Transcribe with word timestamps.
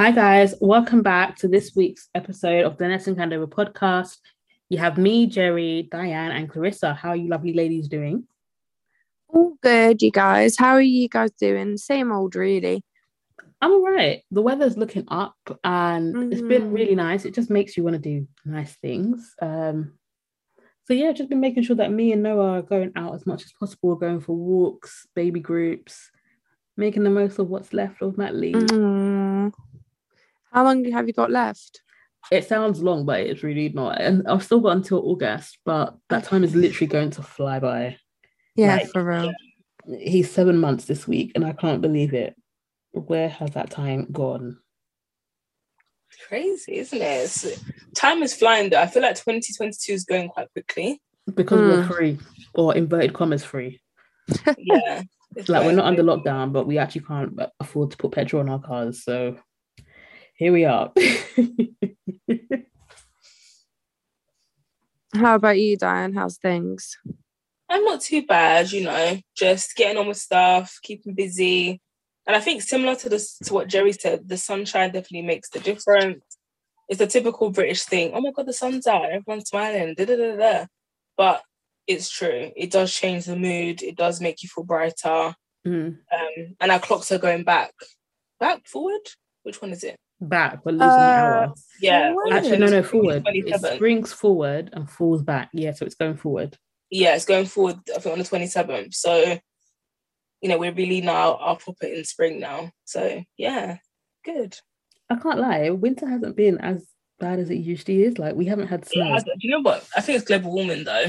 Hi, 0.00 0.12
guys. 0.12 0.54
Welcome 0.62 1.02
back 1.02 1.36
to 1.40 1.46
this 1.46 1.76
week's 1.76 2.08
episode 2.14 2.64
of 2.64 2.78
the 2.78 2.88
Nursing 2.88 3.16
Handover 3.16 3.46
podcast. 3.46 4.16
You 4.70 4.78
have 4.78 4.96
me, 4.96 5.26
Gerry, 5.26 5.90
Dianne, 5.92 6.30
and 6.30 6.48
Clarissa. 6.48 6.94
How 6.94 7.10
are 7.10 7.16
you 7.16 7.28
lovely 7.28 7.52
ladies 7.52 7.86
doing? 7.86 8.24
All 9.28 9.58
good, 9.62 10.00
you 10.00 10.10
guys. 10.10 10.56
How 10.56 10.70
are 10.70 10.80
you 10.80 11.06
guys 11.06 11.32
doing? 11.32 11.76
Same 11.76 12.12
old, 12.12 12.34
really. 12.34 12.82
I'm 13.60 13.72
all 13.72 13.82
right. 13.82 14.22
The 14.30 14.40
weather's 14.40 14.78
looking 14.78 15.04
up 15.08 15.36
and 15.64 16.14
mm-hmm. 16.14 16.32
it's 16.32 16.40
been 16.40 16.72
really 16.72 16.94
Mm. 16.94 17.04
nice. 17.04 17.26
It 17.26 17.34
just 17.34 17.50
makes 17.50 17.76
you 17.76 17.82
want 17.82 17.92
to 17.92 18.00
do 18.00 18.26
nice 18.46 18.72
things. 18.76 19.34
Um, 19.42 19.98
so 20.84 20.94
yeah, 20.94 21.12
just 21.12 21.28
been 21.28 21.40
making 21.40 21.64
sure 21.64 21.76
that 21.76 21.92
me 21.92 22.12
and 22.12 22.22
Noah 22.22 22.60
are 22.60 22.62
going 22.62 22.92
out 22.96 23.16
as 23.16 23.26
much 23.26 23.44
as 23.44 23.52
possible, 23.52 23.96
going 23.96 24.20
for 24.20 24.34
walks, 24.34 25.06
baby 25.14 25.40
groups, 25.40 26.10
making 26.78 27.04
the 27.04 27.10
most 27.10 27.38
of 27.38 27.50
what's 27.50 27.74
left 27.74 28.00
of 28.00 28.16
Matt 28.16 28.34
Lee. 28.34 28.54
Mm. 28.54 29.52
How 30.52 30.64
long 30.64 30.84
have 30.92 31.06
you 31.06 31.12
got 31.12 31.30
left? 31.30 31.82
It 32.30 32.46
sounds 32.46 32.82
long, 32.82 33.06
but 33.06 33.20
it's 33.20 33.42
really 33.42 33.70
not. 33.70 34.00
And 34.00 34.26
I've 34.28 34.44
still 34.44 34.60
got 34.60 34.76
until 34.76 34.98
August, 35.08 35.58
but 35.64 35.96
that 36.10 36.24
time 36.24 36.44
is 36.44 36.54
literally 36.54 36.86
going 36.88 37.10
to 37.12 37.22
fly 37.22 37.58
by. 37.58 37.96
Yeah, 38.56 38.76
Like, 38.76 38.90
for 38.90 39.02
real. 39.04 39.32
He's 39.98 40.30
seven 40.30 40.58
months 40.58 40.84
this 40.84 41.08
week, 41.08 41.32
and 41.34 41.44
I 41.44 41.52
can't 41.52 41.80
believe 41.80 42.12
it. 42.12 42.36
Where 42.92 43.28
has 43.28 43.52
that 43.52 43.70
time 43.70 44.06
gone? 44.12 44.58
Crazy, 46.28 46.76
isn't 46.78 46.98
it? 47.00 47.02
It's- 47.02 47.64
time 47.94 48.22
is 48.22 48.34
flying 48.34 48.70
though. 48.70 48.80
I 48.80 48.86
feel 48.86 49.02
like 49.02 49.14
2022 49.16 49.92
is 49.92 50.04
going 50.04 50.28
quite 50.28 50.52
quickly. 50.52 51.00
Because 51.34 51.60
we're 51.60 51.84
Mm. 51.84 51.88
free, 51.88 52.18
or 52.54 52.76
inverted 52.76 53.12
commas 53.14 53.44
free. 53.44 53.80
Yeah. 54.58 55.02
it's 55.36 55.48
Like 55.48 55.64
we're 55.64 55.72
not 55.72 55.86
under 55.86 56.02
lockdown, 56.02 56.52
but 56.52 56.66
we 56.66 56.76
actually 56.78 57.02
can't 57.02 57.38
afford 57.60 57.92
to 57.92 57.96
put 57.96 58.12
petrol 58.12 58.42
on 58.42 58.48
our 58.48 58.60
cars. 58.60 59.04
So 59.04 59.38
here 60.40 60.52
we 60.54 60.64
are. 60.64 60.90
How 65.14 65.34
about 65.34 65.58
you, 65.58 65.76
Dianne? 65.76 66.14
How's 66.14 66.38
things? 66.38 66.96
I'm 67.68 67.84
not 67.84 68.00
too 68.00 68.24
bad, 68.24 68.72
you 68.72 68.84
know, 68.84 69.18
just 69.36 69.76
getting 69.76 69.98
on 69.98 70.08
with 70.08 70.16
stuff, 70.16 70.78
keeping 70.82 71.12
busy. 71.14 71.78
And 72.26 72.34
I 72.34 72.40
think 72.40 72.62
similar 72.62 72.96
to 72.96 73.10
this 73.10 73.36
to 73.40 73.52
what 73.52 73.68
Gerry 73.68 73.92
said, 73.92 74.26
the 74.26 74.38
sunshine 74.38 74.92
definitely 74.92 75.26
makes 75.26 75.50
the 75.50 75.60
difference. 75.60 76.24
It's 76.88 77.02
a 77.02 77.06
typical 77.06 77.50
British 77.50 77.82
thing. 77.82 78.12
Oh 78.14 78.22
my 78.22 78.30
god, 78.30 78.46
the 78.46 78.54
sun's 78.54 78.86
out, 78.86 79.10
everyone's 79.10 79.50
smiling, 79.50 79.94
da 79.94 80.06
da 80.06 80.16
da 80.16 80.36
da. 80.36 80.64
But 81.18 81.42
it's 81.86 82.08
true. 82.08 82.50
It 82.56 82.70
does 82.70 82.94
change 82.94 83.26
the 83.26 83.36
mood. 83.36 83.82
It 83.82 83.94
does 83.94 84.22
make 84.22 84.42
you 84.42 84.48
feel 84.48 84.64
brighter. 84.64 85.34
Mm. 85.66 85.98
Um, 86.10 86.56
and 86.60 86.72
our 86.72 86.80
clocks 86.80 87.12
are 87.12 87.18
going 87.18 87.44
back, 87.44 87.74
back 88.38 88.66
forward. 88.66 89.06
Which 89.42 89.60
one 89.60 89.72
is 89.72 89.84
it? 89.84 89.96
Back, 90.22 90.62
but 90.64 90.74
losing 90.74 90.86
an 90.86 90.90
Uh, 90.90 91.02
hour. 91.02 91.54
Yeah, 91.80 92.12
Forward? 92.12 92.32
Actually, 92.32 92.58
no, 92.58 92.66
no, 92.66 92.82
forward. 92.82 93.16
It 93.26 93.42
27. 93.42 93.76
springs 93.76 94.12
forward 94.12 94.70
and 94.74 94.88
falls 94.90 95.22
back. 95.22 95.48
Yeah, 95.54 95.72
so 95.72 95.86
it's 95.86 95.94
going 95.94 96.16
forward. 96.16 96.58
yeah, 96.90 97.14
it's 97.16 97.24
going 97.24 97.46
forward. 97.46 97.76
I 97.94 97.98
think 98.00 98.12
on 98.12 98.18
the 98.18 98.24
twenty 98.24 98.46
seventh. 98.46 98.94
So, 98.94 99.38
you 100.42 100.48
know, 100.48 100.58
we're 100.58 100.72
really 100.72 101.00
now 101.00 101.36
our 101.36 101.56
proper 101.56 101.86
in 101.86 102.04
spring 102.04 102.38
now. 102.40 102.70
So 102.84 103.22
yeah, 103.38 103.78
good. 104.24 104.58
I 105.08 105.16
can't 105.16 105.38
lie, 105.40 105.70
winter 105.70 106.06
hasn't 106.06 106.36
been 106.36 106.58
as 106.58 106.86
bad 107.18 107.38
as 107.38 107.48
it 107.50 107.56
usually 107.56 108.02
is. 108.02 108.18
Like 108.18 108.34
we 108.34 108.44
haven't 108.46 108.68
had 108.68 108.84
snow. 108.86 109.06
Yeah, 109.08 109.18
do 109.20 109.30
you 109.38 109.50
know 109.52 109.60
what? 109.62 109.88
I 109.96 110.00
think 110.02 110.18
it's 110.18 110.26
global 110.26 110.52
warming 110.52 110.84
though, 110.84 111.06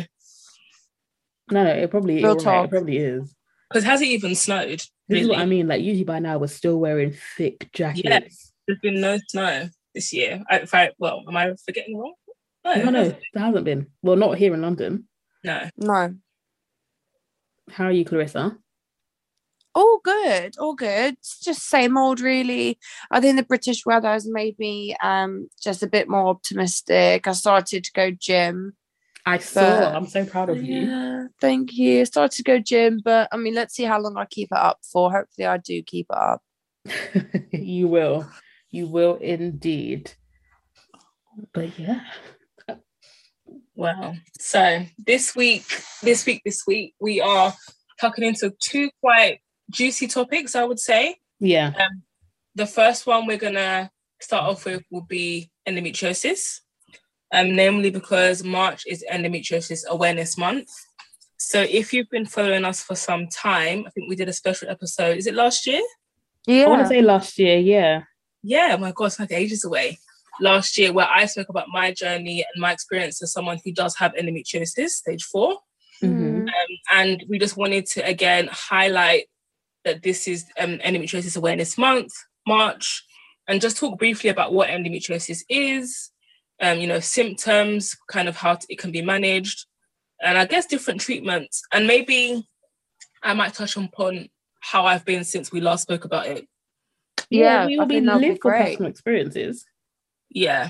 No, 1.52 1.64
no, 1.66 1.70
it 1.70 1.92
probably, 1.92 2.16
Real 2.16 2.36
you're 2.36 2.44
right, 2.46 2.64
it 2.66 2.70
probably 2.70 2.98
is. 2.98 3.36
because 3.70 3.84
has 3.84 4.02
it 4.02 4.08
even 4.08 4.36
snowed? 4.36 4.82
This 5.10 5.24
is 5.24 5.28
what 5.28 5.40
I 5.40 5.46
mean. 5.46 5.68
Like 5.68 5.82
usually 5.84 6.06
by 6.06 6.20
now 6.20 6.38
we're 6.38 6.48
still 6.48 6.80
wearing 6.80 7.14
thick 7.38 7.70
jackets. 7.74 8.51
There's 8.72 8.80
been 8.80 9.02
no 9.02 9.18
snow 9.28 9.70
this 9.94 10.14
year. 10.14 10.42
I, 10.50 10.60
if 10.60 10.74
I 10.74 10.92
well, 10.98 11.26
am 11.28 11.36
I 11.36 11.54
forgetting 11.66 11.98
wrong? 11.98 12.14
No, 12.64 12.76
No, 12.76 12.90
no, 12.92 13.04
there 13.34 13.44
hasn't 13.44 13.66
been. 13.66 13.88
Well, 14.02 14.16
not 14.16 14.38
here 14.38 14.54
in 14.54 14.62
London. 14.62 15.10
no. 15.44 15.70
No. 15.76 16.16
How 17.70 17.86
are 17.86 17.92
you, 17.92 18.06
Clarissa? 18.06 18.58
All 19.76 20.00
good, 20.04 20.56
all 20.58 20.74
good. 20.76 21.16
It's 21.16 21.42
just 21.42 21.68
same 21.68 21.98
old, 21.98 22.22
really. 22.22 22.80
I 23.10 23.20
think 23.20 23.36
the 23.36 23.44
British 23.44 23.86
weather 23.86 24.08
has 24.08 24.26
made 24.26 24.58
me 24.58 24.96
um 25.04 25.50
just 25.62 25.84
a 25.84 25.88
bit 25.88 26.08
more 26.08 26.28
optimistic. 26.28 27.28
I 27.28 27.34
started 27.34 27.84
to 27.84 27.92
go 27.92 28.12
gym. 28.12 28.78
I 29.26 29.40
saw. 29.40 29.94
I'm 29.94 30.08
so 30.08 30.26
proud 30.26 30.50
of 30.50 30.64
you. 30.64 30.84
Yeah, 30.84 31.26
thank 31.42 31.74
you. 31.74 32.06
Started 32.06 32.38
to 32.38 32.44
go 32.44 32.60
gym, 32.60 33.02
but 33.04 33.28
I 33.34 33.38
mean, 33.38 33.54
let's 33.54 33.76
see 33.76 33.84
how 33.84 34.00
long 34.00 34.16
I 34.16 34.24
keep 34.24 34.48
it 34.50 34.58
up 34.58 34.80
for. 34.90 35.12
Hopefully, 35.12 35.46
I 35.46 35.58
do 35.58 35.84
keep 35.84 36.08
it 36.10 36.18
up. 36.18 36.42
you 37.52 37.90
will. 37.90 38.26
You 38.72 38.88
will 38.88 39.16
indeed. 39.16 40.14
But 41.54 41.78
yeah. 41.78 42.02
Wow. 43.76 44.14
So 44.40 44.86
this 44.98 45.36
week, 45.36 45.66
this 46.02 46.26
week, 46.26 46.42
this 46.46 46.64
week, 46.68 46.94
we 47.00 47.20
are 47.22 47.54
tucking 48.00 48.24
into 48.24 48.54
two 48.62 48.90
quite 49.02 49.40
juicy 49.70 50.08
topics. 50.08 50.56
I 50.56 50.64
would 50.64 50.80
say. 50.80 51.18
Yeah. 51.40 51.74
the 52.54 52.66
first 52.68 53.08
one 53.08 53.26
we're 53.26 53.38
gonna 53.38 53.92
start 54.22 54.44
off 54.44 54.66
with 54.66 54.84
will 54.92 55.02
be 55.02 55.50
endometriosis, 55.68 56.60
um, 57.34 57.56
namely 57.56 57.90
because 57.90 58.44
March 58.44 58.84
is 58.88 59.04
Endometriosis 59.12 59.86
Awareness 59.88 60.38
Month. 60.38 60.70
So 61.38 61.62
if 61.62 61.92
you've 61.92 62.10
been 62.10 62.28
following 62.28 62.66
us 62.66 62.84
for 62.84 62.96
some 62.96 63.28
time, 63.28 63.86
I 63.88 63.90
think 63.90 64.08
we 64.08 64.16
did 64.16 64.30
a 64.30 64.34
special 64.34 64.70
episode. 64.70 65.18
Is 65.18 65.26
it 65.26 65.34
last 65.34 65.66
year? 65.66 65.82
Yeah, 66.46 66.66
I 66.66 66.68
want 66.68 66.82
to 66.84 66.88
say 66.88 67.02
last 67.02 67.40
year, 67.40 67.58
yeah. 67.58 68.04
Yeah, 68.44 68.76
my 68.78 68.92
God, 68.92 69.06
it's 69.06 69.20
like 69.20 69.32
ages 69.32 69.64
away. 69.64 70.00
Last 70.40 70.78
year, 70.78 70.92
where 70.94 71.08
I 71.08 71.26
spoke 71.26 71.50
about 71.50 71.68
my 71.70 71.92
journey 71.94 72.44
and 72.54 72.62
my 72.62 72.72
experience 72.72 73.22
as 73.22 73.32
someone 73.32 73.60
who 73.64 73.72
does 73.72 73.96
have 73.98 74.14
endometriosis, 74.14 74.90
stage 74.90 75.24
four. 75.24 75.60
Mhm. 76.02 76.46
Mm. 76.46 76.48
and 76.92 77.24
we 77.30 77.38
just 77.38 77.58
wanted 77.58 77.86
to 77.86 78.04
again 78.06 78.50
highlight 78.52 79.26
that 79.86 80.02
this 80.02 80.28
is 80.28 80.46
um, 80.60 80.80
endometriosis 80.80 81.38
awareness 81.38 81.78
month 81.78 82.12
march 82.48 83.04
and 83.48 83.62
just 83.62 83.78
talk 83.78 84.00
briefly 84.00 84.30
about 84.32 84.52
what 84.52 84.70
endometriosis 84.70 85.44
is 85.48 86.10
um, 86.62 86.80
you 86.80 86.88
know 86.88 87.00
symptoms 87.00 87.96
kind 88.08 88.28
of 88.28 88.36
how 88.36 88.58
it 88.68 88.80
can 88.80 88.92
be 88.92 89.02
managed 89.04 89.66
and 90.24 90.38
i 90.40 90.46
guess 90.46 90.66
different 90.66 91.00
treatments 91.02 91.62
and 91.72 91.86
maybe 91.86 92.48
i 93.22 93.34
might 93.34 93.54
touch 93.54 93.78
upon 93.78 94.28
how 94.62 94.86
i've 94.86 95.06
been 95.06 95.24
since 95.24 95.52
we 95.52 95.62
last 95.62 95.84
spoke 95.84 96.06
about 96.06 96.26
it 96.26 96.48
yeah. 97.40 97.66
we, 97.66 97.80
I 97.80 97.84
we 97.84 97.96
think 97.96 98.06
that'll 98.06 98.22
be 98.22 98.30
live 98.30 98.40
for 98.42 98.52
personal 98.52 98.90
experiences. 98.90 99.66
Yeah. 100.30 100.70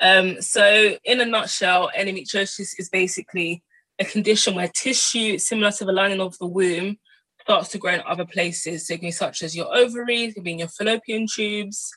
Um, 0.00 0.42
so 0.42 0.96
in 1.04 1.20
a 1.20 1.24
nutshell, 1.24 1.90
endometriosis 1.96 2.78
is 2.78 2.88
basically 2.90 3.62
a 3.98 4.04
condition 4.04 4.54
where 4.54 4.68
tissue 4.68 5.38
similar 5.38 5.70
to 5.72 5.84
the 5.84 5.92
lining 5.92 6.20
of 6.20 6.36
the 6.38 6.46
womb 6.46 6.98
starts 7.40 7.68
to 7.70 7.78
grow 7.78 7.92
in 7.92 8.02
other 8.06 8.24
places. 8.24 8.86
So 8.86 8.94
it 8.94 8.98
can 8.98 9.08
be 9.08 9.12
such 9.12 9.42
as 9.42 9.54
your 9.54 9.74
ovaries, 9.74 10.30
it 10.30 10.34
can 10.34 10.42
be 10.42 10.52
in 10.52 10.58
your 10.60 10.68
fallopian 10.68 11.26
tubes. 11.32 11.92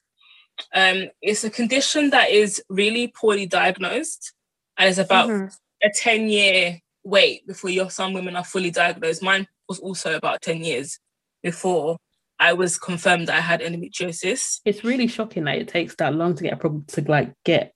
Um, 0.73 1.05
it's 1.21 1.43
a 1.43 1.49
condition 1.49 2.11
that 2.11 2.29
is 2.29 2.61
really 2.69 3.07
poorly 3.07 3.45
diagnosed 3.45 4.33
and 4.77 4.89
it's 4.89 4.97
about 4.97 5.29
Mhm. 5.29 5.53
a 5.83 5.89
10 5.89 6.29
year 6.29 6.79
wait 7.03 7.45
before 7.45 7.69
your 7.69 7.89
some 7.89 8.13
women 8.13 8.35
are 8.35 8.43
fully 8.43 8.71
diagnosed. 8.71 9.21
Mine 9.21 9.47
was 9.67 9.79
also 9.79 10.15
about 10.15 10.41
10 10.41 10.63
years 10.63 10.99
before 11.43 11.97
I 12.39 12.53
was 12.53 12.77
confirmed 12.77 13.29
I 13.29 13.39
had 13.39 13.61
endometriosis. 13.61 14.59
It's 14.65 14.83
really 14.83 15.07
shocking 15.07 15.45
that 15.45 15.57
it 15.57 15.67
takes 15.67 15.95
that 15.95 16.13
long 16.15 16.35
to 16.35 16.43
get 16.43 16.53
a 16.53 16.57
problem 16.57 16.85
to 16.89 17.01
like 17.03 17.33
get 17.45 17.73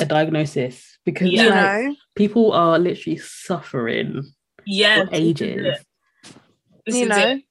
a 0.00 0.06
diagnosis 0.06 0.98
because 1.04 1.28
Yeah. 1.30 1.48
Like, 1.88 1.96
people 2.16 2.52
are 2.52 2.78
literally 2.78 3.18
suffering 3.18 4.22
Yeah, 4.66 5.04
for 5.04 5.10
ages. 5.12 5.78
you 6.86 7.06
know. 7.06 7.18
it. 7.18 7.42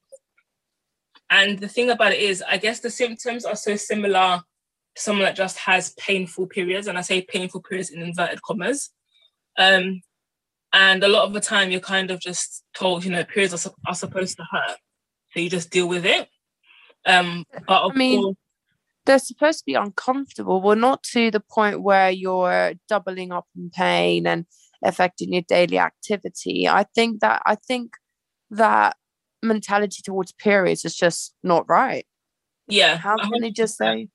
And 1.30 1.58
the 1.58 1.68
thing 1.68 1.90
about 1.90 2.12
it 2.12 2.20
is, 2.20 2.42
I 2.42 2.56
guess 2.56 2.80
the 2.80 2.90
symptoms 2.90 3.44
are 3.44 3.56
so 3.56 3.76
similar 3.76 4.40
someone 4.96 5.24
that 5.26 5.36
just 5.36 5.58
has 5.58 5.90
painful 5.94 6.46
periods, 6.48 6.88
and 6.88 6.98
I 6.98 7.02
say 7.02 7.22
painful 7.22 7.62
periods 7.62 7.90
in 7.90 8.02
inverted 8.02 8.42
commas. 8.42 8.90
Um, 9.56 10.00
and 10.72 11.04
a 11.04 11.08
lot 11.08 11.24
of 11.24 11.32
the 11.32 11.40
time, 11.40 11.70
you're 11.70 11.80
kind 11.80 12.10
of 12.10 12.18
just 12.20 12.64
told, 12.74 13.04
you 13.04 13.10
know, 13.12 13.24
periods 13.24 13.54
are, 13.54 13.58
sup- 13.58 13.78
are 13.86 13.94
supposed 13.94 14.36
to 14.38 14.44
hurt, 14.50 14.76
so 15.32 15.40
you 15.40 15.50
just 15.50 15.70
deal 15.70 15.88
with 15.88 16.04
it. 16.04 16.28
Um, 17.06 17.44
but 17.66 17.82
of 17.82 17.92
I 17.94 17.96
mean, 17.96 18.22
course, 18.22 18.36
they're 19.06 19.18
supposed 19.18 19.60
to 19.60 19.64
be 19.64 19.74
uncomfortable, 19.74 20.60
but 20.60 20.78
not 20.78 21.02
to 21.14 21.30
the 21.30 21.40
point 21.40 21.82
where 21.82 22.10
you're 22.10 22.74
doubling 22.88 23.32
up 23.32 23.46
in 23.56 23.70
pain 23.70 24.26
and 24.26 24.44
affecting 24.84 25.32
your 25.32 25.42
daily 25.42 25.78
activity. 25.78 26.68
I 26.68 26.84
think 26.94 27.20
that 27.20 27.42
I 27.46 27.54
think 27.54 27.92
that 28.50 28.96
mentality 29.42 30.02
towards 30.02 30.32
periods 30.32 30.84
is 30.84 30.96
just 30.96 31.34
not 31.42 31.68
right. 31.68 32.06
yeah, 32.66 32.96
How 32.96 33.16
can 33.16 33.40
they 33.40 33.50
just 33.50 33.76
say, 33.76 34.08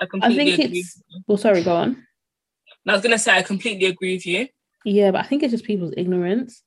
I 0.00 0.06
I 0.22 0.34
think 0.34 0.58
agree. 0.58 0.78
it's 0.78 1.02
well, 1.26 1.38
sorry, 1.38 1.62
go 1.62 1.74
on. 1.74 2.06
I 2.86 2.92
was 2.92 3.02
gonna 3.02 3.18
say 3.18 3.36
I 3.36 3.42
completely 3.42 3.86
agree 3.86 4.14
with 4.14 4.26
you. 4.26 4.48
Yeah, 4.84 5.10
but 5.10 5.24
I 5.24 5.26
think 5.26 5.42
it's 5.42 5.52
just 5.52 5.64
people's 5.64 5.94
ignorance, 5.96 6.62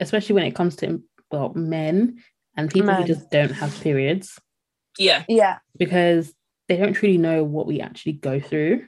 especially 0.00 0.34
when 0.34 0.44
it 0.44 0.54
comes 0.56 0.76
to 0.76 1.00
well, 1.30 1.52
men 1.54 2.22
and 2.56 2.70
people 2.70 2.92
who 2.94 3.04
just 3.04 3.30
don't 3.30 3.50
have 3.52 3.78
periods 3.80 4.38
Yeah, 4.98 5.24
yeah, 5.28 5.58
because 5.78 6.32
they 6.68 6.76
don't 6.76 6.92
truly 6.92 7.18
know 7.18 7.44
what 7.44 7.66
we 7.66 7.80
actually 7.80 8.12
go 8.12 8.40
through 8.40 8.86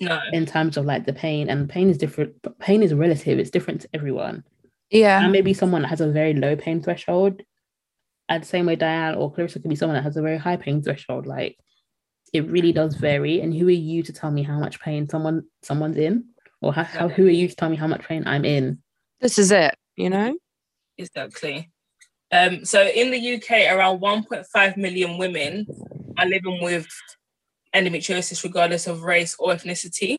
No. 0.00 0.20
in 0.32 0.46
terms 0.46 0.76
of 0.76 0.84
like 0.84 1.06
the 1.06 1.12
pain, 1.12 1.48
and 1.48 1.68
pain 1.68 1.90
is 1.90 1.98
different. 1.98 2.34
But 2.42 2.58
pain 2.58 2.82
is 2.82 2.94
relative; 2.94 3.38
it's 3.38 3.50
different 3.50 3.82
to 3.82 3.88
everyone. 3.94 4.44
Yeah. 4.90 5.22
And 5.22 5.32
maybe 5.32 5.52
someone 5.54 5.82
that 5.82 5.88
has 5.88 6.00
a 6.00 6.10
very 6.10 6.34
low 6.34 6.56
pain 6.56 6.82
threshold, 6.82 7.42
and 8.28 8.42
the 8.42 8.46
same 8.46 8.66
way 8.66 8.76
Dianne 8.76 9.16
or 9.16 9.32
Clarissa 9.32 9.60
could 9.60 9.68
be 9.68 9.76
someone 9.76 9.96
that 9.96 10.04
has 10.04 10.16
a 10.16 10.22
very 10.22 10.38
high 10.38 10.56
pain 10.56 10.82
threshold. 10.82 11.26
Like 11.26 11.58
it 12.32 12.46
really 12.50 12.72
does 12.72 12.94
vary. 12.96 13.40
And 13.40 13.54
who 13.54 13.66
are 13.68 13.70
you 13.70 14.02
to 14.02 14.12
tell 14.12 14.30
me 14.30 14.42
how 14.42 14.58
much 14.58 14.80
pain 14.80 15.08
someone 15.08 15.44
someone's 15.62 15.96
in, 15.96 16.24
or 16.60 16.72
how, 16.74 16.84
how 16.84 17.08
who 17.08 17.26
are 17.26 17.30
you 17.30 17.48
to 17.48 17.56
tell 17.56 17.70
me 17.70 17.76
how 17.76 17.86
much 17.86 18.02
pain 18.02 18.24
I'm 18.26 18.44
in? 18.44 18.82
This 19.20 19.38
is 19.38 19.50
it, 19.50 19.74
you 19.96 20.10
know? 20.10 20.36
Exactly. 20.96 21.70
Um, 22.30 22.64
so 22.64 22.86
in 22.86 23.10
the 23.10 23.34
UK, 23.36 23.72
around 23.72 24.00
1.5 24.00 24.76
million 24.76 25.18
women 25.18 25.66
are 26.18 26.26
living 26.26 26.62
with 26.62 26.86
endometriosis, 27.74 28.44
regardless 28.44 28.86
of 28.86 29.02
race 29.02 29.36
or 29.38 29.52
ethnicity. 29.52 30.16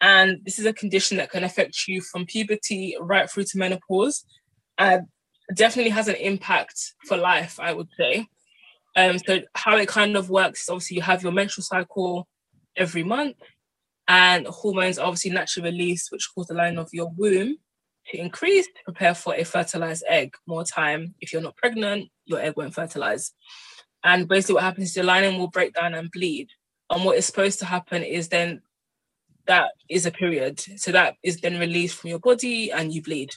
And 0.00 0.38
this 0.44 0.58
is 0.58 0.66
a 0.66 0.72
condition 0.72 1.18
that 1.18 1.30
can 1.30 1.44
affect 1.44 1.86
you 1.86 2.00
from 2.00 2.26
puberty 2.26 2.96
right 3.00 3.30
through 3.30 3.44
to 3.44 3.58
menopause. 3.58 4.24
And 4.78 5.06
definitely 5.54 5.90
has 5.90 6.08
an 6.08 6.16
impact 6.16 6.94
for 7.06 7.16
life, 7.16 7.58
I 7.60 7.72
would 7.72 7.88
say. 7.98 8.26
Um, 8.96 9.18
so 9.18 9.40
how 9.54 9.76
it 9.76 9.88
kind 9.88 10.16
of 10.16 10.30
works 10.30 10.68
obviously 10.68 10.96
you 10.96 11.02
have 11.02 11.22
your 11.22 11.32
menstrual 11.32 11.64
cycle 11.64 12.26
every 12.76 13.04
month, 13.04 13.36
and 14.08 14.46
hormones 14.46 14.98
obviously 14.98 15.30
naturally 15.30 15.70
released, 15.70 16.10
which 16.10 16.28
cause 16.34 16.46
the 16.46 16.54
line 16.54 16.78
of 16.78 16.88
your 16.92 17.10
womb 17.16 17.56
to 18.10 18.18
increase 18.18 18.66
to 18.66 18.84
prepare 18.84 19.14
for 19.14 19.34
a 19.34 19.44
fertilized 19.44 20.04
egg. 20.08 20.34
More 20.46 20.64
time, 20.64 21.14
if 21.20 21.32
you're 21.32 21.42
not 21.42 21.56
pregnant, 21.56 22.08
your 22.24 22.40
egg 22.40 22.54
won't 22.56 22.74
fertilize. 22.74 23.32
And 24.02 24.28
basically, 24.28 24.56
what 24.56 24.64
happens 24.64 24.88
is 24.88 24.94
the 24.94 25.02
lining 25.02 25.38
will 25.38 25.48
break 25.48 25.74
down 25.74 25.94
and 25.94 26.10
bleed. 26.10 26.48
And 26.88 27.04
what 27.04 27.16
is 27.16 27.26
supposed 27.26 27.58
to 27.60 27.66
happen 27.66 28.02
is 28.02 28.28
then 28.28 28.62
that 29.46 29.72
is 29.88 30.06
a 30.06 30.10
period. 30.10 30.60
So 30.76 30.92
that 30.92 31.16
is 31.22 31.40
then 31.40 31.58
released 31.58 31.96
from 31.96 32.10
your 32.10 32.18
body 32.18 32.70
and 32.70 32.92
you 32.92 33.02
bleed. 33.02 33.30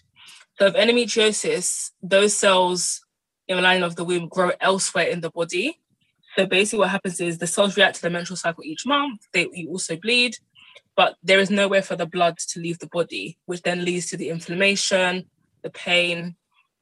So, 0.59 0.67
of 0.67 0.75
endometriosis, 0.75 1.91
those 2.01 2.35
cells 2.35 3.01
in 3.47 3.57
the 3.57 3.63
lining 3.63 3.83
of 3.83 3.95
the 3.95 4.03
womb 4.03 4.27
grow 4.27 4.51
elsewhere 4.61 5.07
in 5.07 5.21
the 5.21 5.31
body. 5.31 5.79
So 6.35 6.45
basically, 6.45 6.79
what 6.79 6.89
happens 6.89 7.19
is 7.19 7.37
the 7.37 7.47
cells 7.47 7.77
react 7.77 7.97
to 7.97 8.01
the 8.01 8.09
menstrual 8.09 8.37
cycle 8.37 8.63
each 8.63 8.85
month. 8.85 9.27
They 9.33 9.47
you 9.53 9.69
also 9.69 9.95
bleed, 9.97 10.35
but 10.95 11.15
there 11.23 11.39
is 11.39 11.49
nowhere 11.49 11.81
for 11.81 11.95
the 11.95 12.05
blood 12.05 12.37
to 12.37 12.59
leave 12.59 12.79
the 12.79 12.87
body, 12.87 13.37
which 13.45 13.61
then 13.63 13.83
leads 13.83 14.07
to 14.07 14.17
the 14.17 14.29
inflammation, 14.29 15.25
the 15.63 15.69
pain, 15.69 16.35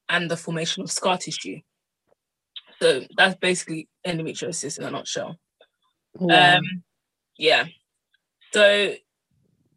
and 0.10 0.30
the 0.30 0.38
formation 0.38 0.84
of 0.84 0.92
scar 0.92 1.18
tissue. 1.18 1.60
So 2.82 3.04
that's 3.16 3.36
basically 3.36 3.88
endometriosis 4.06 4.78
in 4.80 4.86
a 4.86 4.92
nutshell. 4.92 5.38
Wow. 6.16 6.58
Um, 6.58 6.84
yeah. 7.38 7.66
So 8.54 8.96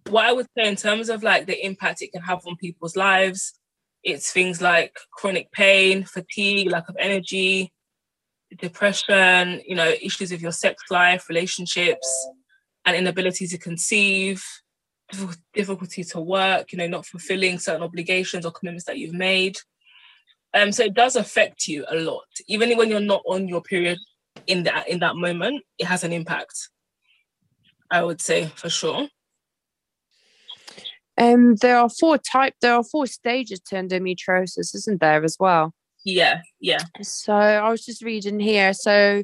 what 0.08 0.24
I 0.24 0.32
would 0.32 0.46
say 0.56 0.68
in 0.68 0.76
terms 0.76 1.08
of 1.08 1.22
like 1.22 1.46
the 1.46 1.64
impact 1.64 2.02
it 2.02 2.12
can 2.12 2.22
have 2.22 2.40
on 2.46 2.56
people's 2.56 2.96
lives, 2.96 3.54
it's 4.02 4.32
things 4.32 4.60
like 4.60 4.96
chronic 5.12 5.50
pain, 5.52 6.04
fatigue, 6.04 6.70
lack 6.70 6.88
of 6.88 6.96
energy, 6.98 7.72
depression, 8.58 9.62
you 9.66 9.74
know, 9.74 9.92
issues 10.02 10.30
with 10.30 10.42
your 10.42 10.52
sex 10.52 10.82
life, 10.90 11.28
relationships, 11.28 12.28
and 12.84 12.96
inability 12.96 13.46
to 13.48 13.58
conceive, 13.58 14.44
difficulty 15.52 16.04
to 16.04 16.20
work, 16.20 16.72
you 16.72 16.78
know, 16.78 16.86
not 16.86 17.06
fulfilling 17.06 17.58
certain 17.58 17.82
obligations 17.82 18.44
or 18.44 18.52
commitments 18.52 18.84
that 18.84 18.98
you've 18.98 19.14
made. 19.14 19.56
Um, 20.54 20.70
so 20.72 20.84
it 20.84 20.94
does 20.94 21.16
affect 21.16 21.66
you 21.66 21.84
a 21.88 21.96
lot, 21.96 22.26
even 22.46 22.76
when 22.76 22.88
you're 22.88 23.00
not 23.00 23.22
on 23.26 23.48
your 23.48 23.60
period 23.60 23.98
in 24.46 24.64
that 24.64 24.88
in 24.88 25.00
that 25.00 25.16
moment, 25.16 25.62
it 25.78 25.86
has 25.86 26.04
an 26.04 26.12
impact. 26.12 26.70
I 27.90 28.02
would 28.02 28.20
say 28.20 28.46
for 28.54 28.68
sure. 28.68 29.08
Um, 31.16 31.54
there 31.56 31.78
are 31.78 31.88
four 31.88 32.18
type. 32.18 32.54
There 32.60 32.74
are 32.74 32.84
four 32.84 33.06
stages 33.06 33.60
to 33.66 33.76
endometriosis, 33.76 34.74
isn't 34.74 35.00
there 35.00 35.22
as 35.22 35.36
well? 35.38 35.72
Yeah, 36.04 36.42
yeah, 36.60 36.80
So 37.02 37.32
I 37.32 37.70
was 37.70 37.84
just 37.84 38.02
reading 38.02 38.38
here. 38.38 38.74
So 38.74 39.22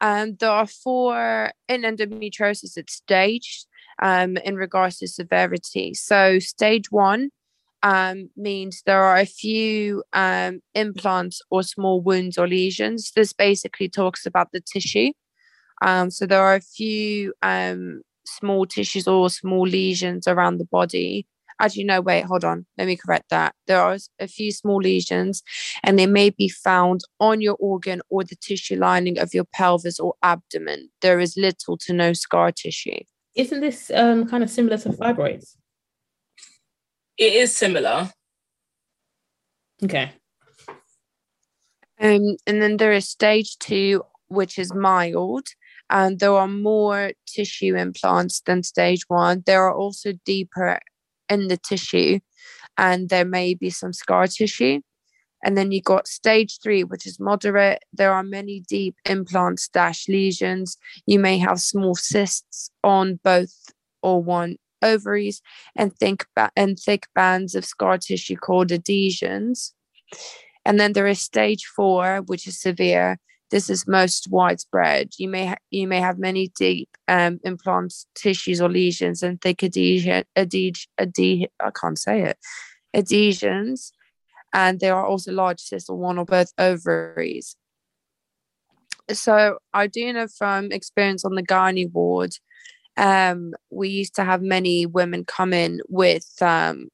um, 0.00 0.36
there 0.40 0.50
are 0.50 0.66
four 0.66 1.52
in 1.68 1.82
endometriosis. 1.82 2.76
It's 2.76 2.94
staged 2.94 3.66
um, 4.02 4.36
in 4.38 4.56
regards 4.56 4.98
to 4.98 5.08
severity. 5.08 5.94
So 5.94 6.38
stage 6.38 6.90
one 6.90 7.30
um, 7.82 8.30
means 8.36 8.82
there 8.84 9.02
are 9.02 9.18
a 9.18 9.26
few 9.26 10.02
um, 10.12 10.60
implants 10.74 11.40
or 11.50 11.62
small 11.62 12.00
wounds 12.00 12.38
or 12.38 12.48
lesions. 12.48 13.12
This 13.14 13.32
basically 13.32 13.88
talks 13.88 14.26
about 14.26 14.48
the 14.52 14.60
tissue. 14.60 15.12
Um, 15.82 16.10
so 16.10 16.26
there 16.26 16.42
are 16.42 16.56
a 16.56 16.60
few 16.60 17.32
um, 17.42 18.02
small 18.26 18.66
tissues 18.66 19.08
or 19.08 19.30
small 19.30 19.62
lesions 19.62 20.26
around 20.26 20.58
the 20.58 20.66
body. 20.66 21.26
Actually, 21.60 21.84
no, 21.84 22.00
wait, 22.00 22.24
hold 22.24 22.44
on. 22.44 22.66
Let 22.78 22.86
me 22.86 22.96
correct 22.96 23.30
that. 23.30 23.54
There 23.66 23.80
are 23.80 23.96
a 24.18 24.26
few 24.26 24.50
small 24.50 24.78
lesions 24.78 25.42
and 25.82 25.98
they 25.98 26.06
may 26.06 26.30
be 26.30 26.48
found 26.48 27.02
on 27.20 27.40
your 27.40 27.56
organ 27.60 28.00
or 28.08 28.24
the 28.24 28.36
tissue 28.36 28.76
lining 28.76 29.18
of 29.18 29.34
your 29.34 29.44
pelvis 29.44 30.00
or 30.00 30.14
abdomen. 30.22 30.90
There 31.02 31.20
is 31.20 31.36
little 31.36 31.76
to 31.78 31.92
no 31.92 32.12
scar 32.12 32.50
tissue. 32.50 33.00
Isn't 33.36 33.60
this 33.60 33.90
um 33.94 34.26
kind 34.26 34.42
of 34.42 34.50
similar 34.50 34.78
to 34.78 34.88
fibroids? 34.90 35.54
it 37.20 37.34
is 37.34 37.54
similar. 37.54 38.10
Okay. 39.84 40.10
Um, 42.00 42.36
and 42.46 42.62
then 42.62 42.78
there 42.78 42.92
is 42.92 43.08
stage 43.08 43.58
two, 43.58 44.02
which 44.28 44.58
is 44.58 44.74
mild, 44.74 45.46
and 45.90 46.18
there 46.18 46.32
are 46.32 46.48
more 46.48 47.12
tissue 47.26 47.76
implants 47.76 48.40
than 48.40 48.62
stage 48.62 49.02
one. 49.08 49.42
There 49.44 49.62
are 49.62 49.74
also 49.74 50.14
deeper 50.24 50.80
in 51.30 51.48
the 51.48 51.56
tissue, 51.56 52.20
and 52.76 53.08
there 53.08 53.24
may 53.24 53.54
be 53.54 53.70
some 53.70 53.92
scar 53.92 54.26
tissue. 54.26 54.80
And 55.42 55.56
then 55.56 55.72
you 55.72 55.80
got 55.80 56.06
stage 56.06 56.58
three, 56.62 56.84
which 56.84 57.06
is 57.06 57.18
moderate. 57.18 57.82
There 57.94 58.12
are 58.12 58.22
many 58.22 58.60
deep 58.60 58.96
implants 59.06 59.68
dash 59.68 60.06
lesions. 60.06 60.76
You 61.06 61.18
may 61.18 61.38
have 61.38 61.60
small 61.60 61.94
cysts 61.94 62.70
on 62.84 63.20
both 63.24 63.54
or 64.02 64.22
one 64.22 64.56
ovaries 64.82 65.40
and 65.76 65.96
thick 65.96 66.26
ba- 66.36 66.50
and 66.56 66.78
thick 66.78 67.06
bands 67.14 67.54
of 67.54 67.64
scar 67.64 67.98
tissue 67.98 68.36
called 68.36 68.72
adhesions. 68.72 69.74
And 70.64 70.78
then 70.78 70.92
there 70.92 71.06
is 71.06 71.20
stage 71.20 71.64
four, 71.64 72.20
which 72.26 72.46
is 72.46 72.60
severe. 72.60 73.18
This 73.50 73.68
is 73.68 73.86
most 73.86 74.28
widespread. 74.30 75.10
You 75.18 75.28
may 75.28 75.46
ha- 75.46 75.56
you 75.70 75.88
may 75.88 76.00
have 76.00 76.18
many 76.18 76.48
deep 76.56 76.88
um, 77.08 77.40
implants, 77.44 78.06
tissues, 78.14 78.60
or 78.60 78.68
lesions, 78.68 79.22
and 79.22 79.40
thick 79.40 79.64
adhesion, 79.64 80.24
adhe- 80.36 80.86
adhe- 80.98 81.50
I 81.58 81.70
can't 81.70 81.98
say 81.98 82.22
it, 82.22 82.38
adhesions, 82.94 83.92
and 84.52 84.78
there 84.78 84.94
are 84.94 85.06
also 85.06 85.32
large 85.32 85.60
cysts 85.60 85.90
on 85.90 85.98
one 85.98 86.18
or 86.18 86.24
both 86.24 86.52
ovaries. 86.58 87.56
So 89.12 89.58
I 89.74 89.88
do 89.88 90.12
know 90.12 90.28
from 90.28 90.70
experience 90.70 91.24
on 91.24 91.34
the 91.34 91.42
gynae 91.42 91.90
ward, 91.92 92.32
um, 92.96 93.54
we 93.70 93.88
used 93.88 94.14
to 94.16 94.24
have 94.24 94.42
many 94.42 94.86
women 94.86 95.24
come 95.24 95.52
in 95.52 95.80
with 95.88 96.30
um, 96.40 96.88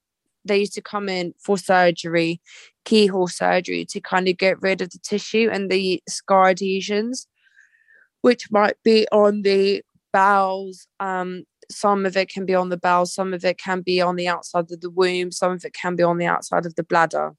they 0.47 0.59
used 0.59 0.75
to 0.75 0.83
come 0.83 1.09
in 1.09 1.35
for 1.39 1.59
surgery 1.59 2.41
keyhole 2.87 3.29
surgery 3.29 3.85
to 3.85 4.01
kind 4.01 4.29
of 4.29 4.39
get 4.39 4.63
rid 4.63 4.81
of 4.81 4.91
the 4.91 4.99
tissue 4.99 5.51
and 5.53 5.71
the 5.71 6.03
scar 6.09 6.49
adhesions, 6.49 7.27
which 8.23 8.51
might 8.51 8.77
be 8.83 9.07
on 9.13 9.43
the 9.43 9.83
bowels. 10.13 10.87
Um, 11.01 11.45
some 11.71 12.07
of 12.07 12.17
it 12.17 12.31
can 12.31 12.47
be 12.47 12.55
on 12.55 12.71
the 12.71 12.79
bowels, 12.79 13.13
some 13.13 13.35
of 13.35 13.45
it 13.45 13.59
can 13.59 13.83
be 13.83 14.01
on 14.01 14.17
the 14.17 14.29
outside 14.29 14.71
of 14.71 14.81
the 14.81 14.91
womb, 14.91 15.33
some 15.33 15.53
of 15.53 15.65
it 15.65 15.75
can 15.75 15.97
be 15.97 16.03
on 16.03 16.17
the 16.17 16.27
outside 16.27 16.65
of 16.65 16.77
the 16.77 16.85
bladder. 16.85 17.33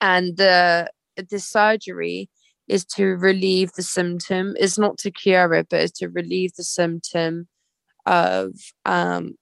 And 0.00 0.36
the 0.38 0.90
the 1.16 1.40
surgery 1.40 2.30
is 2.68 2.84
to 2.84 3.04
relieve 3.16 3.72
the 3.72 3.82
symptom. 3.82 4.54
It's 4.58 4.78
not 4.78 4.96
to 4.98 5.10
cure 5.10 5.52
it, 5.54 5.66
but 5.68 5.80
it's 5.80 5.98
to 5.98 6.08
relieve 6.08 6.54
the 6.54 6.64
symptom 6.64 7.48
of 8.06 8.52
um, 8.84 9.34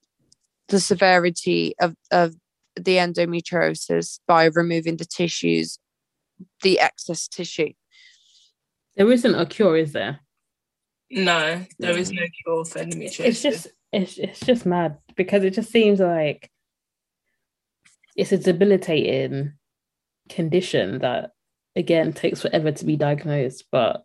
the 0.69 0.81
severity 0.81 1.75
of, 1.81 1.95
of 2.11 2.35
the 2.77 2.97
endometriosis 2.97 4.21
by 4.27 4.45
removing 4.47 4.97
the 4.97 5.05
tissues, 5.05 5.79
the 6.62 6.81
excess 6.81 7.29
tissue. 7.29 7.73
There 8.97 9.11
isn't 9.11 9.35
a 9.35 9.47
cure, 9.47 9.77
is 9.77 9.93
there? 9.93 10.21
No, 11.11 11.65
there 11.79 11.99
is 11.99 12.12
no 12.12 12.23
mm. 12.23 12.31
cure 12.45 12.65
for 12.65 12.79
endometriosis. 12.81 13.25
It's 13.25 13.43
just 13.43 13.69
it's 13.93 14.19
it's 14.19 14.41
just 14.41 14.67
mad 14.67 14.99
because 15.17 15.43
it 15.43 15.55
just 15.55 15.71
seems 15.71 15.99
like 15.99 16.50
it's 18.17 18.33
a 18.33 18.39
debilitating 18.39 19.55
condition 20.29 21.00
that 21.00 21.31
again 21.75 22.12
takes 22.12 22.43
forever 22.43 22.71
to 22.71 22.85
be 22.85 22.97
diagnosed, 22.97 23.65
but 23.73 24.05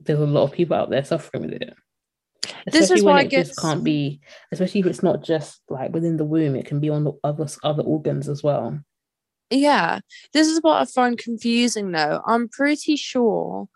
there's 0.00 0.20
a 0.20 0.26
lot 0.26 0.44
of 0.44 0.52
people 0.52 0.76
out 0.76 0.90
there 0.90 1.04
suffering 1.04 1.44
with 1.44 1.62
it. 1.62 1.74
This 2.66 2.90
is 2.90 3.02
why 3.02 3.22
it 3.22 3.30
just 3.30 3.60
can't 3.60 3.84
be, 3.84 4.20
especially 4.52 4.80
if 4.80 4.86
it's 4.86 5.02
not 5.02 5.22
just 5.22 5.60
like 5.68 5.92
within 5.92 6.16
the 6.16 6.24
womb, 6.24 6.56
it 6.56 6.66
can 6.66 6.80
be 6.80 6.88
on 6.88 7.04
the 7.04 7.12
other 7.22 7.46
other 7.62 7.82
organs 7.82 8.28
as 8.28 8.42
well. 8.42 8.80
Yeah, 9.50 10.00
this 10.32 10.46
is 10.46 10.60
what 10.62 10.80
I 10.80 10.84
find 10.84 11.18
confusing 11.18 11.92
though. 11.92 12.22
I'm 12.26 12.48
pretty 12.48 12.96
sure 12.96 13.68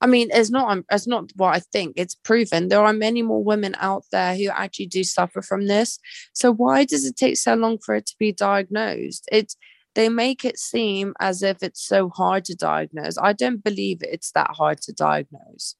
I 0.00 0.06
mean, 0.06 0.30
it's 0.32 0.50
not 0.50 0.70
um, 0.70 0.84
it's 0.90 1.06
not 1.06 1.30
what 1.36 1.54
I 1.54 1.60
think. 1.60 1.94
It's 1.96 2.14
proven 2.14 2.68
there 2.68 2.80
are 2.80 2.92
many 2.92 3.22
more 3.22 3.44
women 3.44 3.76
out 3.78 4.04
there 4.10 4.34
who 4.34 4.48
actually 4.48 4.86
do 4.86 5.04
suffer 5.04 5.42
from 5.42 5.66
this. 5.66 5.98
So 6.32 6.52
why 6.52 6.84
does 6.84 7.04
it 7.04 7.16
take 7.16 7.36
so 7.36 7.54
long 7.54 7.78
for 7.78 7.94
it 7.94 8.06
to 8.06 8.16
be 8.18 8.32
diagnosed? 8.32 9.28
It's 9.30 9.56
they 9.94 10.08
make 10.08 10.44
it 10.44 10.58
seem 10.58 11.14
as 11.20 11.42
if 11.42 11.62
it's 11.62 11.84
so 11.84 12.08
hard 12.10 12.44
to 12.46 12.54
diagnose. 12.54 13.18
I 13.18 13.32
don't 13.32 13.62
believe 13.62 13.98
it's 14.00 14.30
that 14.32 14.50
hard 14.52 14.80
to 14.82 14.92
diagnose. 14.92 15.74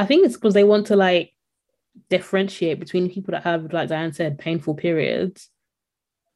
I 0.00 0.06
think 0.06 0.24
it's 0.24 0.34
because 0.34 0.54
they 0.54 0.64
want 0.64 0.86
to 0.86 0.96
like 0.96 1.34
differentiate 2.08 2.80
between 2.80 3.10
people 3.10 3.32
that 3.32 3.42
have, 3.42 3.70
like 3.70 3.90
Dianne 3.90 4.14
said, 4.14 4.38
painful 4.38 4.74
periods 4.74 5.50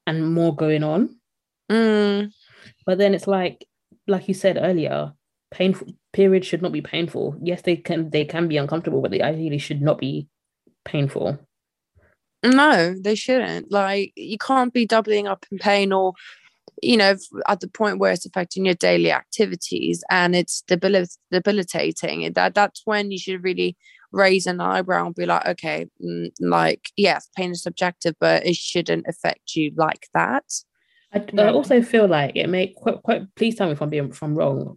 and 0.07 0.35
more 0.35 0.55
going 0.55 0.85
on. 0.85 1.17
Mm. 1.73 2.31
But 2.85 2.99
then 2.99 3.15
it's 3.15 3.27
like, 3.27 3.65
like 4.07 4.29
you 4.29 4.35
said 4.35 4.59
earlier, 4.61 5.15
painful 5.51 5.89
periods 6.13 6.47
should 6.47 6.61
not 6.61 6.73
be 6.73 6.83
painful. 6.83 7.39
Yes, 7.41 7.63
they 7.63 7.77
can 7.77 8.11
they 8.11 8.27
can 8.27 8.49
be 8.49 8.59
uncomfortable, 8.59 9.01
but 9.01 9.11
they 9.11 9.23
ideally 9.23 9.57
should 9.57 9.81
not 9.81 9.99
be 9.99 10.29
painful. 10.85 11.39
No, 12.45 12.95
they 13.01 13.15
shouldn't. 13.15 13.73
Like 13.73 14.13
you 14.15 14.37
can't 14.37 14.75
be 14.75 14.85
doubling 14.85 15.27
up 15.27 15.47
in 15.51 15.57
pain 15.57 15.91
or 15.91 16.13
you 16.83 16.97
know 16.97 17.17
at 17.49 17.61
the 17.61 17.69
point 17.69 17.99
where 17.99 18.13
it's 18.13 18.27
affecting 18.27 18.65
your 18.65 18.75
daily 18.75 19.13
activities 19.13 20.03
and 20.11 20.35
it's 20.35 20.63
debil- 20.63 21.07
debilitating 21.31 22.33
that 22.33 22.55
that's 22.55 22.83
when 22.85 23.11
you 23.11 23.19
should 23.19 23.43
really 23.43 23.77
raise 24.13 24.47
an 24.47 24.61
eyebrow 24.61 25.07
and 25.07 25.15
be 25.15 25.27
like 25.27 25.45
okay 25.47 25.87
mm, 26.05 26.31
like 26.41 26.91
yes 26.97 27.29
pain 27.37 27.51
is 27.51 27.63
subjective 27.63 28.15
but 28.21 28.47
it 28.47 28.57
shouldn't 28.57 29.05
affect 29.09 29.55
you 29.55 29.73
like 29.77 30.09
that. 30.15 30.45
I, 31.13 31.25
I 31.39 31.49
also 31.51 31.81
feel 31.83 32.09
like 32.09 32.35
it 32.35 32.49
may 32.49 32.69
quite, 32.69 33.03
quite 33.03 33.35
please 33.37 33.55
tell 33.55 33.67
me 33.67 33.75
if 33.75 33.83
i'm 33.83 33.91
being 33.91 34.11
if 34.11 34.23
i'm 34.23 34.35
wrong 34.35 34.77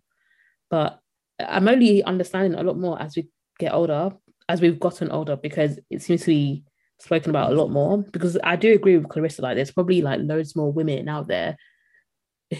but 0.69 0.99
i'm 1.39 1.67
only 1.67 2.03
understanding 2.03 2.59
a 2.59 2.63
lot 2.63 2.77
more 2.77 3.01
as 3.01 3.15
we 3.15 3.27
get 3.59 3.73
older 3.73 4.11
as 4.49 4.61
we've 4.61 4.79
gotten 4.79 5.11
older 5.11 5.35
because 5.35 5.79
it 5.89 6.01
seems 6.01 6.21
to 6.21 6.27
be 6.27 6.63
spoken 6.99 7.29
about 7.29 7.51
a 7.51 7.55
lot 7.55 7.69
more 7.69 7.99
because 8.11 8.37
i 8.43 8.55
do 8.55 8.73
agree 8.73 8.97
with 8.97 9.09
clarissa 9.09 9.41
like 9.41 9.55
there's 9.55 9.71
probably 9.71 10.01
like 10.01 10.19
loads 10.23 10.55
more 10.55 10.71
women 10.71 11.07
out 11.07 11.27
there 11.27 11.57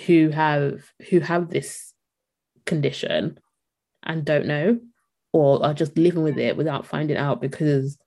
who 0.05 0.29
have 0.29 0.83
who 1.09 1.19
have 1.19 1.49
this 1.49 1.93
condition 2.65 3.39
and 4.03 4.25
don't 4.25 4.45
know 4.45 4.79
or 5.33 5.63
are 5.65 5.73
just 5.73 5.97
living 5.97 6.23
with 6.23 6.37
it 6.37 6.57
without 6.57 6.85
finding 6.85 7.17
out 7.17 7.41
because 7.41 7.97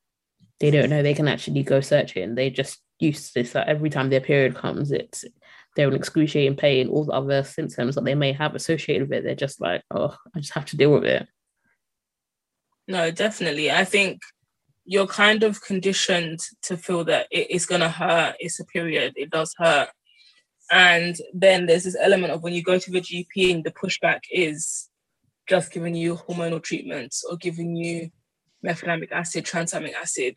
they 0.58 0.70
don't 0.70 0.90
know 0.90 1.02
they 1.02 1.14
can 1.14 1.28
actually 1.28 1.62
go 1.62 1.80
searching. 1.80 2.34
They 2.34 2.50
just 2.50 2.78
used 2.98 3.28
to 3.28 3.40
this 3.40 3.52
that 3.52 3.68
every 3.68 3.88
time 3.88 4.10
their 4.10 4.20
period 4.20 4.54
comes 4.54 4.92
it's 4.92 5.24
they're 5.76 5.88
in 5.88 5.94
excruciating 5.94 6.56
pain. 6.56 6.88
All 6.88 7.04
the 7.04 7.12
other 7.12 7.44
symptoms 7.44 7.94
that 7.94 8.04
they 8.04 8.14
may 8.14 8.32
have 8.32 8.54
associated 8.54 9.08
with 9.08 9.18
it 9.18 9.24
they're 9.24 9.34
just 9.34 9.60
like 9.60 9.82
oh 9.90 10.16
i 10.34 10.40
just 10.40 10.54
have 10.54 10.66
to 10.66 10.76
deal 10.76 10.92
with 10.92 11.04
it. 11.04 11.26
No 12.88 13.10
definitely. 13.10 13.70
I 13.70 13.84
think 13.84 14.20
you're 14.84 15.06
kind 15.06 15.44
of 15.44 15.62
conditioned 15.62 16.40
to 16.62 16.76
feel 16.76 17.04
that 17.04 17.28
it 17.30 17.50
is 17.50 17.64
going 17.64 17.80
to 17.80 17.88
hurt. 17.88 18.34
It's 18.40 18.58
a 18.58 18.64
period. 18.64 19.12
It 19.14 19.30
does 19.30 19.54
hurt 19.56 19.90
and 20.70 21.16
then 21.34 21.66
there's 21.66 21.84
this 21.84 21.96
element 22.00 22.32
of 22.32 22.42
when 22.42 22.52
you 22.52 22.62
go 22.62 22.78
to 22.78 22.90
the 22.90 23.00
GP 23.00 23.52
and 23.52 23.64
the 23.64 23.72
pushback 23.72 24.20
is 24.30 24.88
just 25.48 25.72
giving 25.72 25.94
you 25.94 26.16
hormonal 26.16 26.62
treatments 26.62 27.24
or 27.28 27.36
giving 27.36 27.74
you 27.74 28.10
mefenamic 28.64 29.10
acid, 29.10 29.44
tranexamic 29.44 29.94
acid. 29.94 30.36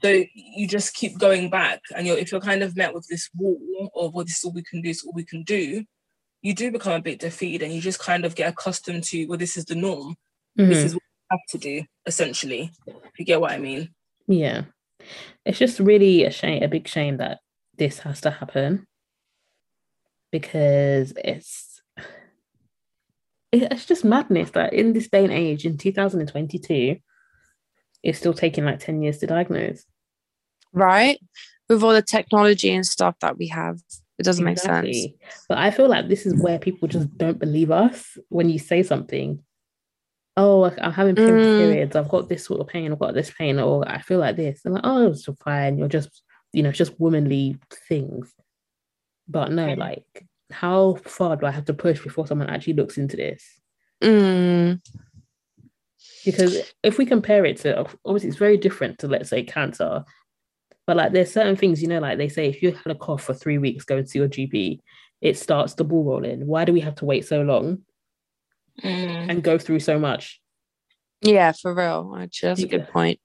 So 0.00 0.24
you 0.32 0.66
just 0.66 0.94
keep 0.94 1.18
going 1.18 1.50
back, 1.50 1.82
and 1.94 2.06
you're 2.06 2.16
if 2.16 2.32
you're 2.32 2.40
kind 2.40 2.62
of 2.62 2.74
met 2.74 2.94
with 2.94 3.06
this 3.08 3.28
wall 3.34 3.90
of 3.94 4.14
well, 4.14 4.24
this 4.24 4.38
is 4.38 4.44
all 4.44 4.52
we 4.52 4.62
can 4.62 4.80
do, 4.80 4.88
this 4.88 4.98
is 4.98 5.04
all 5.04 5.12
we 5.12 5.24
can 5.24 5.42
do, 5.42 5.84
you 6.40 6.54
do 6.54 6.70
become 6.72 6.94
a 6.94 7.02
bit 7.02 7.20
defeated, 7.20 7.62
and 7.62 7.74
you 7.74 7.82
just 7.82 7.98
kind 7.98 8.24
of 8.24 8.34
get 8.34 8.48
accustomed 8.50 9.04
to 9.04 9.26
well, 9.26 9.38
this 9.38 9.58
is 9.58 9.66
the 9.66 9.74
norm. 9.74 10.16
Mm-hmm. 10.58 10.70
This 10.70 10.84
is 10.84 10.94
what 10.94 11.02
you 11.02 11.26
have 11.32 11.40
to 11.50 11.58
do, 11.58 11.82
essentially. 12.06 12.70
If 12.86 13.18
you 13.18 13.26
get 13.26 13.42
what 13.42 13.52
I 13.52 13.58
mean? 13.58 13.90
Yeah, 14.26 14.62
it's 15.44 15.58
just 15.58 15.80
really 15.80 16.24
a 16.24 16.30
shame, 16.30 16.62
a 16.62 16.68
big 16.68 16.88
shame 16.88 17.18
that 17.18 17.40
this 17.76 17.98
has 17.98 18.22
to 18.22 18.30
happen 18.30 18.86
because 20.34 21.12
it's 21.24 21.80
it's 23.52 23.86
just 23.86 24.04
madness 24.04 24.50
that 24.50 24.72
in 24.72 24.92
this 24.92 25.06
day 25.06 25.22
and 25.22 25.32
age 25.32 25.64
in 25.64 25.78
2022 25.78 26.96
it's 28.02 28.18
still 28.18 28.34
taking 28.34 28.64
like 28.64 28.80
10 28.80 29.00
years 29.00 29.18
to 29.18 29.28
diagnose. 29.28 29.84
Right? 30.72 31.20
With 31.68 31.84
all 31.84 31.92
the 31.92 32.02
technology 32.02 32.74
and 32.74 32.84
stuff 32.84 33.14
that 33.20 33.38
we 33.38 33.46
have 33.46 33.78
it 34.18 34.24
doesn't 34.24 34.48
exactly. 34.48 34.90
make 34.90 35.30
sense. 35.30 35.44
But 35.48 35.58
i 35.58 35.70
feel 35.70 35.88
like 35.88 36.08
this 36.08 36.26
is 36.26 36.34
where 36.42 36.58
people 36.58 36.88
just 36.88 37.16
don't 37.16 37.38
believe 37.38 37.70
us 37.70 38.18
when 38.28 38.48
you 38.48 38.58
say 38.58 38.82
something. 38.82 39.40
Oh 40.36 40.64
i'm 40.64 40.92
having 40.92 41.14
mm. 41.14 41.58
periods. 41.58 41.94
I've 41.94 42.08
got 42.08 42.28
this 42.28 42.44
sort 42.44 42.60
of 42.60 42.66
pain 42.66 42.90
i've 42.90 42.98
got 42.98 43.14
this 43.14 43.30
pain 43.30 43.60
or 43.60 43.88
i 43.88 44.00
feel 44.00 44.18
like 44.18 44.34
this. 44.34 44.62
And 44.64 44.74
like 44.74 44.82
oh 44.84 45.12
it's 45.12 45.28
fine. 45.44 45.78
You're 45.78 45.86
just 45.86 46.22
you 46.52 46.64
know 46.64 46.72
just 46.72 46.98
womanly 46.98 47.56
things 47.88 48.34
but 49.28 49.52
no, 49.52 49.74
like, 49.74 50.26
how 50.50 50.94
far 51.04 51.36
do 51.36 51.46
I 51.46 51.50
have 51.50 51.64
to 51.66 51.74
push 51.74 52.02
before 52.02 52.26
someone 52.26 52.50
actually 52.50 52.74
looks 52.74 52.98
into 52.98 53.16
this? 53.16 53.60
Mm. 54.02 54.80
Because 56.24 56.72
if 56.82 56.98
we 56.98 57.06
compare 57.06 57.44
it 57.44 57.58
to, 57.58 57.86
obviously, 58.04 58.28
it's 58.28 58.38
very 58.38 58.56
different 58.56 58.98
to, 59.00 59.08
let's 59.08 59.30
say, 59.30 59.42
cancer. 59.42 60.04
But 60.86 60.96
like, 60.96 61.12
there's 61.12 61.32
certain 61.32 61.56
things, 61.56 61.82
you 61.82 61.88
know, 61.88 61.98
like 61.98 62.18
they 62.18 62.28
say, 62.28 62.48
if 62.48 62.62
you 62.62 62.72
had 62.72 62.92
a 62.92 62.94
cough 62.94 63.22
for 63.22 63.34
three 63.34 63.58
weeks, 63.58 63.84
go 63.84 64.02
to 64.02 64.18
your 64.18 64.28
GP, 64.28 64.80
it 65.20 65.38
starts 65.38 65.74
the 65.74 65.84
ball 65.84 66.04
rolling. 66.04 66.46
Why 66.46 66.64
do 66.64 66.72
we 66.72 66.80
have 66.80 66.96
to 66.96 67.04
wait 67.04 67.26
so 67.26 67.42
long 67.42 67.78
mm. 68.82 69.30
and 69.30 69.42
go 69.42 69.58
through 69.58 69.80
so 69.80 69.98
much? 69.98 70.40
Yeah, 71.22 71.52
for 71.52 71.74
real. 71.74 72.14
Actually, 72.18 72.48
that's 72.50 72.62
a 72.62 72.68
good 72.68 72.88
point. 72.88 73.18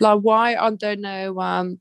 Like, 0.00 0.20
why 0.20 0.54
I 0.54 0.70
don't 0.70 1.00
know. 1.00 1.40
Um, 1.40 1.80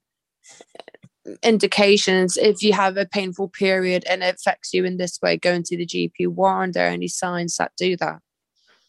indications 1.43 2.37
if 2.37 2.63
you 2.63 2.73
have 2.73 2.97
a 2.97 3.05
painful 3.05 3.47
period 3.49 4.03
and 4.09 4.23
it 4.23 4.35
affects 4.35 4.73
you 4.73 4.83
in 4.83 4.97
this 4.97 5.19
way 5.21 5.37
going 5.37 5.63
to 5.63 5.77
the 5.77 5.85
gp 5.85 6.27
why 6.27 6.51
aren't 6.51 6.73
there 6.73 6.87
any 6.87 7.07
signs 7.07 7.57
that 7.57 7.71
do 7.77 7.95
that? 7.97 8.19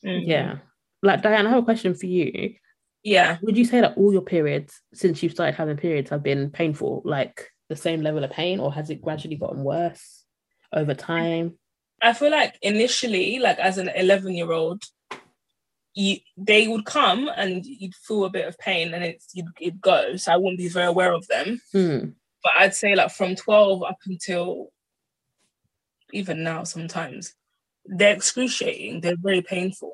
Mm-hmm. 0.04 0.28
yeah. 0.30 0.58
Like 1.02 1.22
dianne 1.22 1.46
i 1.46 1.50
have 1.50 1.62
a 1.62 1.62
question 1.62 1.94
for 1.94 2.06
you. 2.06 2.54
Yeah. 3.02 3.38
Would 3.42 3.56
you 3.56 3.64
say 3.64 3.80
that 3.80 3.96
all 3.96 4.12
your 4.12 4.22
periods 4.22 4.80
since 4.94 5.22
you 5.22 5.28
started 5.28 5.56
having 5.56 5.76
periods 5.76 6.10
have 6.10 6.22
been 6.22 6.50
painful? 6.50 7.02
Like 7.04 7.48
the 7.68 7.76
same 7.76 8.00
level 8.00 8.22
of 8.22 8.30
pain 8.30 8.60
or 8.60 8.72
has 8.72 8.90
it 8.90 9.02
gradually 9.02 9.36
gotten 9.36 9.64
worse 9.64 10.24
over 10.72 10.94
time? 10.94 11.58
I 12.00 12.12
feel 12.14 12.30
like 12.30 12.56
initially 12.62 13.38
like 13.38 13.58
as 13.58 13.78
an 13.78 13.90
11 13.94 14.34
year 14.34 14.52
old 14.52 14.84
you 15.94 16.16
they 16.38 16.66
would 16.68 16.86
come 16.86 17.30
and 17.36 17.66
you'd 17.66 17.94
feel 17.94 18.24
a 18.24 18.30
bit 18.30 18.48
of 18.48 18.56
pain 18.58 18.94
and 18.94 19.04
it's 19.04 19.28
you'd, 19.34 19.46
it'd 19.60 19.80
go. 19.80 20.16
So 20.16 20.32
i 20.32 20.36
wouldn't 20.36 20.58
be 20.58 20.68
very 20.68 20.86
aware 20.86 21.12
of 21.12 21.26
them. 21.28 21.60
Mm 21.74 22.14
but 22.42 22.52
I'd 22.58 22.74
say 22.74 22.94
like 22.94 23.10
from 23.10 23.36
12 23.36 23.82
up 23.82 23.98
until 24.06 24.68
even 26.12 26.42
now 26.42 26.64
sometimes 26.64 27.34
they're 27.84 28.14
excruciating, 28.14 29.00
they're 29.00 29.16
very 29.16 29.42
painful. 29.42 29.92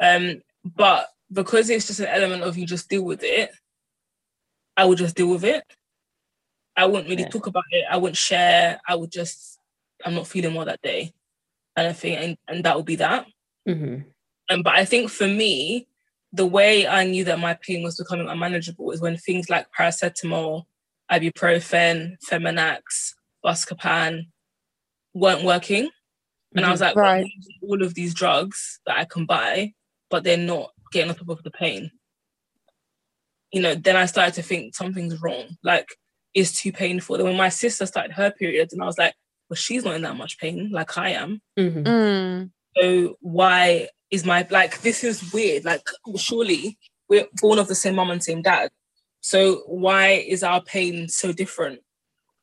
Um, 0.00 0.42
but 0.64 1.08
because 1.32 1.70
it's 1.70 1.86
just 1.86 2.00
an 2.00 2.06
element 2.06 2.42
of 2.42 2.56
you 2.56 2.66
just 2.66 2.88
deal 2.88 3.04
with 3.04 3.22
it, 3.22 3.50
I 4.76 4.84
would 4.84 4.98
just 4.98 5.16
deal 5.16 5.28
with 5.28 5.44
it. 5.44 5.64
I 6.76 6.86
wouldn't 6.86 7.08
really 7.08 7.22
yeah. 7.22 7.28
talk 7.28 7.46
about 7.46 7.64
it. 7.70 7.84
I 7.90 7.96
wouldn't 7.96 8.16
share. 8.16 8.80
I 8.88 8.96
would 8.96 9.12
just, 9.12 9.58
I'm 10.04 10.14
not 10.14 10.26
feeling 10.26 10.54
well 10.54 10.66
that 10.66 10.82
day. 10.82 11.12
And 11.76 11.86
I 11.86 11.92
think, 11.92 12.20
and, 12.20 12.36
and 12.48 12.64
that 12.64 12.76
would 12.76 12.86
be 12.86 12.96
that. 12.96 13.26
Mm-hmm. 13.68 14.02
Um, 14.50 14.62
but 14.62 14.74
I 14.74 14.84
think 14.84 15.10
for 15.10 15.28
me, 15.28 15.86
the 16.32 16.46
way 16.46 16.86
I 16.86 17.04
knew 17.04 17.24
that 17.24 17.38
my 17.38 17.54
pain 17.54 17.82
was 17.82 17.96
becoming 17.96 18.28
unmanageable 18.28 18.90
is 18.90 19.00
when 19.00 19.16
things 19.16 19.48
like 19.48 19.68
paracetamol 19.78 20.64
ibuprofen, 21.10 22.16
Feminax, 22.28 23.12
Buscopan 23.44 24.26
weren't 25.14 25.44
working. 25.44 25.90
And 26.54 26.62
mm-hmm. 26.62 26.64
I 26.64 26.70
was 26.70 26.80
like, 26.80 26.96
right. 26.96 27.26
all 27.62 27.82
of 27.82 27.94
these 27.94 28.14
drugs 28.14 28.80
that 28.86 28.96
I 28.96 29.04
can 29.04 29.26
buy, 29.26 29.72
but 30.10 30.24
they're 30.24 30.36
not 30.36 30.70
getting 30.92 31.10
on 31.10 31.16
top 31.16 31.28
of 31.28 31.42
the 31.42 31.50
pain. 31.50 31.90
You 33.52 33.62
know, 33.62 33.74
then 33.74 33.96
I 33.96 34.06
started 34.06 34.34
to 34.34 34.42
think 34.42 34.74
something's 34.74 35.20
wrong. 35.20 35.56
Like, 35.62 35.88
it's 36.34 36.60
too 36.60 36.72
painful. 36.72 37.16
Then 37.16 37.26
when 37.26 37.36
my 37.36 37.48
sister 37.48 37.86
started 37.86 38.12
her 38.12 38.30
periods, 38.30 38.72
and 38.72 38.82
I 38.82 38.86
was 38.86 38.98
like, 38.98 39.14
well, 39.48 39.56
she's 39.56 39.84
not 39.84 39.94
in 39.94 40.02
that 40.02 40.16
much 40.16 40.38
pain 40.38 40.70
like 40.72 40.96
I 40.98 41.10
am. 41.10 41.40
Mm-hmm. 41.58 41.82
Mm. 41.82 42.50
So 42.76 43.16
why 43.20 43.88
is 44.10 44.24
my 44.24 44.46
like 44.50 44.80
this 44.80 45.04
is 45.04 45.32
weird? 45.32 45.64
Like, 45.64 45.86
surely 46.16 46.78
we're 47.08 47.26
born 47.40 47.58
of 47.58 47.68
the 47.68 47.74
same 47.74 47.96
mom 47.96 48.10
and 48.10 48.22
same 48.22 48.42
dad. 48.42 48.70
So 49.24 49.62
why 49.66 50.10
is 50.10 50.42
our 50.42 50.62
pain 50.62 51.08
so 51.08 51.32
different? 51.32 51.80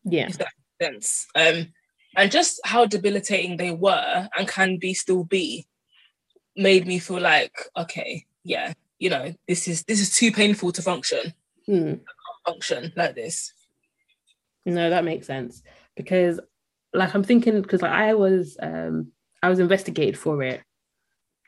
Yeah. 0.04 0.28
If 0.30 0.40
that 0.40 0.48
makes 0.80 0.92
sense. 0.92 1.28
Um, 1.36 1.74
and 2.18 2.32
just 2.32 2.60
how 2.66 2.88
debilitating 2.88 3.58
they 3.58 3.70
were 3.70 4.28
and 4.36 4.48
can 4.48 4.78
be 4.78 4.96
still 4.96 5.24
be 5.24 5.68
made 6.58 6.88
me 6.88 6.98
feel 6.98 7.22
like, 7.22 7.54
okay, 7.78 8.26
yeah, 8.44 8.74
you 8.98 9.12
know, 9.12 9.32
this 9.48 9.68
is 9.68 9.84
this 9.84 10.02
is 10.02 10.16
too 10.16 10.32
painful 10.32 10.72
to 10.72 10.82
function. 10.82 11.34
Mm. 11.70 12.00
function 12.48 12.92
like 12.96 13.14
this. 13.14 13.54
No, 14.66 14.90
that 14.90 15.06
makes 15.06 15.28
sense. 15.28 15.62
Because 15.96 16.40
like 16.96 17.14
I'm 17.14 17.24
thinking 17.24 17.62
because 17.62 17.84
like 17.84 17.92
I 17.92 18.16
was 18.16 18.58
um 18.60 19.12
I 19.44 19.50
was 19.50 19.60
investigated 19.60 20.18
for 20.18 20.42
it 20.42 20.62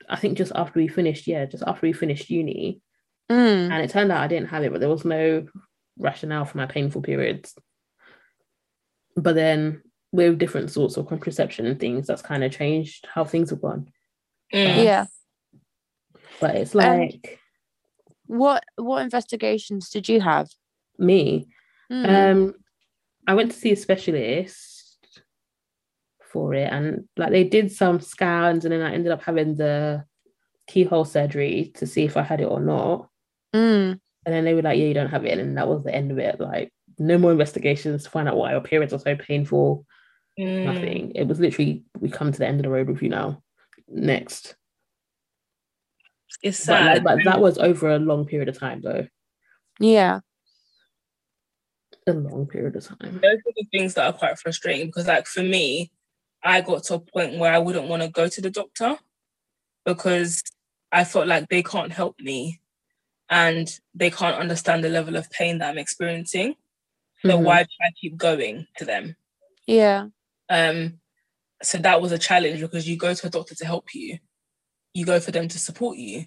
I 0.09 0.15
think 0.15 0.37
just 0.37 0.51
after 0.53 0.79
we 0.79 0.87
finished, 0.87 1.27
yeah, 1.27 1.45
just 1.45 1.63
after 1.65 1.87
we 1.87 1.93
finished 1.93 2.29
uni, 2.29 2.81
Mm. 3.31 3.71
and 3.71 3.81
it 3.83 3.89
turned 3.89 4.11
out 4.11 4.21
I 4.21 4.27
didn't 4.27 4.49
have 4.49 4.63
it, 4.63 4.71
but 4.71 4.79
there 4.79 4.89
was 4.89 5.05
no 5.05 5.47
rationale 5.97 6.45
for 6.45 6.57
my 6.57 6.65
painful 6.65 7.01
periods. 7.01 7.55
But 9.15 9.35
then 9.35 9.81
with 10.11 10.37
different 10.39 10.71
sorts 10.71 10.97
of 10.97 11.07
contraception 11.07 11.65
and 11.65 11.79
things, 11.79 12.07
that's 12.07 12.21
kind 12.21 12.43
of 12.43 12.51
changed 12.51 13.07
how 13.11 13.23
things 13.23 13.49
have 13.51 13.61
gone. 13.61 13.91
Mm. 14.53 14.83
Yeah. 14.83 15.05
But 16.39 16.55
it's 16.55 16.75
Um, 16.75 16.81
like 16.81 17.39
What 18.25 18.63
what 18.75 19.03
investigations 19.03 19.89
did 19.89 20.09
you 20.09 20.21
have? 20.21 20.49
me. 20.99 21.47
Mm. 21.91 22.31
Um, 22.31 22.53
I 23.27 23.33
went 23.35 23.51
to 23.51 23.57
see 23.57 23.71
a 23.71 23.75
specialist 23.75 25.21
for 26.31 26.53
it, 26.53 26.71
and 26.71 27.07
like 27.17 27.31
they 27.31 27.43
did 27.43 27.71
some 27.71 27.99
scans, 27.99 28.65
and 28.65 28.71
then 28.73 28.81
I 28.81 28.93
ended 28.93 29.11
up 29.11 29.23
having 29.23 29.55
the 29.55 30.03
keyhole 30.67 31.05
surgery 31.05 31.71
to 31.75 31.85
see 31.87 32.03
if 32.03 32.17
I 32.17 32.21
had 32.23 32.41
it 32.41 32.45
or 32.45 32.59
not. 32.59 33.09
Mm. 33.53 33.99
And 34.25 34.33
then 34.35 34.45
they 34.45 34.53
were 34.53 34.61
like, 34.61 34.79
"Yeah, 34.79 34.85
you 34.85 34.93
don't 34.93 35.09
have 35.09 35.25
it," 35.25 35.37
and 35.37 35.57
that 35.57 35.67
was 35.67 35.83
the 35.83 35.93
end 35.93 36.11
of 36.11 36.17
it. 36.19 36.39
Like, 36.39 36.71
no 36.97 37.17
more 37.17 37.31
investigations 37.31 38.03
to 38.03 38.09
find 38.09 38.27
out 38.27 38.37
why 38.37 38.51
your 38.51 38.61
periods 38.61 38.93
are 38.93 38.99
so 38.99 39.15
painful. 39.15 39.85
Mm. 40.39 40.65
Nothing. 40.65 41.11
It 41.15 41.27
was 41.27 41.39
literally, 41.39 41.83
we 41.99 42.09
come 42.09 42.31
to 42.31 42.39
the 42.39 42.47
end 42.47 42.59
of 42.59 42.63
the 42.63 42.69
road 42.69 42.87
with 42.87 43.01
you 43.01 43.09
now. 43.09 43.41
Next, 43.87 44.55
It's 46.41 46.59
but, 46.59 46.65
sad. 46.65 47.03
like, 47.03 47.03
but 47.03 47.23
that 47.25 47.41
was 47.41 47.57
over 47.57 47.89
a 47.89 47.99
long 47.99 48.25
period 48.25 48.49
of 48.49 48.57
time, 48.57 48.81
though. 48.81 49.07
Yeah. 49.79 50.21
A 52.07 52.13
long 52.13 52.47
period 52.47 52.75
of 52.75 52.85
time. 52.85 53.19
those 53.21 53.37
are 53.37 53.53
the 53.55 53.65
things 53.71 53.93
that 53.93 54.05
are 54.05 54.13
quite 54.17 54.37
frustrating 54.39 54.87
because 54.87 55.07
like 55.07 55.25
for 55.25 55.41
me 55.41 55.89
i 56.43 56.59
got 56.59 56.83
to 56.83 56.95
a 56.95 56.99
point 56.99 57.37
where 57.39 57.53
i 57.53 57.57
wouldn't 57.57 57.87
want 57.87 58.01
to 58.01 58.09
go 58.09 58.27
to 58.27 58.41
the 58.41 58.49
doctor 58.49 58.97
because 59.85 60.43
i 60.91 61.05
felt 61.05 61.27
like 61.27 61.47
they 61.47 61.63
can't 61.63 61.93
help 61.93 62.19
me 62.19 62.59
and 63.41 63.65
they 64.01 64.11
can't 64.19 64.37
understand 64.43 64.79
the 64.83 64.89
level 64.97 65.15
of 65.17 65.29
pain 65.39 65.57
that 65.57 65.69
i'm 65.69 65.77
experiencing 65.85 66.49
so 67.25 67.33
Mhm. 67.37 67.43
why 67.47 67.59
should 67.69 67.85
i 67.89 67.91
keep 67.99 68.13
going 68.27 68.55
to 68.77 68.83
them 68.91 69.05
Yeah. 69.67 70.01
um 70.57 70.99
so 71.69 71.77
that 71.87 72.01
was 72.03 72.11
a 72.11 72.23
challenge 72.29 72.59
because 72.65 72.87
you 72.89 72.95
go 73.05 73.11
to 73.13 73.27
a 73.27 73.29
doctor 73.37 73.55
to 73.55 73.65
help 73.65 73.85
you 73.99 74.09
you 74.97 75.03
go 75.13 75.17
for 75.25 75.31
them 75.31 75.47
to 75.53 75.57
support 75.67 75.95
you 75.97 76.25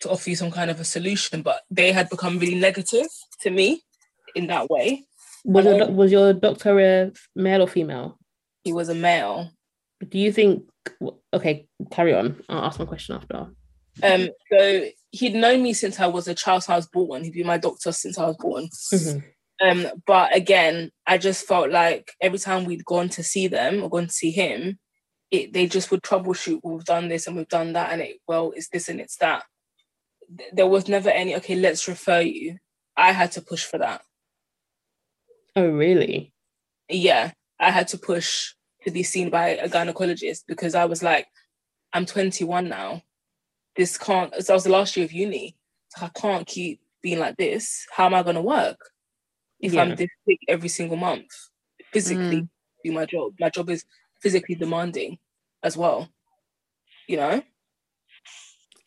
to 0.00 0.10
offer 0.12 0.30
you 0.30 0.36
some 0.42 0.50
kind 0.58 0.70
of 0.70 0.78
a 0.80 0.84
solution 0.96 1.42
but 1.42 1.58
they 1.78 1.90
had 1.98 2.08
become 2.14 2.38
really 2.42 2.60
negative 2.68 3.08
to 3.42 3.50
me 3.58 3.68
in 4.38 4.46
that 4.52 4.66
way 4.74 4.86
Was 5.44 5.64
your, 5.66 5.74
Hello? 5.78 5.90
was 6.00 6.10
your 6.16 6.32
doctor 6.46 6.72
a 6.80 7.12
male 7.46 7.62
or 7.66 7.70
female? 7.76 8.08
he 8.64 8.72
was 8.72 8.88
a 8.88 8.94
male 9.08 9.36
Do 10.12 10.18
you 10.18 10.32
think? 10.32 10.52
Okay, 11.38 11.54
carry 11.96 12.12
on. 12.20 12.26
I'll 12.48 12.64
ask 12.68 12.76
my 12.80 12.86
question 12.92 13.14
after. 13.18 13.38
Um, 14.08 14.22
so 14.50 14.58
he'd 15.12 15.34
known 15.34 15.62
me 15.62 15.74
since 15.74 16.00
I 16.00 16.06
was 16.06 16.26
a 16.26 16.34
child, 16.34 16.64
since 16.64 16.70
I 16.70 16.76
was 16.76 16.88
born. 16.88 17.22
He'd 17.22 17.34
been 17.34 17.46
my 17.46 17.58
doctor 17.58 17.92
since 17.92 18.18
I 18.18 18.26
was 18.26 18.36
born. 18.38 18.68
Mhm. 18.92 19.24
Um, 19.60 19.86
but 20.06 20.34
again, 20.34 20.90
I 21.06 21.18
just 21.18 21.46
felt 21.46 21.70
like 21.70 22.10
every 22.20 22.38
time 22.38 22.64
we'd 22.64 22.84
gone 22.84 23.08
to 23.10 23.22
see 23.22 23.46
them 23.46 23.82
or 23.82 23.90
gone 23.90 24.06
to 24.08 24.12
see 24.12 24.32
him, 24.32 24.80
it 25.30 25.52
they 25.52 25.66
just 25.66 25.90
would 25.90 26.02
troubleshoot. 26.02 26.60
We've 26.64 26.84
done 26.84 27.08
this 27.08 27.26
and 27.26 27.36
we've 27.36 27.48
done 27.48 27.74
that, 27.74 27.92
and 27.92 28.00
it 28.02 28.16
well, 28.26 28.52
it's 28.56 28.68
this 28.70 28.88
and 28.88 29.00
it's 29.00 29.16
that. 29.18 29.44
There 30.52 30.66
was 30.66 30.88
never 30.88 31.10
any 31.10 31.36
okay. 31.36 31.54
Let's 31.54 31.86
refer 31.86 32.20
you. 32.20 32.58
I 32.96 33.12
had 33.12 33.32
to 33.32 33.42
push 33.42 33.64
for 33.64 33.78
that. 33.78 34.02
Oh, 35.54 35.68
really? 35.68 36.32
Yeah, 36.88 37.32
I 37.60 37.70
had 37.70 37.88
to 37.88 37.98
push 37.98 38.54
to 38.84 38.90
be 38.90 39.02
seen 39.02 39.30
by 39.30 39.50
a 39.50 39.68
gynecologist 39.68 40.44
because 40.48 40.74
I 40.74 40.86
was 40.86 41.02
like, 41.02 41.26
I'm 41.92 42.06
21 42.06 42.68
now. 42.68 43.02
This 43.76 43.96
can't. 43.98 44.34
So 44.44 44.52
I 44.52 44.56
was 44.56 44.64
the 44.64 44.70
last 44.70 44.96
year 44.96 45.04
of 45.04 45.12
uni. 45.12 45.56
So 45.88 46.06
I 46.06 46.10
can't 46.10 46.46
keep 46.46 46.80
being 47.02 47.18
like 47.18 47.36
this. 47.36 47.86
How 47.92 48.06
am 48.06 48.14
I 48.14 48.22
going 48.22 48.36
to 48.36 48.42
work 48.42 48.78
if 49.60 49.72
Yeah. 49.72 49.82
I'm 49.82 49.96
this 49.96 50.08
sick 50.26 50.38
every 50.48 50.68
single 50.68 50.96
month? 50.96 51.30
Physically, 51.92 52.48
do 52.84 52.92
my 52.92 53.04
job. 53.04 53.32
My 53.38 53.50
job 53.50 53.68
is 53.70 53.84
physically 54.20 54.54
demanding 54.54 55.18
as 55.62 55.76
well. 55.76 56.08
You 57.06 57.16
know. 57.18 57.42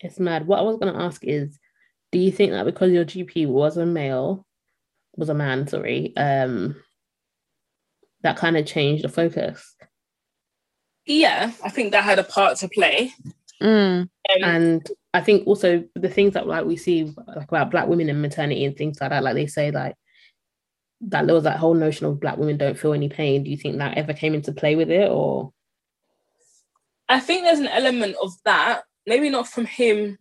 It's 0.00 0.18
mad. 0.18 0.46
What 0.46 0.58
I 0.58 0.62
was 0.62 0.76
going 0.78 0.92
to 0.92 1.00
ask 1.00 1.24
is, 1.24 1.58
do 2.12 2.18
you 2.18 2.30
think 2.30 2.52
that 2.52 2.64
because 2.64 2.92
your 2.92 3.04
GP 3.04 3.46
was 3.48 3.76
a 3.76 3.86
male, 3.86 4.46
was 5.16 5.28
a 5.28 5.34
man, 5.34 5.66
sorry, 5.66 6.14
um, 6.16 6.76
that 8.22 8.36
kind 8.36 8.56
of 8.56 8.66
changed 8.66 9.04
the 9.04 9.08
focus? 9.08 9.74
Yeah, 11.06 11.52
I 11.64 11.70
think 11.70 11.92
that 11.92 12.04
had 12.04 12.18
a 12.18 12.24
part 12.24 12.58
to 12.58 12.68
play. 12.68 13.12
Mm. 13.62 14.08
Um, 14.34 14.42
And 14.44 14.90
I 15.14 15.20
think 15.20 15.46
also 15.46 15.84
the 15.94 16.08
things 16.08 16.34
that 16.34 16.46
like 16.46 16.64
we 16.64 16.76
see 16.76 17.12
like 17.26 17.48
about 17.48 17.70
black 17.70 17.86
women 17.88 18.08
and 18.08 18.20
maternity 18.20 18.64
and 18.64 18.76
things 18.76 19.00
like 19.00 19.10
that, 19.10 19.22
like 19.22 19.34
they 19.34 19.46
say 19.46 19.70
like 19.70 19.94
that 21.02 21.26
there 21.26 21.34
was 21.34 21.44
that 21.44 21.58
whole 21.58 21.74
notion 21.74 22.06
of 22.06 22.18
black 22.20 22.36
women 22.38 22.56
don't 22.56 22.78
feel 22.78 22.92
any 22.92 23.08
pain. 23.08 23.44
Do 23.44 23.50
you 23.50 23.56
think 23.56 23.78
that 23.78 23.96
ever 23.98 24.12
came 24.14 24.34
into 24.34 24.52
play 24.52 24.76
with 24.76 24.90
it 24.90 25.08
or? 25.10 25.52
I 27.08 27.20
think 27.20 27.44
there's 27.44 27.60
an 27.60 27.68
element 27.68 28.16
of 28.22 28.32
that. 28.44 28.82
Maybe 29.06 29.30
not 29.30 29.46
from 29.46 29.66
him 29.66 30.18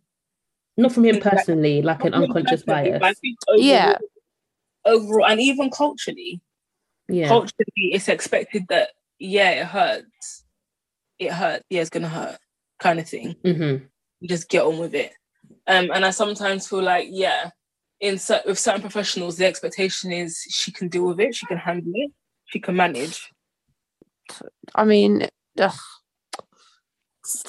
Not 0.77 0.91
from 0.91 1.05
him 1.05 1.19
personally, 1.19 1.81
like 1.81 2.03
an 2.03 2.13
unconscious 2.13 2.61
bias. 2.63 2.99
but 2.99 3.07
I 3.07 3.13
think 3.13 3.37
overall, 3.47 3.65
Yeah. 3.65 3.97
Overall, 4.85 5.25
and 5.25 5.41
even 5.41 5.71
culturally, 5.71 6.41
Yeah. 7.09 7.27
culturally, 7.29 7.91
it's 7.93 8.07
expected 8.07 8.65
that 8.69 8.89
yeah, 9.17 9.49
it 9.51 9.65
hurts. 9.65 10.43
It 11.17 11.31
hurt. 11.31 11.63
Yeah, 11.69 11.81
it's 11.81 11.89
gonna 11.89 12.09
hurt, 12.09 12.37
kind 12.79 12.99
of 12.99 13.07
thing. 13.09 13.35
hmm 13.43 13.49
You 13.51 13.89
just 14.27 14.49
get 14.49 14.63
on 14.63 14.77
with 14.79 14.95
it. 14.95 15.13
Um, 15.67 15.89
and 15.93 16.05
I 16.05 16.11
sometimes 16.11 16.67
feel 16.67 16.83
like 16.83 17.07
yeah, 17.09 17.49
in 17.99 18.13
with 18.45 18.59
certain 18.59 18.81
professionals, 18.81 19.37
the 19.37 19.45
expectation 19.45 20.11
is 20.11 20.39
she 20.49 20.71
can 20.71 20.87
deal 20.87 21.05
with 21.05 21.19
it, 21.19 21.35
she 21.35 21.45
can 21.45 21.57
handle 21.57 21.91
it, 21.95 22.11
she 22.45 22.59
can 22.59 22.75
manage. 22.75 23.31
I 24.73 24.85
mean, 24.85 25.27
ugh, 25.59 25.73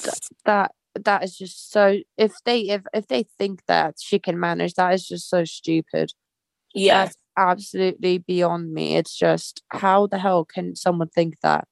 th- 0.01 0.15
that 0.45 0.71
that 0.95 1.23
is 1.23 1.37
just 1.37 1.71
so. 1.71 1.99
If 2.17 2.33
they 2.45 2.61
if 2.61 2.83
if 2.93 3.07
they 3.07 3.25
think 3.37 3.61
that 3.67 3.95
she 3.99 4.19
can 4.19 4.39
manage, 4.39 4.73
that 4.75 4.93
is 4.93 5.07
just 5.07 5.29
so 5.29 5.43
stupid. 5.45 6.13
Yeah, 6.73 7.05
That's 7.05 7.17
absolutely 7.37 8.19
beyond 8.19 8.73
me. 8.73 8.95
It's 8.97 9.15
just 9.15 9.63
how 9.69 10.07
the 10.07 10.17
hell 10.17 10.45
can 10.45 10.75
someone 10.75 11.09
think 11.09 11.39
that? 11.41 11.67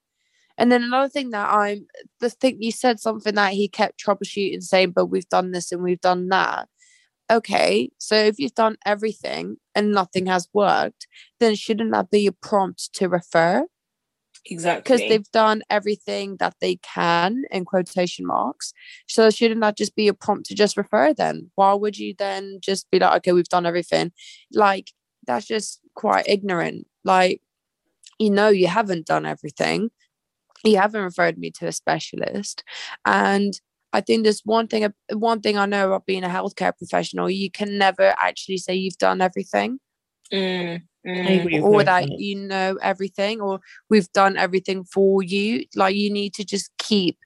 And 0.57 0.71
then 0.71 0.83
another 0.83 1.09
thing 1.09 1.31
that 1.31 1.49
I'm 1.49 1.87
the 2.19 2.29
thing 2.29 2.61
you 2.61 2.71
said 2.71 2.99
something 2.99 3.35
that 3.35 3.53
he 3.53 3.67
kept 3.67 4.03
troubleshooting, 4.03 4.63
saying, 4.63 4.91
"But 4.91 5.07
we've 5.07 5.29
done 5.29 5.51
this 5.51 5.71
and 5.71 5.83
we've 5.83 6.01
done 6.01 6.29
that." 6.29 6.69
Okay, 7.31 7.89
so 7.97 8.15
if 8.15 8.39
you've 8.39 8.53
done 8.55 8.77
everything 8.85 9.57
and 9.73 9.91
nothing 9.91 10.27
has 10.27 10.47
worked, 10.53 11.07
then 11.39 11.55
shouldn't 11.55 11.91
that 11.91 12.11
be 12.11 12.27
a 12.27 12.31
prompt 12.31 12.93
to 12.93 13.09
refer? 13.09 13.65
exactly. 14.45 14.81
because 14.81 15.09
they've 15.09 15.31
done 15.31 15.61
everything 15.69 16.37
that 16.37 16.55
they 16.61 16.77
can 16.77 17.43
in 17.51 17.65
quotation 17.65 18.25
marks. 18.25 18.73
So 19.07 19.29
shouldn't 19.29 19.61
that 19.61 19.77
just 19.77 19.95
be 19.95 20.07
a 20.07 20.13
prompt 20.13 20.45
to 20.47 20.55
just 20.55 20.77
refer 20.77 21.13
then? 21.13 21.51
Why 21.55 21.73
would 21.73 21.97
you 21.97 22.13
then 22.17 22.59
just 22.61 22.89
be 22.91 22.99
like, 22.99 23.17
okay, 23.17 23.31
we've 23.31 23.49
done 23.49 23.65
everything? 23.65 24.11
Like 24.51 24.91
that's 25.25 25.45
just 25.45 25.81
quite 25.95 26.27
ignorant. 26.27 26.87
Like, 27.03 27.41
you 28.19 28.29
know, 28.29 28.49
you 28.49 28.67
haven't 28.67 29.07
done 29.07 29.25
everything. 29.25 29.89
You 30.65 30.77
haven't 30.77 31.03
referred 31.03 31.37
me 31.37 31.51
to 31.51 31.67
a 31.67 31.71
specialist. 31.71 32.63
And 33.05 33.59
I 33.93 34.01
think 34.01 34.23
there's 34.23 34.41
one 34.43 34.67
thing 34.67 34.91
one 35.13 35.39
thing 35.39 35.57
I 35.57 35.65
know 35.65 35.87
about 35.87 36.05
being 36.05 36.23
a 36.23 36.29
healthcare 36.29 36.77
professional, 36.77 37.29
you 37.29 37.49
can 37.49 37.77
never 37.77 38.13
actually 38.19 38.57
say 38.57 38.75
you've 38.75 38.97
done 38.97 39.21
everything 39.21 39.79
Mm, 40.33 40.81
mm. 41.05 41.61
or 41.61 41.83
that 41.83 42.19
you 42.19 42.35
know 42.35 42.79
everything 42.81 43.41
or 43.41 43.59
we've 43.91 44.11
done 44.11 44.37
everything 44.37 44.83
for 44.83 45.21
you 45.21 45.65
like 45.75 45.95
you 45.95 46.11
need 46.11 46.33
to 46.33 46.43
just 46.43 46.71
keep 46.79 47.17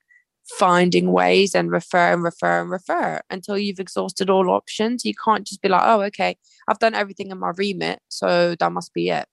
finding 0.58 1.14
ways 1.14 1.56
and 1.56 1.72
refer 1.72 2.12
and 2.12 2.22
refer 2.22 2.62
and 2.62 2.72
refer 2.72 3.22
until 3.30 3.58
you've 3.58 3.80
exhausted 3.80 4.30
all 4.30 4.50
options 4.50 5.06
you 5.06 5.14
can't 5.24 5.48
just 5.48 5.62
be 5.62 5.70
like 5.70 5.84
oh 5.86 6.02
okay 6.02 6.36
i've 6.68 6.80
done 6.80 6.94
everything 6.94 7.32
in 7.32 7.40
my 7.40 7.52
remit 7.56 8.00
so 8.10 8.54
that 8.60 8.72
must 8.72 8.94
be 8.94 9.10
it 9.10 9.26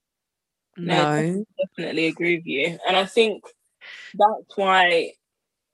No, 0.76 1.22
no 1.22 1.44
definitely 1.58 2.06
agree 2.06 2.36
with 2.36 2.46
you. 2.46 2.78
And 2.86 2.96
I 2.96 3.04
think 3.04 3.42
that's 4.14 4.56
why 4.56 5.12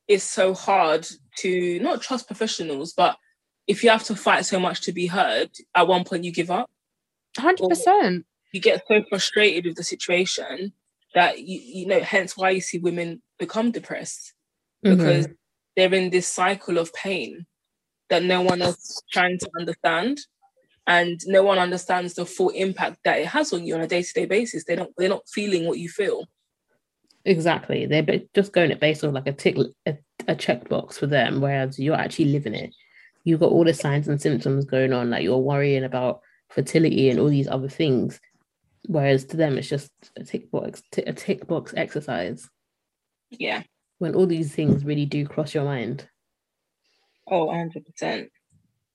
it's 0.08 0.24
so 0.24 0.54
hard 0.54 1.06
to 1.38 1.78
not 1.80 2.02
trust 2.02 2.26
professionals, 2.26 2.92
but 2.92 3.16
if 3.66 3.82
you 3.84 3.90
have 3.90 4.04
to 4.04 4.16
fight 4.16 4.44
so 4.44 4.58
much 4.58 4.82
to 4.82 4.92
be 4.92 5.06
heard, 5.06 5.50
at 5.74 5.86
one 5.86 6.04
point 6.04 6.24
you 6.24 6.32
give 6.32 6.50
up. 6.50 6.70
100% 7.38 8.24
You 8.52 8.60
get 8.60 8.82
so 8.86 9.02
frustrated 9.08 9.64
with 9.64 9.76
the 9.76 9.84
situation 9.84 10.72
that 11.14 11.38
you, 11.40 11.58
you 11.60 11.86
know, 11.86 12.00
hence 12.00 12.36
why 12.36 12.50
you 12.50 12.60
see 12.60 12.78
women 12.78 13.22
become 13.38 13.70
depressed 13.70 14.34
Mhm. 14.84 14.96
because 14.96 15.28
they're 15.76 15.94
in 15.94 16.10
this 16.10 16.28
cycle 16.28 16.76
of 16.78 16.92
pain 16.92 17.46
that 18.10 18.22
no 18.22 18.42
one 18.42 18.60
else 18.60 18.90
is 18.90 19.02
trying 19.10 19.38
to 19.38 19.48
understand. 19.58 20.18
And 20.86 21.20
no 21.26 21.44
one 21.44 21.58
understands 21.58 22.14
the 22.14 22.26
full 22.26 22.50
impact 22.50 22.98
that 23.04 23.20
it 23.20 23.26
has 23.26 23.52
on 23.52 23.64
you 23.64 23.74
on 23.76 23.80
a 23.82 23.86
day-to-day 23.86 24.26
basis. 24.26 24.64
They 24.64 24.74
don't 24.74 24.92
they're 24.98 25.08
not 25.08 25.28
feeling 25.28 25.66
what 25.66 25.78
you 25.78 25.88
feel. 25.88 26.26
Exactly. 27.24 27.86
They're 27.86 28.22
just 28.34 28.52
going 28.52 28.70
it 28.70 28.80
based 28.80 29.04
on 29.04 29.14
like 29.14 29.26
a 29.26 29.32
tick 29.32 29.56
a 29.86 29.96
a 30.28 30.34
checkbox 30.34 30.94
for 30.94 31.06
them, 31.06 31.40
whereas 31.40 31.78
you're 31.78 31.94
actually 31.94 32.26
living 32.26 32.54
it. 32.54 32.74
You've 33.24 33.40
got 33.40 33.50
all 33.50 33.64
the 33.64 33.74
signs 33.74 34.08
and 34.08 34.20
symptoms 34.20 34.64
going 34.64 34.92
on, 34.92 35.10
like 35.10 35.22
you're 35.22 35.38
worrying 35.38 35.84
about 35.84 36.20
fertility 36.48 37.10
and 37.10 37.20
all 37.20 37.28
these 37.28 37.48
other 37.48 37.68
things. 37.68 38.20
Whereas 38.86 39.24
to 39.26 39.36
them, 39.36 39.58
it's 39.58 39.68
just 39.68 39.90
a 40.16 40.24
tick 40.24 40.50
box, 40.50 40.82
t- 40.90 41.02
a 41.02 41.12
tick 41.12 41.46
box 41.46 41.72
exercise. 41.76 42.48
Yeah. 43.30 43.62
When 43.98 44.14
all 44.16 44.26
these 44.26 44.52
things 44.52 44.84
really 44.84 45.06
do 45.06 45.26
cross 45.26 45.54
your 45.54 45.64
mind. 45.64 46.08
Oh, 47.30 47.46
100%. 47.46 48.28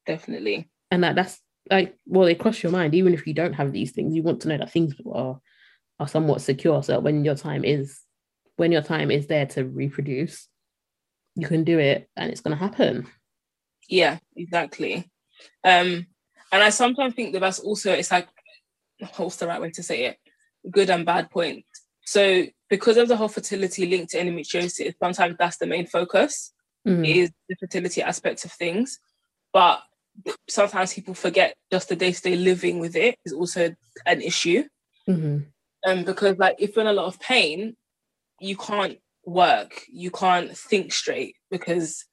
Definitely. 0.06 0.70
And 0.92 1.04
that 1.04 1.16
that's 1.16 1.40
like, 1.70 1.96
well, 2.06 2.26
they 2.26 2.36
cross 2.36 2.62
your 2.62 2.72
mind. 2.72 2.96
Even 2.96 3.14
if 3.14 3.26
you 3.26 3.34
don't 3.34 3.54
have 3.54 3.72
these 3.72 3.92
things, 3.92 4.14
you 4.14 4.24
want 4.24 4.42
to 4.42 4.50
know 4.50 4.58
that 4.58 4.72
things 4.72 4.94
are 5.14 5.40
are 6.00 6.08
somewhat 6.08 6.42
secure. 6.42 6.84
So 6.84 6.94
that 6.94 7.04
when 7.04 7.24
your 7.24 7.36
time 7.36 7.64
is 7.64 8.02
when 8.58 8.72
your 8.72 8.82
time 8.82 9.10
is 9.12 9.28
there 9.28 9.46
to 9.46 9.64
reproduce, 9.64 10.48
you 11.36 11.48
can 11.48 11.64
do 11.64 11.80
it 11.80 12.10
and 12.18 12.32
it's 12.32 12.42
gonna 12.42 12.56
happen. 12.56 13.08
Yeah, 13.88 14.18
exactly. 14.36 15.10
Um, 15.64 16.08
and 16.52 16.64
I 16.64 16.70
sometimes 16.70 17.14
think 17.14 17.34
that 17.34 17.40
that's 17.40 17.60
also 17.60 17.94
it's 17.94 18.12
like 18.12 18.28
what's 19.16 19.38
the 19.38 19.48
right 19.48 19.62
way 19.62 19.72
to 19.72 19.84
say 19.84 20.06
it? 20.06 20.18
Good 20.70 20.90
and 20.90 21.06
bad 21.06 21.30
point. 21.30 21.66
So 22.06 22.46
because 22.70 22.98
of 22.98 23.08
the 23.08 23.16
whole 23.16 23.28
fertility 23.28 23.86
linked 23.86 24.12
to 24.12 24.20
endometriosis, 24.20 24.96
sometimes 25.02 25.36
that's 25.38 25.58
the 25.58 25.68
main 25.68 25.88
focus 25.88 26.54
Mm. 26.88 27.06
is 27.06 27.32
the 27.50 27.56
fertility 27.60 28.02
aspect 28.02 28.46
of 28.46 28.52
things. 28.54 29.00
But 29.52 29.82
sometimes 30.48 30.94
people 30.94 31.14
forget 31.14 31.54
just 31.70 31.90
the 31.90 31.98
day-to-day 31.98 32.38
living 32.38 32.80
with 32.80 32.96
it 32.96 33.18
is 33.26 33.34
also 33.34 33.76
an 34.06 34.22
issue. 34.22 34.64
Mhm. 35.08 35.48
Um, 35.86 36.04
because 36.06 36.38
like 36.38 36.56
if 36.60 36.76
you're 36.76 36.86
in 36.86 36.88
a 36.88 36.94
lot 36.94 37.08
of 37.08 37.20
pain, 37.20 37.76
you 38.40 38.56
can't 38.56 38.98
work, 39.26 39.84
you 39.90 40.12
can't 40.12 40.58
think 40.58 40.94
straight 40.94 41.36
because 41.52 42.06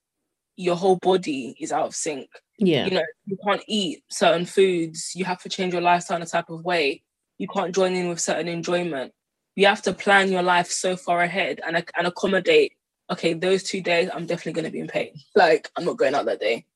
your 0.57 0.77
whole 0.77 0.97
body 0.97 1.57
is 1.61 1.73
out 1.73 1.87
of 1.87 1.95
sync. 1.95 2.29
Yeah. 2.59 2.87
You 2.87 2.93
know, 2.93 3.05
you 3.27 3.37
can't 3.47 3.63
eat 3.67 4.05
certain 4.11 4.47
foods, 4.47 5.13
you 5.15 5.25
have 5.25 5.43
to 5.43 5.49
change 5.49 5.73
your 5.73 5.83
lifestyle 5.83 6.17
in 6.17 6.23
a 6.23 6.27
type 6.27 6.51
of 6.51 6.65
way, 6.65 7.03
you 7.39 7.49
can't 7.49 7.75
join 7.75 7.95
in 7.95 8.09
with 8.09 8.21
certain 8.21 8.49
enjoyment. 8.49 9.13
You 9.57 9.67
have 9.67 9.83
to 9.83 9.93
plan 9.93 10.33
your 10.33 10.43
life 10.43 10.71
so 10.71 10.97
far 10.97 11.23
ahead 11.23 11.61
and, 11.67 11.77
and 11.77 12.07
accommodate, 12.07 12.73
okay, 13.11 13.35
those 13.35 13.63
two 13.63 13.81
days 13.81 14.09
I'm 14.13 14.27
definitely 14.27 14.61
gonna 14.61 14.71
be 14.71 14.81
in 14.81 14.89
pain. 14.89 15.15
Like 15.35 15.71
I'm 15.77 15.85
not 15.85 15.99
going 15.99 16.15
out 16.15 16.27
that 16.27 16.41
day. 16.41 16.67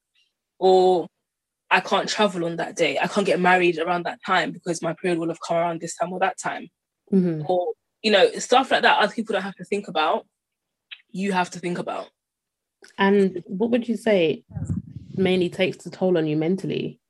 Or 0.59 1.07
I 1.71 1.81
can't 1.81 2.09
travel 2.09 2.45
on 2.45 2.57
that 2.57 2.77
day. 2.77 2.99
I 2.99 3.07
can't 3.07 3.27
get 3.27 3.41
married 3.41 3.79
around 3.79 4.05
that 4.05 4.21
time 4.25 4.53
because 4.53 4.83
my 4.83 4.95
period 4.95 5.19
will 5.19 5.29
have 5.29 5.41
come 5.47 5.57
around 5.57 5.81
this 5.81 5.97
time 5.97 6.13
or 6.13 6.21
that 6.21 6.39
time 6.39 6.69
Mhm. 7.13 7.45
or 7.49 7.75
you 8.03 8.11
know 8.11 8.31
stuff 8.33 8.71
like 8.71 8.83
that 8.83 8.99
other 8.99 9.13
people 9.13 9.33
don't 9.33 9.43
have 9.43 9.57
to 9.57 9.65
think 9.65 9.89
about 9.89 10.27
you 11.11 11.33
have 11.33 11.51
to 11.51 11.59
think 11.59 11.79
about 11.79 12.09
And 12.99 13.43
what 13.47 13.71
would 13.71 13.89
you 13.89 13.97
say 13.97 14.45
mainly 15.15 15.49
takes 15.49 15.79
the 15.79 15.91
toll 15.91 16.17
on 16.19 16.27
you 16.27 16.37
mentally? 16.37 17.01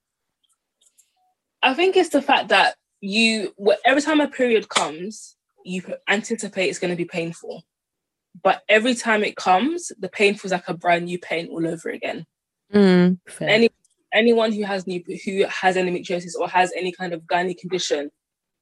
i 1.63 1.75
think 1.75 1.97
it's 1.97 2.11
the 2.11 2.23
fact 2.23 2.49
that 2.49 2.77
you 3.01 3.53
every 3.85 4.03
time 4.03 4.21
a 4.21 4.29
period 4.29 4.69
comes 4.69 5.37
you 5.65 5.83
anticipate 6.09 6.69
it's 6.69 6.79
going 6.79 6.91
to 6.93 6.97
be 6.97 7.05
painful 7.05 7.63
but 8.43 8.63
every 8.69 8.95
time 8.95 9.25
it 9.25 9.37
comes 9.37 9.91
the 9.99 10.09
pain 10.09 10.35
feels 10.35 10.53
like 10.53 10.69
a 10.69 10.75
brand 10.75 11.07
new 11.07 11.19
pain 11.19 11.49
all 11.49 11.67
over 11.67 11.91
again 11.91 12.25
Mm. 12.73 13.19
Any 13.41 13.71
anyone 14.13 14.53
who 14.53 14.65
has 14.65 14.87
new 14.87 15.03
who 15.25 15.45
has 15.47 15.77
endometriosis 15.77 16.35
or 16.39 16.49
has 16.49 16.73
any 16.77 16.93
kind 16.93 17.13
of 17.13 17.23
gynae 17.23 17.57
condition 17.57 18.11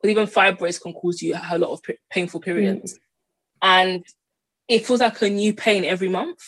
even 0.04 0.26
fibroids 0.26 0.80
can 0.80 0.92
cause 0.92 1.22
you 1.22 1.34
a 1.50 1.58
lot 1.58 1.70
of 1.70 1.82
p- 1.82 1.98
painful 2.10 2.40
periods. 2.40 2.98
And 3.62 4.04
it 4.68 4.86
feels 4.86 5.00
like 5.00 5.20
a 5.22 5.28
new 5.30 5.54
pain 5.54 5.84
every 5.84 6.08
month. 6.08 6.40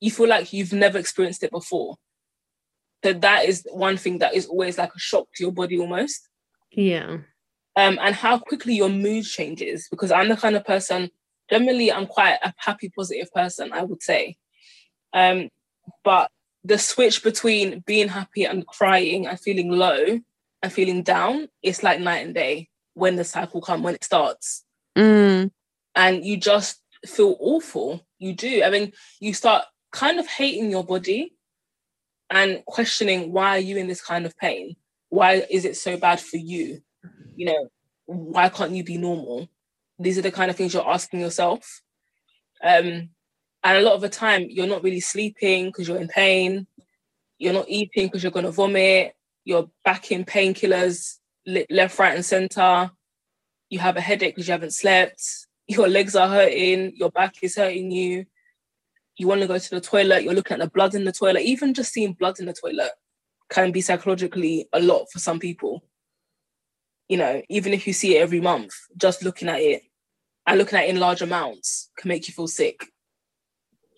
You 0.00 0.10
feel 0.10 0.28
like 0.28 0.52
you've 0.52 0.72
never 0.72 0.98
experienced 0.98 1.42
it 1.42 1.50
before. 1.50 1.96
So 3.04 3.12
that 3.12 3.44
is 3.44 3.66
one 3.70 3.96
thing 3.96 4.18
that 4.18 4.34
is 4.34 4.46
always 4.46 4.78
like 4.78 4.94
a 4.94 4.98
shock 4.98 5.26
to 5.36 5.44
your 5.44 5.52
body 5.52 5.78
almost. 5.78 6.28
Yeah. 6.72 7.18
um, 7.76 7.98
and 8.00 8.14
how 8.14 8.38
quickly 8.38 8.74
your 8.74 8.88
mood 8.88 9.24
changes 9.24 9.86
because 9.90 10.10
i'm 10.10 10.28
the 10.28 10.36
kind 10.36 10.56
of 10.56 10.64
person 10.64 11.10
generally 11.48 11.92
i'm 11.92 12.06
quite 12.06 12.38
a 12.42 12.52
happy 12.56 12.90
positive 12.94 13.32
person 13.32 13.72
i 13.72 13.82
would 13.82 14.02
say. 14.02 14.36
Um, 15.12 15.48
but 16.04 16.30
the 16.64 16.78
switch 16.78 17.22
between 17.22 17.80
being 17.86 18.08
happy 18.08 18.44
and 18.44 18.66
crying 18.66 19.26
and 19.26 19.38
feeling 19.40 19.70
low 19.70 20.20
and 20.62 20.72
feeling 20.72 21.02
down 21.02 21.48
it's 21.62 21.82
like 21.82 22.00
night 22.00 22.24
and 22.24 22.34
day 22.34 22.68
when 22.94 23.16
the 23.16 23.24
cycle 23.24 23.60
comes 23.60 23.82
when 23.82 23.94
it 23.94 24.04
starts. 24.04 24.64
Mm. 24.96 25.50
and 25.94 26.24
you 26.24 26.38
just 26.38 26.80
feel 27.04 27.36
awful. 27.38 28.06
You 28.18 28.34
do. 28.34 28.62
I 28.62 28.70
mean 28.70 28.92
you 29.20 29.34
start 29.34 29.64
kind 29.92 30.18
of 30.18 30.26
hating 30.26 30.70
your 30.70 30.84
body 30.84 31.34
and 32.30 32.64
questioning 32.66 33.32
why 33.32 33.56
are 33.56 33.60
you 33.60 33.76
in 33.76 33.86
this 33.86 34.00
kind 34.00 34.26
of 34.26 34.36
pain? 34.38 34.76
Why 35.10 35.46
is 35.50 35.64
it 35.64 35.76
so 35.76 35.96
bad 35.96 36.20
for 36.20 36.38
you? 36.38 36.80
You 37.36 37.46
know 37.46 37.68
why 38.06 38.48
can't 38.48 38.72
you 38.72 38.84
be 38.84 38.98
normal? 38.98 39.48
These 39.98 40.18
are 40.18 40.22
the 40.22 40.30
kind 40.30 40.50
of 40.50 40.56
things 40.56 40.72
you're 40.72 40.88
asking 40.88 41.20
yourself. 41.20 41.82
Um 42.62 43.10
and 43.64 43.78
a 43.78 43.82
lot 43.82 43.94
of 43.94 44.00
the 44.00 44.08
time 44.08 44.46
you're 44.48 44.66
not 44.66 44.84
really 44.84 45.00
sleeping 45.00 45.66
because 45.66 45.88
you're 45.88 46.00
in 46.00 46.08
pain. 46.08 46.66
You're 47.38 47.52
not 47.52 47.68
eating 47.68 48.06
because 48.06 48.22
you're 48.22 48.32
going 48.32 48.46
to 48.46 48.52
vomit 48.52 49.15
you're 49.46 49.70
back 49.84 50.10
in 50.10 50.24
painkillers 50.24 51.18
left 51.70 51.98
right 52.00 52.16
and 52.16 52.24
center. 52.24 52.90
You 53.70 53.78
have 53.78 53.96
a 53.96 54.00
headache 54.00 54.34
because 54.34 54.48
you 54.48 54.52
haven't 54.52 54.74
slept. 54.74 55.22
Your 55.68 55.88
legs 55.88 56.14
are 56.16 56.28
hurting. 56.28 56.92
Your 56.96 57.10
back 57.10 57.36
is 57.42 57.56
hurting 57.56 57.90
you. 57.90 58.26
You 59.16 59.28
want 59.28 59.40
to 59.40 59.46
go 59.46 59.58
to 59.58 59.70
the 59.70 59.80
toilet. 59.80 60.24
You're 60.24 60.34
looking 60.34 60.56
at 60.56 60.60
the 60.60 60.70
blood 60.70 60.94
in 60.94 61.04
the 61.04 61.12
toilet. 61.12 61.42
Even 61.42 61.74
just 61.74 61.92
seeing 61.92 62.12
blood 62.12 62.40
in 62.40 62.46
the 62.46 62.52
toilet 62.52 62.90
can 63.48 63.70
be 63.70 63.80
psychologically 63.80 64.68
a 64.72 64.80
lot 64.80 65.06
for 65.12 65.20
some 65.20 65.38
people. 65.38 65.84
You 67.08 67.18
know 67.18 67.40
even 67.48 67.72
if 67.72 67.86
you 67.86 67.92
see 67.92 68.16
it 68.16 68.20
every 68.20 68.40
month 68.40 68.72
just 68.96 69.22
looking 69.22 69.48
at 69.48 69.60
it 69.60 69.82
and 70.44 70.58
looking 70.58 70.76
at 70.76 70.86
it 70.86 70.90
in 70.90 70.98
large 70.98 71.22
amounts 71.22 71.90
can 71.96 72.08
make 72.08 72.26
you 72.26 72.34
feel 72.34 72.48
sick. 72.48 72.84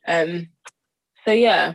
Um 0.06 0.50
so 1.24 1.32
yeah 1.32 1.74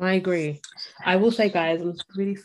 I 0.00 0.14
agree. 0.14 0.60
I 1.04 1.16
will 1.16 1.30
say, 1.30 1.48
guys, 1.48 1.80
I'm 1.80 1.94
really, 2.16 2.36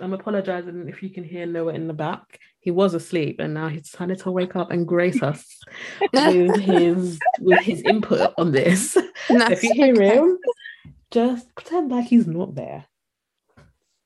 I'm 0.00 0.12
apologizing 0.12 0.88
if 0.88 1.02
you 1.02 1.10
can 1.10 1.24
hear 1.24 1.46
Noah 1.46 1.74
in 1.74 1.88
the 1.88 1.94
back. 1.94 2.38
He 2.60 2.70
was 2.70 2.94
asleep, 2.94 3.40
and 3.40 3.54
now 3.54 3.68
he's 3.68 3.90
trying 3.90 4.14
to 4.14 4.30
wake 4.30 4.54
up 4.54 4.70
and 4.70 4.86
grace 4.86 5.20
us 5.22 5.44
with 6.12 6.56
his 6.60 7.18
with 7.40 7.60
his 7.60 7.82
input 7.82 8.32
on 8.38 8.52
this. 8.52 8.96
if 9.28 9.62
you 9.64 9.74
hear 9.74 10.00
him, 10.00 10.38
just 11.10 11.52
pretend 11.56 11.90
like 11.90 12.06
he's 12.06 12.26
not 12.28 12.54
there. 12.54 12.86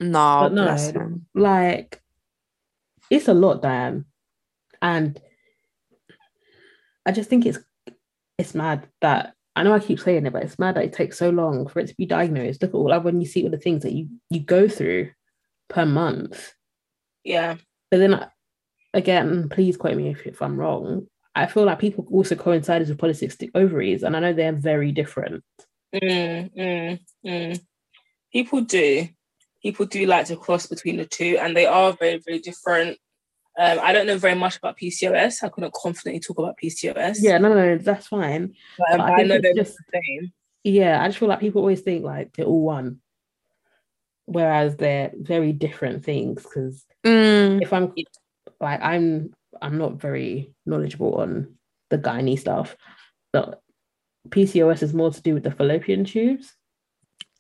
No, 0.01 0.41
But 0.43 0.53
no. 0.53 1.21
Like, 1.35 2.03
it's 3.11 3.29
a 3.29 3.35
lot, 3.35 3.63
Dianne, 3.63 4.05
and 4.81 5.21
I 7.05 7.13
just 7.13 7.29
think 7.31 7.45
it's 7.47 7.59
it's 8.39 8.55
mad 8.55 8.89
that 9.01 9.36
I 9.57 9.63
know 9.63 9.73
I 9.73 9.81
keep 9.81 9.99
saying 9.99 10.27
it, 10.27 10.33
but 10.33 10.43
it's 10.43 10.59
mad 10.59 10.77
that 10.77 10.85
it 10.85 10.93
takes 10.93 11.19
so 11.19 11.31
long 11.31 11.67
for 11.67 11.81
it 11.81 11.89
to 11.89 11.95
be 11.97 12.05
diagnosed. 12.05 12.61
Look 12.61 12.73
at 12.73 12.75
all 12.75 12.91
like 12.91 13.03
when 13.03 13.21
you 13.21 13.27
see 13.27 13.43
all 13.43 13.51
the 13.51 13.57
things 13.57 13.83
that 13.83 13.93
you 13.93 14.09
you 14.29 14.41
go 14.41 14.69
through 14.69 15.11
per 15.69 15.87
month. 15.87 16.53
yeah 17.25 17.57
But 17.91 17.99
then 17.99 18.27
again, 18.93 19.49
please 19.49 19.79
quote 19.79 19.97
me 19.97 20.11
if, 20.11 20.27
if 20.27 20.43
I'm 20.43 20.59
wrong. 20.59 21.07
I 21.35 21.47
feel 21.47 21.65
like 21.65 21.79
people 21.79 22.07
also 22.11 22.35
coincided 22.35 22.89
with 22.89 22.99
polycystic 22.99 23.51
ovaries, 23.55 24.03
and 24.03 24.15
I 24.15 24.21
know 24.21 24.33
they're 24.33 24.53
very 24.53 24.93
different. 24.93 25.43
Mm, 25.95 26.55
mm, 26.55 27.01
mm. 27.27 27.61
People 28.33 28.61
do. 28.63 29.09
People 29.63 29.87
do 29.87 30.07
like 30.07 30.27
to 30.27 30.37
cross 30.37 30.67
between 30.67 30.99
the 30.99 31.07
two, 31.07 31.39
and 31.41 31.57
they 31.57 31.67
are 31.67 31.93
very, 31.93 32.23
very 32.25 32.39
different. 32.41 32.99
Um, 33.59 33.79
I 33.83 33.93
don't 33.93 34.07
know 34.07 34.19
very 34.19 34.35
much 34.35 34.59
about 34.59 34.77
PCOS. 34.79 35.43
I 35.43 35.49
couldn't 35.49 35.73
confidently 35.73 36.21
talk 36.21 36.39
about 36.39 36.59
PCOS. 36.63 37.17
Yeah, 37.21 37.39
no, 37.39 37.49
no, 37.49 37.55
no 37.55 37.79
that's 37.79 38.07
fine. 38.09 38.55
but, 38.79 38.93
um, 38.93 38.99
but 38.99 39.11
I 39.13 39.21
I, 39.21 39.23
know 39.25 39.41
they're 39.41 39.55
just- 39.55 39.77
the 39.93 40.01
same. 40.07 40.33
Yeah, 40.65 41.03
I 41.03 41.07
just 41.07 41.19
feel 41.19 41.29
like 41.29 41.41
people 41.41 41.61
always 41.63 41.81
think 41.81 42.05
like 42.05 42.33
they're 42.35 42.45
all 42.45 42.63
one, 42.63 43.01
whereas 44.27 44.77
they're 44.77 45.13
very 45.15 45.53
different 45.53 46.05
things. 46.05 46.43
Because 46.43 46.85
Mm. 47.05 47.63
if 47.63 47.73
I'm 47.73 47.95
like 48.61 48.81
I'm 48.83 49.33
I'm 49.63 49.79
not 49.79 50.01
very 50.01 50.53
knowledgeable 50.67 51.15
on 51.15 51.57
the 51.91 51.99
gynae 51.99 52.39
stuff, 52.39 52.77
but 53.33 53.63
PCOS 54.29 54.83
is 54.83 54.93
more 54.93 55.13
to 55.13 55.23
do 55.23 55.35
with 55.35 55.45
the 55.45 55.53
fallopian 55.53 56.05
tubes. 56.05 56.53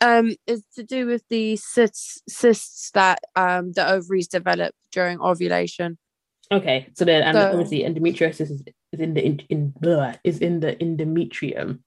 Um, 0.00 0.36
it's 0.46 0.62
to 0.76 0.84
do 0.84 1.06
with 1.06 1.24
the 1.28 1.56
cysts, 1.56 2.22
cysts 2.28 2.90
that 2.92 3.18
um 3.34 3.72
the 3.72 3.86
ovaries 3.88 4.28
develop 4.28 4.72
during 4.92 5.20
ovulation. 5.20 5.98
Okay, 6.52 6.88
so 6.94 7.04
then 7.04 7.22
and 7.22 7.34
So- 7.36 7.50
obviously 7.50 7.82
endometriosis 7.82 8.50
is, 8.50 8.62
is 8.92 9.00
in 9.00 9.14
the 9.14 9.24
in, 9.24 9.40
in 9.48 9.72
blah, 9.80 10.14
is 10.24 10.38
in 10.38 10.60
the 10.60 10.76
endometrium. 10.76 11.80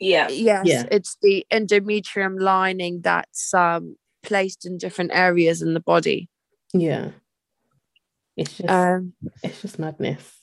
Yeah. 0.00 0.28
Yes, 0.28 0.66
Yeah. 0.66 0.84
it's 0.90 1.16
the 1.22 1.44
endometrium 1.52 2.40
lining 2.40 3.00
that's 3.02 3.52
um 3.52 3.96
placed 4.22 4.64
in 4.66 4.78
different 4.78 5.10
areas 5.12 5.60
in 5.62 5.74
the 5.74 5.80
body. 5.80 6.28
Yeah, 6.72 7.10
it's 8.36 8.56
just 8.56 8.68
Um, 8.70 9.12
it's 9.42 9.60
just 9.62 9.78
madness. 9.78 10.34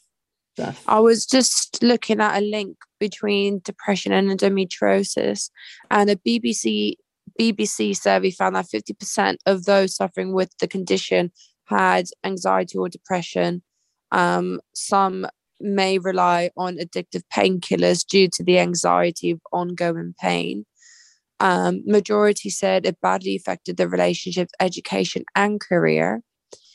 That's 0.57 0.81
I 0.87 0.99
was 0.99 1.25
just 1.25 1.81
looking 1.81 2.21
at 2.21 2.37
a 2.41 2.45
link 2.45 2.77
between 2.99 3.59
depression 3.63 4.11
and 4.13 4.29
endometriosis, 4.29 5.49
and 5.89 6.09
a 6.09 6.15
BBC 6.17 6.95
BBC 7.39 7.97
survey 7.97 8.31
found 8.31 8.55
that 8.55 8.67
50% 8.67 9.37
of 9.45 9.65
those 9.65 9.95
suffering 9.95 10.33
with 10.33 10.51
the 10.59 10.67
condition 10.67 11.31
had 11.65 12.05
anxiety 12.23 12.77
or 12.77 12.89
depression. 12.89 13.63
Um, 14.11 14.61
some 14.73 15.27
may 15.59 15.97
rely 15.99 16.49
on 16.57 16.77
addictive 16.77 17.23
painkillers 17.33 18.05
due 18.05 18.27
to 18.33 18.43
the 18.43 18.59
anxiety 18.59 19.31
of 19.31 19.39
ongoing 19.51 20.13
pain. 20.19 20.65
Um, 21.39 21.81
majority 21.85 22.49
said 22.49 22.85
it 22.85 22.99
badly 23.01 23.35
affected 23.35 23.77
their 23.77 23.89
relationships, 23.89 24.53
education, 24.59 25.25
and 25.35 25.59
career. 25.59 26.21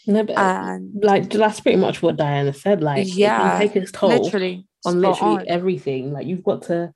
no, 0.07 0.23
but 0.25 0.37
And 0.39 0.93
like 1.03 1.31
that's 1.31 1.61
pretty 1.61 1.79
much 1.79 2.03
what 2.03 2.17
Diana 2.17 2.53
said. 2.53 2.83
Like, 2.83 3.07
Yeah, 3.09 3.59
take 3.59 3.77
its 3.77 3.93
toll 3.93 4.11
literally, 4.11 4.67
on 4.85 5.01
literally 5.01 5.39
on. 5.41 5.45
everything. 5.49 6.13
Like, 6.13 6.27
you've 6.27 6.45
got 6.45 6.63
to 6.63 6.93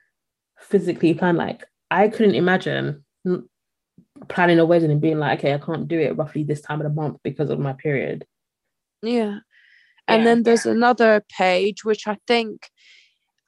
physically 0.58 1.14
plan. 1.14 1.36
Like, 1.36 1.64
I 1.90 2.08
couldn't 2.08 2.34
imagine 2.34 3.04
planning 4.28 4.58
a 4.58 4.64
wedding 4.64 4.90
and 4.90 5.00
being 5.00 5.18
like, 5.18 5.40
okay, 5.40 5.54
I 5.54 5.58
can't 5.58 5.88
do 5.88 5.98
it 5.98 6.16
roughly 6.16 6.44
this 6.44 6.60
time 6.60 6.80
of 6.80 6.84
the 6.84 7.00
month 7.00 7.18
because 7.22 7.50
of 7.50 7.58
my 7.58 7.72
period. 7.72 8.26
Yeah. 9.02 9.38
And 10.08 10.20
Yeah. 10.20 10.24
then 10.24 10.42
there's 10.44 10.66
another 10.66 11.24
page 11.36 11.84
which 11.84 12.06
I 12.06 12.18
think 12.26 12.68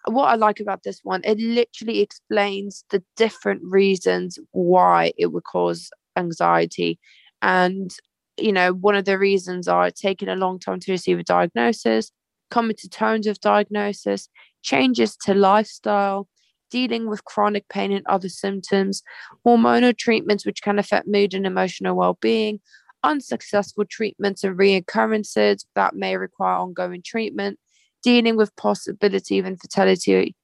what 0.07 0.27
I 0.27 0.37
like 0.37 0.61
about 0.61 0.83
this 0.85 1.01
one, 1.03 1.21
it 1.25 1.39
literally 1.39 2.01
explains 2.01 2.85
the 2.91 3.03
different 3.17 3.63
reasons 3.65 4.39
why 4.53 5.13
it 5.19 5.33
would 5.33 5.45
cause 5.45 5.91
anxiety. 6.17 6.99
And, 7.43 7.95
you 8.39 8.53
know, 8.53 8.73
one 8.73 8.95
of 8.95 9.05
the 9.05 9.19
reasons 9.19 9.67
are 9.69 9.91
taking 9.91 10.29
a 10.29 10.37
long 10.37 10.59
time 10.59 10.81
to 10.81 10.93
receive 10.93 11.19
a 11.19 11.25
diagnosis, 11.25 12.13
coming 12.51 12.77
to 12.79 12.89
terms 12.89 13.27
with 13.27 13.41
diagnosis, 13.41 14.29
changes 14.63 15.17
to 15.25 15.35
lifestyle, 15.35 16.29
dealing 16.71 17.09
with 17.09 17.25
chronic 17.25 17.69
pain 17.69 17.93
and 17.93 18.07
other 18.07 18.29
symptoms, 18.29 19.03
hormonal 19.47 19.97
treatments 19.97 20.45
which 20.45 20.63
can 20.63 20.79
affect 20.79 21.07
mood 21.07 21.35
and 21.35 21.47
emotional 21.47 21.97
well-being, 21.97 22.61
unsuccessful 23.03 23.85
treatments 23.85 24.45
and 24.45 24.59
reoccurrences 24.59 25.65
that 25.75 25.95
may 25.95 26.17
require 26.17 26.57
ongoing 26.57 27.03
treatment, 27.03 27.59
dealing 28.03 28.37
with 28.37 28.55
possibility 28.57 29.39
of 29.39 29.47
infertility, 29.47 30.35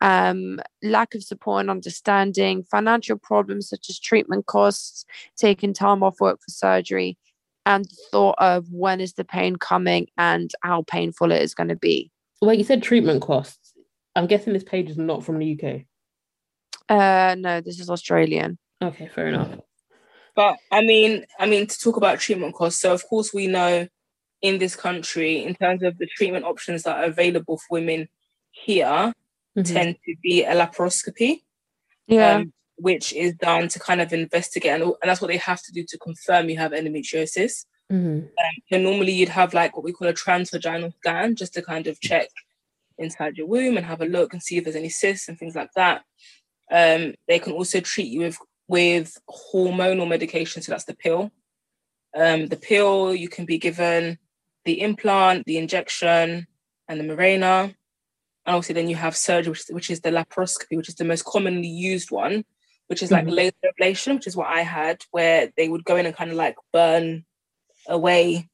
um, 0.00 0.60
lack 0.82 1.14
of 1.14 1.22
support 1.22 1.60
and 1.60 1.70
understanding, 1.70 2.64
financial 2.70 3.16
problems 3.18 3.68
such 3.68 3.86
as 3.88 3.98
treatment 3.98 4.46
costs, 4.46 5.04
taking 5.36 5.72
time 5.72 6.02
off 6.02 6.20
work 6.20 6.38
for 6.40 6.50
surgery, 6.50 7.16
and 7.64 7.86
thought 8.10 8.36
of 8.38 8.66
when 8.70 9.00
is 9.00 9.14
the 9.14 9.24
pain 9.24 9.56
coming 9.56 10.06
and 10.16 10.52
how 10.62 10.82
painful 10.82 11.32
it 11.32 11.42
is 11.42 11.54
going 11.54 11.68
to 11.68 11.76
be. 11.76 12.10
Well, 12.40 12.54
you 12.54 12.64
said 12.64 12.82
treatment 12.82 13.22
costs. 13.22 13.65
I'm 14.16 14.26
guessing 14.26 14.52
this 14.54 14.64
page 14.64 14.88
is 14.90 14.96
not 14.96 15.24
from 15.24 15.38
the 15.38 15.52
UK. 15.60 15.82
Uh, 16.88 17.34
no, 17.38 17.60
this 17.60 17.78
is 17.78 17.90
Australian. 17.90 18.58
Okay, 18.82 19.08
fair 19.08 19.28
enough. 19.28 19.50
But 20.34 20.56
I 20.72 20.80
mean, 20.80 21.24
I 21.38 21.46
mean 21.46 21.66
to 21.66 21.78
talk 21.78 21.96
about 21.96 22.18
treatment 22.20 22.54
costs. 22.54 22.80
So 22.80 22.92
of 22.92 23.04
course 23.06 23.32
we 23.32 23.46
know 23.46 23.86
in 24.42 24.58
this 24.58 24.74
country, 24.76 25.44
in 25.44 25.54
terms 25.54 25.82
of 25.82 25.98
the 25.98 26.06
treatment 26.06 26.44
options 26.44 26.82
that 26.84 26.96
are 26.96 27.04
available 27.04 27.58
for 27.58 27.66
women 27.78 28.08
here, 28.50 29.12
Mhm. 29.56 29.72
tend 29.72 29.96
to 30.04 30.14
be 30.22 30.44
a 30.44 30.52
laparoscopy, 30.54 31.42
Yeah. 32.06 32.36
um, 32.36 32.52
which 32.76 33.12
is 33.14 33.34
done 33.34 33.68
to 33.68 33.78
kind 33.78 34.00
of 34.02 34.12
investigate, 34.12 34.72
and, 34.72 34.82
and 34.82 34.94
that's 35.04 35.20
what 35.22 35.28
they 35.28 35.38
have 35.38 35.62
to 35.62 35.72
do 35.72 35.82
to 35.88 35.98
confirm 35.98 36.50
you 36.50 36.58
have 36.58 36.72
endometriosis. 36.72 37.64
Mhm. 37.90 38.28
So 38.70 38.78
normally 38.78 39.12
you'd 39.12 39.30
have 39.30 39.54
like 39.54 39.74
what 39.74 39.84
we 39.84 39.92
call 39.92 40.08
a 40.08 40.12
transvaginal 40.12 40.92
scan, 40.98 41.36
just 41.36 41.54
to 41.54 41.62
kind 41.62 41.86
of 41.86 41.98
check 42.00 42.28
inside 42.98 43.36
your 43.36 43.46
womb 43.46 43.76
and 43.76 43.86
have 43.86 44.00
a 44.00 44.06
look 44.06 44.32
and 44.32 44.42
see 44.42 44.56
if 44.56 44.64
there's 44.64 44.76
any 44.76 44.88
cysts 44.88 45.28
and 45.28 45.38
things 45.38 45.54
like 45.54 45.70
that. 45.76 46.02
Um, 46.70 47.14
they 47.28 47.38
can 47.38 47.52
also 47.52 47.80
treat 47.80 48.08
you 48.08 48.20
with 48.20 48.38
with 48.68 49.16
hormonal 49.30 50.08
medication, 50.08 50.60
so 50.60 50.72
that's 50.72 50.84
the 50.84 50.96
pill. 50.96 51.30
Um, 52.16 52.46
the 52.46 52.56
pill 52.56 53.14
you 53.14 53.28
can 53.28 53.44
be 53.44 53.58
given 53.58 54.18
the 54.64 54.80
implant, 54.80 55.44
the 55.46 55.58
injection, 55.58 56.48
and 56.88 57.00
the 57.00 57.04
Mirena. 57.04 57.64
And 58.44 58.54
obviously, 58.56 58.74
then 58.74 58.88
you 58.88 58.96
have 58.96 59.16
surgery, 59.16 59.50
which, 59.52 59.64
which 59.70 59.90
is 59.90 60.00
the 60.00 60.10
laparoscopy, 60.10 60.76
which 60.76 60.88
is 60.88 60.96
the 60.96 61.04
most 61.04 61.24
commonly 61.24 61.68
used 61.68 62.10
one, 62.10 62.44
which 62.88 63.02
is 63.02 63.12
like 63.12 63.26
Mhm. 63.26 63.36
laser 63.36 63.54
ablation, 63.80 64.14
which 64.16 64.26
is 64.26 64.36
what 64.36 64.48
I 64.48 64.62
had, 64.62 65.04
where 65.12 65.52
they 65.56 65.68
would 65.68 65.84
go 65.84 65.96
in 65.96 66.06
and 66.06 66.16
kind 66.16 66.30
of 66.30 66.36
like 66.36 66.56
burn 66.72 67.24
away 67.86 68.48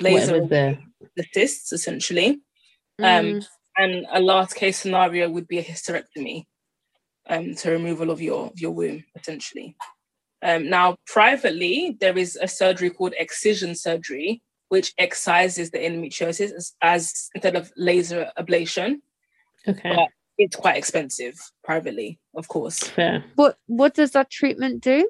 laser 0.00 0.40
the 0.46 1.24
cysts 1.32 1.72
essentially. 1.72 2.40
Um, 3.02 3.34
Mm. 3.34 3.46
And 3.78 4.06
a 4.12 4.20
last 4.20 4.54
case 4.54 4.78
scenario 4.78 5.28
would 5.28 5.46
be 5.48 5.58
a 5.58 5.64
hysterectomy, 5.64 6.44
um, 7.28 7.54
to 7.56 7.70
removal 7.70 8.10
of 8.10 8.20
your 8.22 8.50
your 8.56 8.72
womb 8.72 9.04
essentially. 9.18 9.76
Um, 10.42 10.68
now, 10.68 10.96
privately, 11.06 11.96
there 12.00 12.16
is 12.16 12.36
a 12.40 12.46
surgery 12.46 12.90
called 12.90 13.14
excision 13.18 13.74
surgery, 13.74 14.42
which 14.68 14.92
excises 14.98 15.70
the 15.70 15.78
endometriosis 15.78 16.52
as, 16.52 16.72
as 16.82 17.30
instead 17.34 17.56
of 17.56 17.72
laser 17.76 18.30
ablation. 18.38 18.96
Okay, 19.66 19.92
But 19.96 20.08
it's 20.38 20.54
quite 20.54 20.76
expensive 20.76 21.34
privately, 21.64 22.20
of 22.36 22.46
course. 22.48 22.78
fair. 22.80 23.24
What 23.34 23.56
What 23.66 23.94
does 23.94 24.12
that 24.12 24.30
treatment 24.30 24.82
do? 24.82 25.08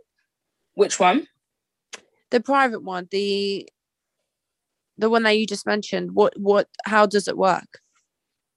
Which 0.74 0.98
one? 1.00 1.26
The 2.30 2.40
private 2.40 2.82
one, 2.82 3.08
the 3.10 3.68
the 4.98 5.10
one 5.10 5.24
that 5.24 5.38
you 5.38 5.46
just 5.46 5.66
mentioned. 5.66 6.12
What 6.14 6.32
What? 6.38 6.68
How 6.84 7.04
does 7.06 7.28
it 7.28 7.36
work? 7.36 7.80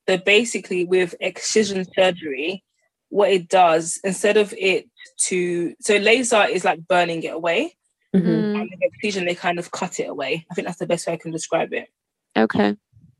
So 0.09 0.17
basically, 0.17 0.85
with 0.85 1.13
excision 1.19 1.85
surgery, 1.95 2.63
what 3.09 3.29
it 3.29 3.47
does 3.47 3.99
instead 4.03 4.37
of 4.37 4.51
it 4.57 4.89
to 5.27 5.75
so 5.81 5.97
laser 5.97 6.45
is 6.45 6.65
like 6.65 6.87
burning 6.87 7.21
it 7.21 7.33
away. 7.35 7.75
Mhm. 8.15 8.23
Mm, 8.25 8.55
and 8.55 8.69
with 8.71 8.79
excision 8.81 9.25
they 9.25 9.35
kind 9.35 9.59
of 9.59 9.69
cut 9.69 9.99
it 9.99 10.09
away. 10.09 10.47
I 10.49 10.55
think 10.55 10.65
that's 10.65 10.79
the 10.79 10.87
best 10.87 11.05
way 11.05 11.13
I 11.13 11.17
can 11.17 11.31
describe 11.31 11.73
it. 11.73 11.89
okay. 12.35 12.75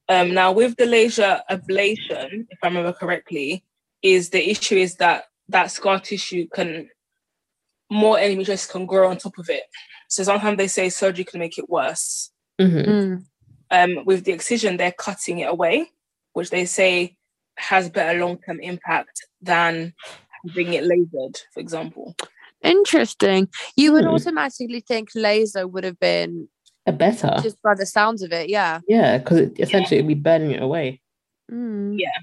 Um, 0.08 0.34
now 0.34 0.52
with 0.52 0.78
the 0.78 0.88
laser 0.88 1.41
ablation, 1.52 2.47
if 2.49 2.58
I 2.63 2.67
remember 2.69 2.93
correctly, 2.93 3.63
is 4.02 4.32
the 4.32 4.49
issue 4.49 4.78
is 4.78 4.95
that 4.95 5.25
that 5.49 5.69
scar 5.69 5.99
tissue 5.99 6.47
can 6.47 6.89
more 7.91 8.17
endometriosis 8.17 8.67
can 8.67 8.88
grow 8.88 9.12
on 9.12 9.17
top 9.17 9.38
of 9.38 9.47
it. 9.52 9.65
So 10.08 10.23
sometimes 10.23 10.58
they 10.58 10.67
say 10.67 10.89
surgery 10.89 11.25
can 11.25 11.39
make 11.39 11.60
it 11.60 11.69
worse. 11.69 12.32
Mhm. 12.60 12.86
Mm, 12.88 13.25
Um, 13.71 14.06
with 14.06 14.23
the 14.23 14.32
excision, 14.32 14.78
they're 14.78 14.91
cutting 14.91 15.38
it 15.39 15.47
away, 15.47 15.91
which 16.34 16.50
they 16.50 16.65
say 16.65 17.15
has 17.58 17.89
better 17.89 18.20
long 18.20 18.38
term 18.38 18.60
impact 18.62 19.26
than 19.42 19.94
having 20.46 20.74
it 20.74 20.84
lasered, 20.84 21.38
for 21.54 21.60
example. 21.60 22.15
Interesting. 22.63 23.48
You 23.76 23.94
would 23.94 24.04
Hmm. 24.06 24.12
automatically 24.12 24.82
think 24.82 25.10
laser 25.15 25.68
would 25.68 25.84
have 25.84 26.00
been 26.00 26.50
A 26.86 26.92
better. 26.92 27.36
just 27.42 27.62
by 27.62 27.76
the 27.76 27.86
sounds 27.86 28.22
of 28.22 28.32
it. 28.32 28.50
Yeah. 28.50 28.80
Yeah, 28.88 29.18
because 29.18 29.39
it, 29.39 29.60
essentially 29.60 29.98
it'd 29.98 30.08
be 30.08 30.13
burning 30.13 30.52
it 30.52 30.62
away. 30.62 31.02
Mm. 31.52 31.98
Yeah. 32.00 32.18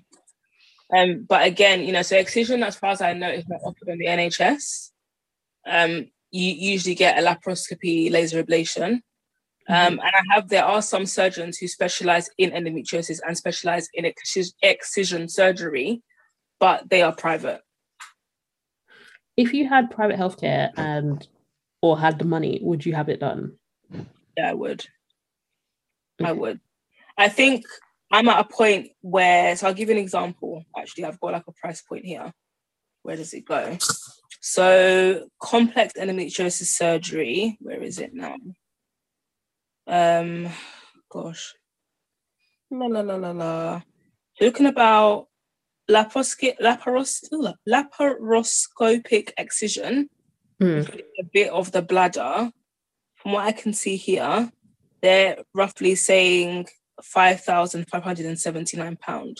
Um, 0.96 1.24
but 1.28 1.44
again, 1.46 1.82
you 1.84 1.92
know, 1.92 2.02
so 2.02 2.16
excision, 2.16 2.62
as 2.62 2.76
far 2.76 2.90
as 2.92 3.00
I 3.00 3.12
know, 3.12 3.28
is 3.30 3.44
not 3.48 3.60
offered 3.64 3.90
on 3.90 3.98
the 3.98 4.06
NHS. 4.06 4.90
Um, 5.66 6.06
you 6.30 6.52
usually 6.52 6.94
get 6.94 7.18
a 7.18 7.22
laparoscopy 7.26 8.10
laser 8.10 8.42
ablation. 8.42 9.00
Um, 9.68 9.98
and 9.98 10.00
I 10.00 10.34
have 10.34 10.48
there 10.48 10.64
are 10.64 10.80
some 10.80 11.06
surgeons 11.06 11.58
who 11.58 11.66
specialize 11.66 12.30
in 12.38 12.50
endometriosis 12.50 13.20
and 13.26 13.36
specialize 13.36 13.88
in 13.94 14.04
excis- 14.04 14.54
excision 14.62 15.28
surgery, 15.28 16.02
but 16.60 16.88
they 16.88 17.02
are 17.02 17.14
private. 17.14 17.62
If 19.36 19.52
you 19.52 19.68
had 19.68 19.90
private 19.90 20.18
healthcare 20.18 20.70
and 20.76 21.26
or 21.82 21.98
had 21.98 22.18
the 22.18 22.24
money, 22.24 22.60
would 22.62 22.86
you 22.86 22.94
have 22.94 23.08
it 23.08 23.20
done? 23.20 23.56
Yeah, 24.36 24.50
I 24.50 24.54
would. 24.54 24.86
I 26.24 26.32
would. 26.32 26.60
I 27.18 27.28
think 27.28 27.66
I'm 28.10 28.28
at 28.28 28.40
a 28.40 28.44
point 28.44 28.90
where, 29.00 29.56
so 29.56 29.66
I'll 29.66 29.74
give 29.74 29.88
you 29.88 29.96
an 29.96 30.00
example. 30.00 30.64
Actually, 30.76 31.04
I've 31.04 31.20
got 31.20 31.32
like 31.32 31.44
a 31.46 31.52
price 31.52 31.82
point 31.82 32.04
here. 32.04 32.32
Where 33.02 33.16
does 33.16 33.34
it 33.34 33.44
go? 33.44 33.76
So, 34.40 35.28
complex 35.40 35.94
endometriosis 35.98 36.66
surgery, 36.66 37.56
where 37.60 37.82
is 37.82 37.98
it 37.98 38.14
now? 38.14 38.36
Um, 39.86 40.48
gosh. 41.10 41.54
La 42.70 42.86
la 42.86 43.00
la 43.00 43.16
la 43.16 43.30
la. 43.30 43.82
Looking 44.40 44.66
about 44.66 45.28
laparoscopic, 45.90 46.56
laparos, 46.60 47.22
ooh, 47.32 47.52
laparoscopic 47.68 49.30
excision, 49.38 50.08
Hmm. 50.60 50.82
a 51.20 51.22
bit 51.32 51.50
of 51.50 51.70
the 51.72 51.82
bladder. 51.82 52.50
From 53.16 53.32
what 53.32 53.46
I 53.46 53.52
can 53.52 53.72
see 53.72 53.96
here, 53.96 54.50
they're 55.02 55.38
roughly 55.54 55.94
saying 55.94 56.66
five 57.02 57.40
thousand 57.42 57.86
five 57.90 58.02
hundred 58.02 58.26
and 58.26 58.38
seventy 58.38 58.76
nine 58.76 58.96
pound. 58.96 59.38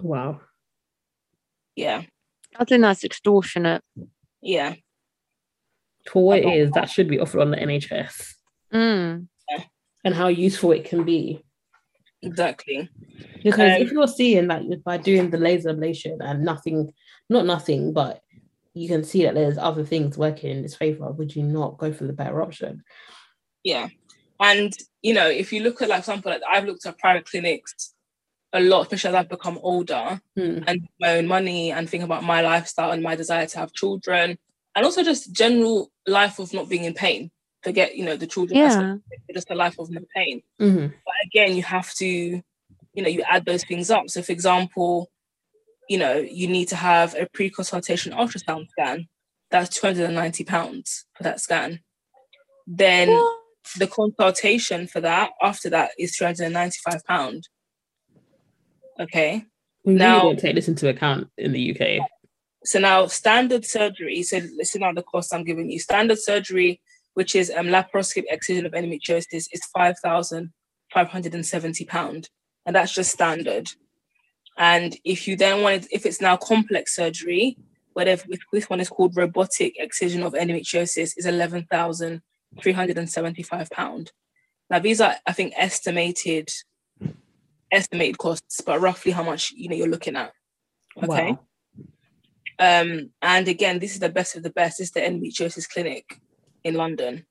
Wow. 0.00 0.40
Yeah, 1.76 2.02
I 2.56 2.64
think 2.64 2.82
that's 2.82 3.04
extortionate. 3.04 3.82
yeah, 4.40 4.74
For 6.06 6.24
what 6.24 6.38
it 6.40 6.46
is, 6.56 6.70
that 6.72 6.88
should 6.90 7.08
be 7.08 7.18
offered 7.18 7.40
on 7.40 7.50
the 7.50 7.56
NHS 7.56 8.33
Mm. 8.74 9.28
and 10.04 10.14
how 10.14 10.28
useful 10.28 10.72
it 10.72 10.84
can 10.84 11.04
be. 11.04 11.42
exactly. 12.22 12.88
Because 13.42 13.76
Um, 13.76 13.82
if 13.82 13.92
you're 13.92 14.08
seeing 14.08 14.48
that 14.48 14.62
by 14.84 14.96
doing 14.96 15.30
the 15.30 15.38
laser 15.38 15.72
ablation 15.72 16.16
and 16.20 16.42
nothing, 16.44 16.92
not 17.28 17.44
nothing, 17.46 17.92
but 17.92 18.22
you 18.74 18.88
can 18.88 19.04
see 19.04 19.22
that 19.24 19.34
there's 19.34 19.58
other 19.58 19.84
things 19.84 20.18
working 20.18 20.50
in 20.50 20.64
its 20.64 20.74
favor, 20.74 21.10
would 21.12 21.34
you 21.36 21.42
not 21.42 21.78
go 21.78 21.92
for 21.92 22.04
the 22.04 22.12
better 22.12 22.42
option? 22.42 22.82
Yeah. 23.62 23.88
And 24.40 24.72
you 25.02 25.14
know, 25.14 25.28
if 25.28 25.52
you 25.52 25.62
look 25.62 25.80
at 25.82 25.88
like 25.88 26.04
for 26.04 26.10
example, 26.12 26.32
like 26.32 26.42
I've 26.50 26.64
looked 26.64 26.86
at 26.86 26.98
private 26.98 27.26
clinics 27.26 27.94
a 28.52 28.60
lot, 28.60 28.82
especially 28.82 29.08
as 29.10 29.14
I've 29.14 29.28
become 29.28 29.58
older 29.62 30.20
Hmm. 30.36 30.60
and 30.66 30.88
my 31.00 31.16
own 31.18 31.26
money 31.26 31.72
and 31.72 31.88
think 31.88 32.02
about 32.04 32.24
my 32.24 32.40
lifestyle 32.40 32.90
and 32.92 33.02
my 33.02 33.14
desire 33.16 33.46
to 33.46 33.58
have 33.58 33.72
children 33.72 34.38
and 34.74 34.84
also 34.84 35.02
just 35.04 35.32
general 35.32 35.90
life 36.06 36.38
of 36.38 36.52
not 36.52 36.68
being 36.68 36.84
in 36.84 36.94
pain. 36.94 37.30
Forget, 37.64 37.96
you 37.96 38.04
know, 38.04 38.16
the 38.16 38.26
children 38.26 38.58
Yeah. 38.58 38.96
just 39.32 39.50
a 39.50 39.54
life 39.54 39.78
of 39.78 39.90
no 39.90 40.02
pain. 40.14 40.42
Mhm. 40.60 40.92
But 41.04 41.14
again, 41.24 41.56
you 41.56 41.62
have 41.62 41.92
to, 41.94 42.06
you 42.06 43.02
know, 43.02 43.08
you 43.08 43.22
add 43.22 43.46
those 43.46 43.64
things 43.64 43.90
up. 43.90 44.08
So 44.10 44.22
for 44.22 44.32
example, 44.32 45.10
you 45.88 45.98
know, 45.98 46.16
you 46.18 46.46
need 46.46 46.68
to 46.68 46.76
have 46.76 47.14
a 47.14 47.26
pre-consultation 47.32 48.12
ultrasound 48.12 48.68
scan. 48.70 49.08
That's 49.50 49.74
290 49.78 50.44
pounds 50.44 51.06
for 51.16 51.22
that 51.24 51.40
scan. 51.40 51.80
Then 52.66 53.08
What? 53.08 53.40
the 53.78 53.86
consultation 53.86 54.86
for 54.86 55.00
that 55.00 55.32
after 55.42 55.70
that 55.70 55.92
is 55.98 56.16
295 56.16 57.02
pound 57.06 57.48
okay 59.00 59.44
We 59.84 59.94
Now- 59.94 60.22
really 60.24 60.36
take 60.36 60.54
this 60.54 60.68
into 60.68 60.88
account 60.88 61.28
in 61.38 61.52
the 61.52 61.60
UK. 61.60 62.00
so 62.64 62.78
now 62.78 63.06
standard 63.06 63.64
surgery 63.66 64.22
so 64.22 64.38
listen 64.56 64.82
out 64.82 64.94
the 64.94 65.02
cost 65.02 65.34
i'm 65.34 65.44
giving 65.44 65.70
you 65.70 65.78
standard 65.78 66.18
surgery 66.18 66.80
which 67.14 67.34
is 67.34 67.50
um, 67.50 67.66
laparoscopic 67.66 68.26
excision 68.28 68.64
of 68.66 68.72
endometriosis 68.72 69.48
is 69.52 69.64
5570 69.74 71.84
pound 71.86 72.28
and 72.66 72.76
that's 72.76 72.94
just 72.94 73.12
standard. 73.12 73.72
And 74.56 74.96
if 75.04 75.26
you 75.26 75.34
then 75.36 75.62
wanted 75.62 75.88
if 75.90 76.06
it's 76.06 76.20
now 76.20 76.36
complex 76.36 76.94
surgery 76.94 77.56
whatever 77.94 78.24
this 78.52 78.68
one 78.68 78.80
is 78.80 78.88
called 78.88 79.16
robotic 79.16 79.76
excision 79.78 80.24
of 80.24 80.32
endometriosis 80.34 81.14
is 81.16 81.26
11375 81.26 83.70
pound. 83.70 84.12
Now 84.70 84.80
these 84.80 85.00
are 85.00 85.16
i 85.26 85.32
think 85.32 85.54
estimated 85.56 86.50
estimated 87.70 88.18
costs 88.18 88.60
but 88.60 88.80
roughly 88.80 89.12
how 89.12 89.22
much 89.22 89.52
you 89.52 89.68
know 89.68 89.76
you're 89.76 89.88
looking 89.88 90.16
at. 90.16 90.32
Okay? 91.02 91.32
Wow. 91.32 91.40
um, 92.60 93.10
and 93.20 93.48
again, 93.48 93.80
this 93.80 93.94
is 93.94 94.00
the 94.00 94.08
best 94.08 94.36
of 94.36 94.44
the 94.44 94.50
best. 94.50 94.78
This 94.78 94.86
is 94.88 94.92
the 94.92 95.00
endometriosis 95.00 95.68
clinic 95.68 96.20
in 96.64 96.74
London. 96.74 97.26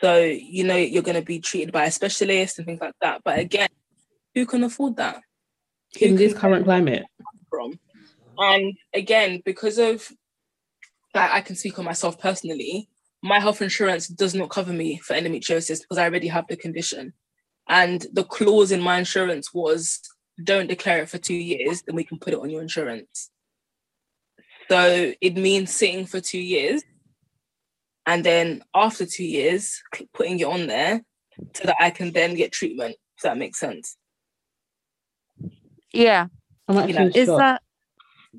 So 0.00 0.18
you 0.18 0.64
know 0.64 0.76
you're 0.76 1.02
going 1.02 1.16
to 1.20 1.22
be 1.22 1.40
treated 1.40 1.72
by 1.72 1.84
a 1.84 1.90
specialist 1.90 2.58
and 2.58 2.66
things 2.66 2.80
like 2.80 2.94
that. 3.02 3.20
But 3.24 3.38
again, 3.38 3.68
who 4.34 4.46
can 4.46 4.64
afford 4.64 4.96
that? 4.96 5.20
Who 5.98 6.06
In 6.06 6.16
this 6.16 6.32
current 6.32 6.64
climate. 6.64 7.04
from? 7.50 7.78
And 8.38 8.74
again, 8.94 9.42
because 9.44 9.78
of 9.78 10.10
that, 11.12 11.34
I 11.34 11.40
can 11.42 11.56
speak 11.56 11.78
on 11.78 11.84
myself 11.84 12.18
personally. 12.18 12.88
My 13.22 13.38
health 13.38 13.60
insurance 13.60 14.08
does 14.08 14.34
not 14.34 14.48
cover 14.48 14.72
me 14.72 14.98
for 14.98 15.14
endometriosis 15.14 15.80
because 15.82 15.98
I 15.98 16.04
already 16.04 16.28
have 16.28 16.46
the 16.48 16.56
condition. 16.56 17.12
And 17.68 18.06
the 18.12 18.24
clause 18.24 18.72
in 18.72 18.80
my 18.80 18.98
insurance 18.98 19.52
was 19.52 20.00
don't 20.42 20.68
declare 20.68 21.02
it 21.02 21.08
for 21.10 21.18
two 21.18 21.34
years, 21.34 21.82
then 21.82 21.96
we 21.96 22.04
can 22.04 22.18
put 22.18 22.32
it 22.32 22.40
on 22.40 22.48
your 22.48 22.62
insurance. 22.62 23.30
So 24.70 25.12
it 25.20 25.36
means 25.36 25.74
sitting 25.74 26.06
for 26.06 26.20
two 26.20 26.38
years 26.38 26.82
and 28.06 28.24
then 28.24 28.62
after 28.74 29.06
two 29.06 29.24
years, 29.24 29.82
putting 30.14 30.38
it 30.40 30.44
on 30.46 30.66
there 30.66 31.02
so 31.54 31.64
that 31.64 31.76
I 31.80 31.90
can 31.90 32.12
then 32.12 32.34
get 32.34 32.52
treatment. 32.52 32.96
If 33.16 33.22
that 33.24 33.36
makes 33.38 33.58
sense. 33.60 33.96
Yeah. 35.92 36.26
I'm 36.68 36.88
You 36.88 36.94
know, 36.94 37.10
Is 37.14 37.26
shock. 37.26 37.38
that 37.38 37.62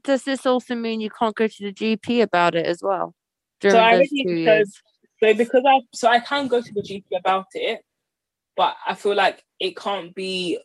does 0.04 0.24
this 0.24 0.46
also 0.46 0.74
mean 0.76 1.02
you 1.02 1.10
can't 1.10 1.36
go 1.36 1.48
to 1.48 1.64
the 1.64 1.74
GP 1.74 2.22
about 2.22 2.56
it 2.56 2.66
as 2.66 2.82
well 2.82 3.14
during 3.60 3.76
I 3.78 3.98
those 3.98 4.08
already- 4.08 4.24
two 4.24 4.30
so- 4.30 4.54
years? 4.54 4.82
So 5.24 5.34
because 5.36 5.64
I 5.68 5.82
so 5.94 6.08
I 6.08 6.20
can 6.20 6.48
go 6.48 6.62
to 6.62 6.74
the 6.74 6.82
GP 6.82 7.06
about 7.16 7.46
it, 7.54 7.86
but 8.58 8.76
I 8.88 8.96
feel 8.96 9.14
like 9.16 9.44
it 9.60 9.78
can't 9.78 10.16
be. 10.16 10.58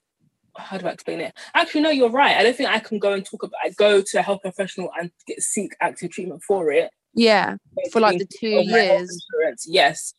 How 0.57 0.79
do 0.79 0.87
I 0.87 0.93
explain 0.93 1.21
it? 1.21 1.35
Actually, 1.55 1.83
no, 1.83 1.91
you're 1.91 2.09
right. 2.09 2.35
I 2.39 2.43
don't 2.43 2.57
think 2.57 2.71
I 2.71 2.79
can 2.79 2.99
go 2.99 3.13
and 3.13 3.23
talk 3.23 3.43
about. 3.43 3.59
I 3.63 3.69
go 3.71 4.01
to 4.01 4.19
a 4.19 4.23
health 4.23 4.41
professional 4.41 4.91
and 4.99 5.11
get 5.27 5.43
seek 5.43 5.73
active 5.83 6.11
treatment 6.11 6.43
for 6.43 6.73
it 6.73 6.91
Yeah, 7.17 7.57
for 7.91 8.01
like 8.01 8.19
the 8.19 8.27
two 8.27 8.59
Of 8.59 8.67
my 8.67 8.79
health 8.79 9.01
years. 9.01 9.67
yes, 9.67 10.15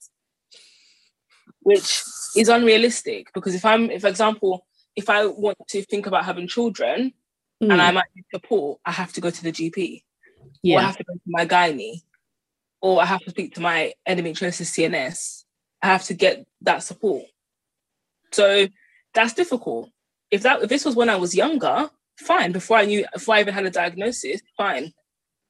which 1.61 2.03
is 2.35 2.49
unrealistic 2.49 3.27
because 3.33 3.55
if 3.55 3.63
I'm, 3.63 3.89
if 3.91 4.01
for 4.01 4.07
example, 4.07 4.65
if 4.95 5.09
I 5.09 5.25
want 5.27 5.57
to 5.69 5.83
think 5.83 6.07
about 6.07 6.25
having 6.25 6.47
children 6.47 7.13
and 7.61 7.71
Mm, 7.71 7.79
I 7.79 7.91
might 7.91 8.05
need 8.15 8.25
support, 8.33 8.79
I 8.85 8.91
have 8.91 9.13
to 9.13 9.21
go 9.21 9.29
to 9.29 9.43
the 9.43 9.51
GP 9.51 10.03
or 10.63 10.79
I 10.79 10.83
have 10.83 10.97
to 10.97 11.03
go 11.03 11.13
to 11.13 11.19
my 11.27 11.45
gynae, 11.45 12.01
or 12.81 13.01
I 13.01 13.05
have 13.05 13.21
to 13.21 13.29
speak 13.29 13.55
to 13.55 13.61
my 13.61 13.93
endometriosis 14.07 14.69
CNS. 14.73 15.43
I 15.81 15.87
have 15.87 16.03
to 16.05 16.13
get 16.13 16.45
that 16.61 16.83
support. 16.83 17.23
So 18.31 18.67
that's 19.13 19.33
difficult. 19.33 19.89
If 20.31 20.43
that 20.43 20.61
if 20.63 20.69
this 20.69 20.85
was 20.85 20.95
when 20.95 21.09
I 21.09 21.15
was 21.15 21.35
younger, 21.35 21.89
fine. 22.19 22.51
Before 22.51 22.77
I 22.77 22.85
knew, 22.85 23.05
before 23.13 23.35
I 23.35 23.41
even 23.41 23.53
had 23.53 23.65
a 23.65 23.71
diagnosis, 23.71 24.41
fine. 24.57 24.93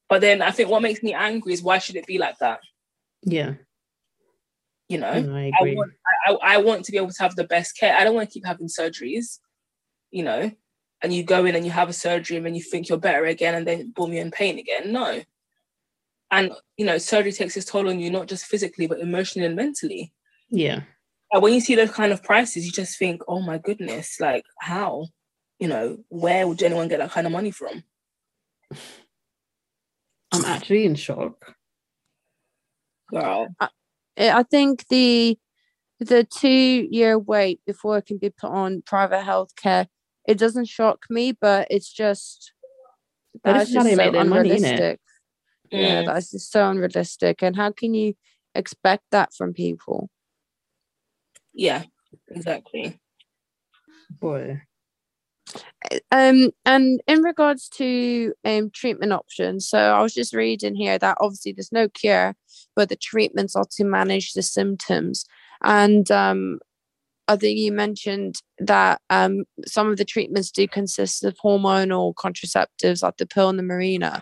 But 0.10 0.22
then 0.22 0.42
I 0.42 0.52
think 0.52 0.70
what 0.70 0.82
makes 0.82 1.04
me 1.04 1.14
angry 1.14 1.54
is 1.54 1.62
why 1.62 1.80
should 1.80 1.96
it 1.96 2.06
be 2.08 2.18
like 2.18 2.38
that? 2.40 2.60
Yeah. 3.24 3.56
You 4.88 5.00
know, 5.00 5.20
No, 5.20 5.36
I 5.36 5.52
I 5.60 5.74
want 5.76 5.92
I, 6.28 6.32
I 6.32 6.54
I 6.54 6.58
want 6.58 6.86
to 6.86 6.92
be 6.92 6.98
able 6.98 7.12
to 7.12 7.22
have 7.22 7.36
the 7.36 7.44
best 7.44 7.78
care. 7.78 7.96
I 7.96 8.04
don't 8.04 8.16
want 8.16 8.30
to 8.30 8.34
keep 8.34 8.46
having 8.46 8.68
surgeries. 8.68 9.40
You 10.12 10.24
know, 10.24 10.52
and 11.02 11.14
you 11.14 11.24
go 11.24 11.44
in 11.46 11.56
and 11.56 11.66
you 11.66 11.72
have 11.72 11.90
a 11.90 11.94
surgery 11.94 12.38
and 12.38 12.46
then 12.46 12.56
you 12.56 12.62
think 12.62 12.88
you're 12.88 12.98
better 12.98 13.26
again, 13.26 13.54
and 13.56 13.68
then 13.68 13.92
boom, 13.92 14.14
you're 14.14 14.22
in 14.22 14.32
pain 14.32 14.58
again. 14.58 14.94
No. 14.94 15.22
And 16.32 16.52
you 16.78 16.86
know, 16.86 16.98
surgery 16.98 17.34
takes 17.34 17.58
its 17.58 17.66
toll 17.66 17.90
on 17.90 18.00
you 18.00 18.10
not 18.10 18.28
just 18.28 18.46
physically 18.46 18.88
but 18.88 19.00
emotionally 19.00 19.46
and 19.46 19.56
mentally. 19.56 20.14
yeah. 20.50 20.82
And 21.34 21.44
when 21.44 21.54
you 21.54 21.60
see 21.60 21.76
those 21.76 21.92
kind 21.92 22.14
of 22.14 22.24
prices, 22.24 22.66
you 22.66 22.72
just 22.72 22.98
think, 22.98 23.22
oh 23.28 23.42
my 23.42 23.58
goodness, 23.58 24.18
like 24.22 24.46
how? 24.62 25.08
You 25.60 25.68
know, 25.68 25.98
where 26.08 26.48
would 26.48 26.64
anyone 26.64 26.88
get 26.88 27.00
that 27.00 27.12
kind 27.12 27.28
of 27.28 27.34
money 27.34 27.52
from? 27.52 27.84
I'm 30.38 30.46
actually 30.46 30.86
in 30.86 30.96
shock. 30.96 31.54
Girl. 33.10 33.48
I 33.60 33.70
eh, 34.18 34.32
I 34.34 34.44
think 34.44 34.88
the 34.90 35.38
the 36.00 36.24
two 36.24 36.88
year 36.92 37.18
wait 37.18 37.62
before 37.66 37.98
it 37.98 38.06
can 38.06 38.18
be 38.18 38.30
put 38.30 38.52
on 38.52 38.84
private 38.86 39.24
healthcare 39.24 39.88
it 40.28 40.38
doesn't 40.38 40.66
shock 40.66 41.06
me, 41.10 41.32
but 41.32 41.68
it's 41.72 41.92
just 41.92 42.52
that's 43.44 43.60
this 43.60 43.70
is 43.70 43.74
just 43.76 43.96
so 43.96 44.04
make 44.04 44.12
their 44.12 44.26
money, 44.26 44.50
innit? 44.50 44.56
unrealistic. 44.56 45.00
Yeah, 45.72 46.02
that's 46.04 46.32
just 46.32 46.52
so 46.52 46.70
unrealistic. 46.70 47.42
And 47.42 47.56
how 47.56 47.72
can 47.72 47.94
you 47.94 48.16
expect 48.54 49.04
that 49.12 49.34
from 49.34 49.54
people? 49.54 50.10
Yeah, 51.54 51.84
exactly. 52.30 53.00
Boy. 54.10 54.62
Um, 56.12 56.52
and 56.66 57.02
in 57.08 57.22
regards 57.22 57.70
to 57.70 58.34
um 58.44 58.70
treatment 58.72 59.14
options, 59.14 59.68
so 59.70 59.78
I 59.78 60.02
was 60.02 60.14
just 60.14 60.34
reading 60.34 60.76
here 60.76 60.98
that 60.98 61.18
obviously 61.22 61.54
there's 61.54 61.72
no 61.72 61.88
cure, 61.90 62.36
but 62.76 62.90
the 62.90 62.96
treatments 62.96 63.56
are 63.56 63.66
to 63.72 63.84
manage 63.84 64.34
the 64.34 64.42
symptoms. 64.42 65.26
And 65.64 66.10
um, 66.12 66.60
I 67.28 67.36
think 67.36 67.58
you 67.60 67.72
mentioned 67.72 68.36
that 68.60 69.02
um 69.10 69.46
some 69.66 69.90
of 69.90 69.98
the 69.98 70.06
treatments 70.06 70.52
do 70.52 70.68
consist 70.68 71.24
of 71.24 71.38
hormonal 71.44 72.14
contraceptives 72.16 73.04
like 73.04 73.18
the 73.18 73.26
pill 73.26 73.50
and 73.50 73.60
the 73.60 73.64
Mirena. 73.64 74.22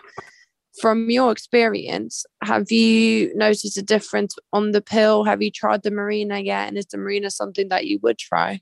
From 0.80 1.08
your 1.08 1.32
experience, 1.32 2.26
have 2.42 2.70
you 2.70 3.34
noticed 3.34 3.78
a 3.78 3.82
difference 3.82 4.36
on 4.52 4.72
the 4.72 4.82
pill? 4.82 5.24
Have 5.24 5.40
you 5.40 5.50
tried 5.50 5.82
the 5.82 5.90
Mirena 5.90 6.44
yet? 6.44 6.68
And 6.68 6.76
is 6.76 6.86
the 6.86 6.98
Mirena 6.98 7.30
something 7.32 7.70
that 7.70 7.86
you 7.86 7.98
would 8.02 8.18
try? 8.18 8.60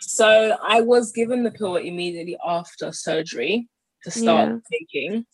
So 0.00 0.56
I 0.66 0.80
was 0.80 1.12
given 1.12 1.42
the 1.42 1.50
pill 1.50 1.76
immediately 1.76 2.36
after 2.44 2.90
surgery 2.92 3.68
to 4.04 4.10
start 4.10 4.48
taking. 4.70 5.26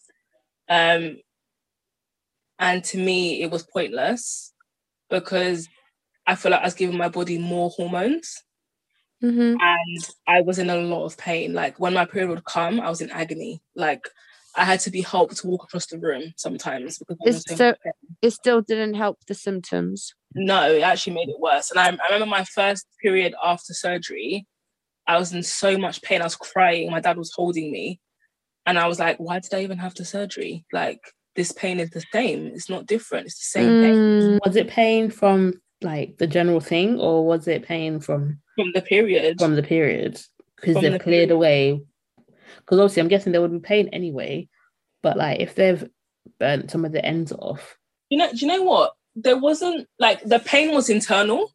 Um, 0.69 1.19
and 2.59 2.83
to 2.85 2.99
me, 2.99 3.43
it 3.43 3.51
was 3.51 3.63
pointless 3.65 4.53
because 5.11 5.69
I 6.27 6.35
feel 6.35 6.51
like 6.53 6.63
I 6.63 6.65
was 6.65 6.75
giving 6.75 6.97
my 6.97 7.09
body 7.09 7.39
more 7.39 7.71
hormones 7.71 8.43
Mm-hmm. 9.25 9.57
and 9.59 10.09
I 10.29 10.43
was 10.43 10.59
in 10.59 10.69
a 10.69 10.77
lot 10.77 11.07
of 11.07 11.17
pain. 11.17 11.55
Like 11.55 11.81
when 11.81 11.95
my 11.95 12.05
period 12.05 12.29
would 12.29 12.45
come, 12.45 12.79
I 12.81 12.91
was 12.91 13.01
in 13.01 13.11
agony. 13.11 13.63
Like 13.75 14.11
I 14.55 14.65
had 14.65 14.81
to 14.81 14.91
be 14.91 15.01
helped 15.01 15.39
to 15.39 15.47
walk 15.47 15.65
across 15.65 15.87
the 15.87 15.99
room 15.99 16.35
sometimes 16.37 16.99
because 16.99 17.17
I 17.23 17.29
It's 17.31 17.57
so- 17.57 17.75
It 18.21 18.31
still 18.33 18.61
didn't 18.61 18.93
help 18.93 19.19
the 19.27 19.33
symptoms. 19.35 20.15
No, 20.35 20.71
it 20.71 20.83
actually 20.83 21.15
made 21.15 21.31
it 21.31 21.41
worse. 21.41 21.71
And 21.71 21.81
I, 21.81 21.87
I 21.87 22.13
remember 22.13 22.27
my 22.27 22.45
first 22.45 22.87
period 23.03 23.35
after 23.43 23.73
surgery, 23.73 24.47
I 25.07 25.19
was 25.19 25.33
in 25.33 25.43
so 25.43 25.79
much 25.79 26.03
pain. 26.03 26.21
I 26.21 26.25
was 26.25 26.37
crying. 26.37 26.91
My 26.91 27.01
dad 27.01 27.17
was 27.17 27.33
holding 27.33 27.71
me. 27.71 28.01
And 28.65 28.79
I 28.79 28.89
was 28.89 28.99
like, 28.99 29.19
why 29.19 29.39
did 29.39 29.55
I 29.55 29.63
even 29.63 29.79
have 29.79 29.95
the 29.95 30.05
surgery? 30.05 30.65
Like, 30.73 31.01
this 31.37 31.53
pain 31.53 31.79
is 31.79 31.91
the 31.91 32.03
same. 32.13 32.47
It's 32.49 32.69
not 32.69 32.87
different. 32.87 33.27
It's 33.27 33.39
the 33.39 33.61
same 33.61 33.83
pain. 33.83 33.95
Mm, 33.95 34.39
Was 34.45 34.57
it 34.57 34.69
pain 34.69 35.11
from 35.11 35.61
like 35.83 36.17
the 36.19 36.27
general 36.27 36.61
thing 36.61 36.99
or 36.99 37.25
was 37.25 37.47
it 37.47 37.63
pain 37.63 38.01
from 38.01 38.41
from 38.57 38.73
the 38.73 38.81
period. 38.83 39.39
from 39.39 39.55
the 39.55 39.63
period 39.63 40.21
because 40.57 40.75
they've 40.77 40.93
the 40.93 40.99
cleared 40.99 41.29
period. 41.29 41.31
away. 41.31 41.83
Because 42.59 42.81
obviously, 42.81 43.03
I'm 43.03 43.09
guessing 43.09 43.33
there 43.33 43.43
would 43.43 43.53
be 43.53 43.59
pain 43.61 43.89
anyway. 43.93 44.49
But 45.03 45.17
like, 45.17 45.41
if 45.41 45.55
they've 45.55 45.89
burnt 46.41 46.71
some 46.71 46.85
of 46.85 46.93
the 46.93 47.05
ends 47.05 47.31
off, 47.33 47.77
you 48.11 48.19
know, 48.19 48.31
do 48.33 48.39
you 48.39 48.47
know 48.47 48.63
what? 48.63 48.95
There 49.15 49.39
wasn't 49.39 49.87
like 49.99 50.23
the 50.25 50.39
pain 50.41 50.75
was 50.75 50.91
internal. 50.91 51.53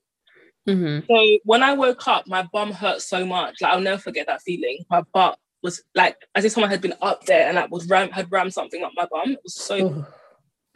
Mhm. 0.67 1.07
So 1.07 1.39
when 1.43 1.63
I 1.63 1.73
woke 1.73 2.07
up, 2.07 2.27
my 2.27 2.47
bum 2.53 2.71
hurt 2.71 3.01
so 3.01 3.25
much. 3.25 3.61
Like 3.61 3.73
I'll 3.73 3.81
never 3.81 3.97
forget 3.97 4.27
that 4.27 4.41
feeling. 4.41 4.85
My 4.89 5.01
butt 5.13 5.37
was 5.63 5.83
like 5.95 6.17
as 6.35 6.45
if 6.45 6.51
someone 6.51 6.69
had 6.71 6.81
been 6.81 6.93
up 7.01 7.25
there 7.25 7.47
and 7.47 7.55
like 7.55 7.71
was 7.71 7.87
ram 7.87 8.09
had 8.09 8.31
rammed 8.31 8.53
something 8.53 8.83
up 8.83 8.91
my 8.95 9.07
bum. 9.11 9.31
It 9.33 9.39
was 9.43 9.55
so 9.55 9.77
Oh, 9.79 10.07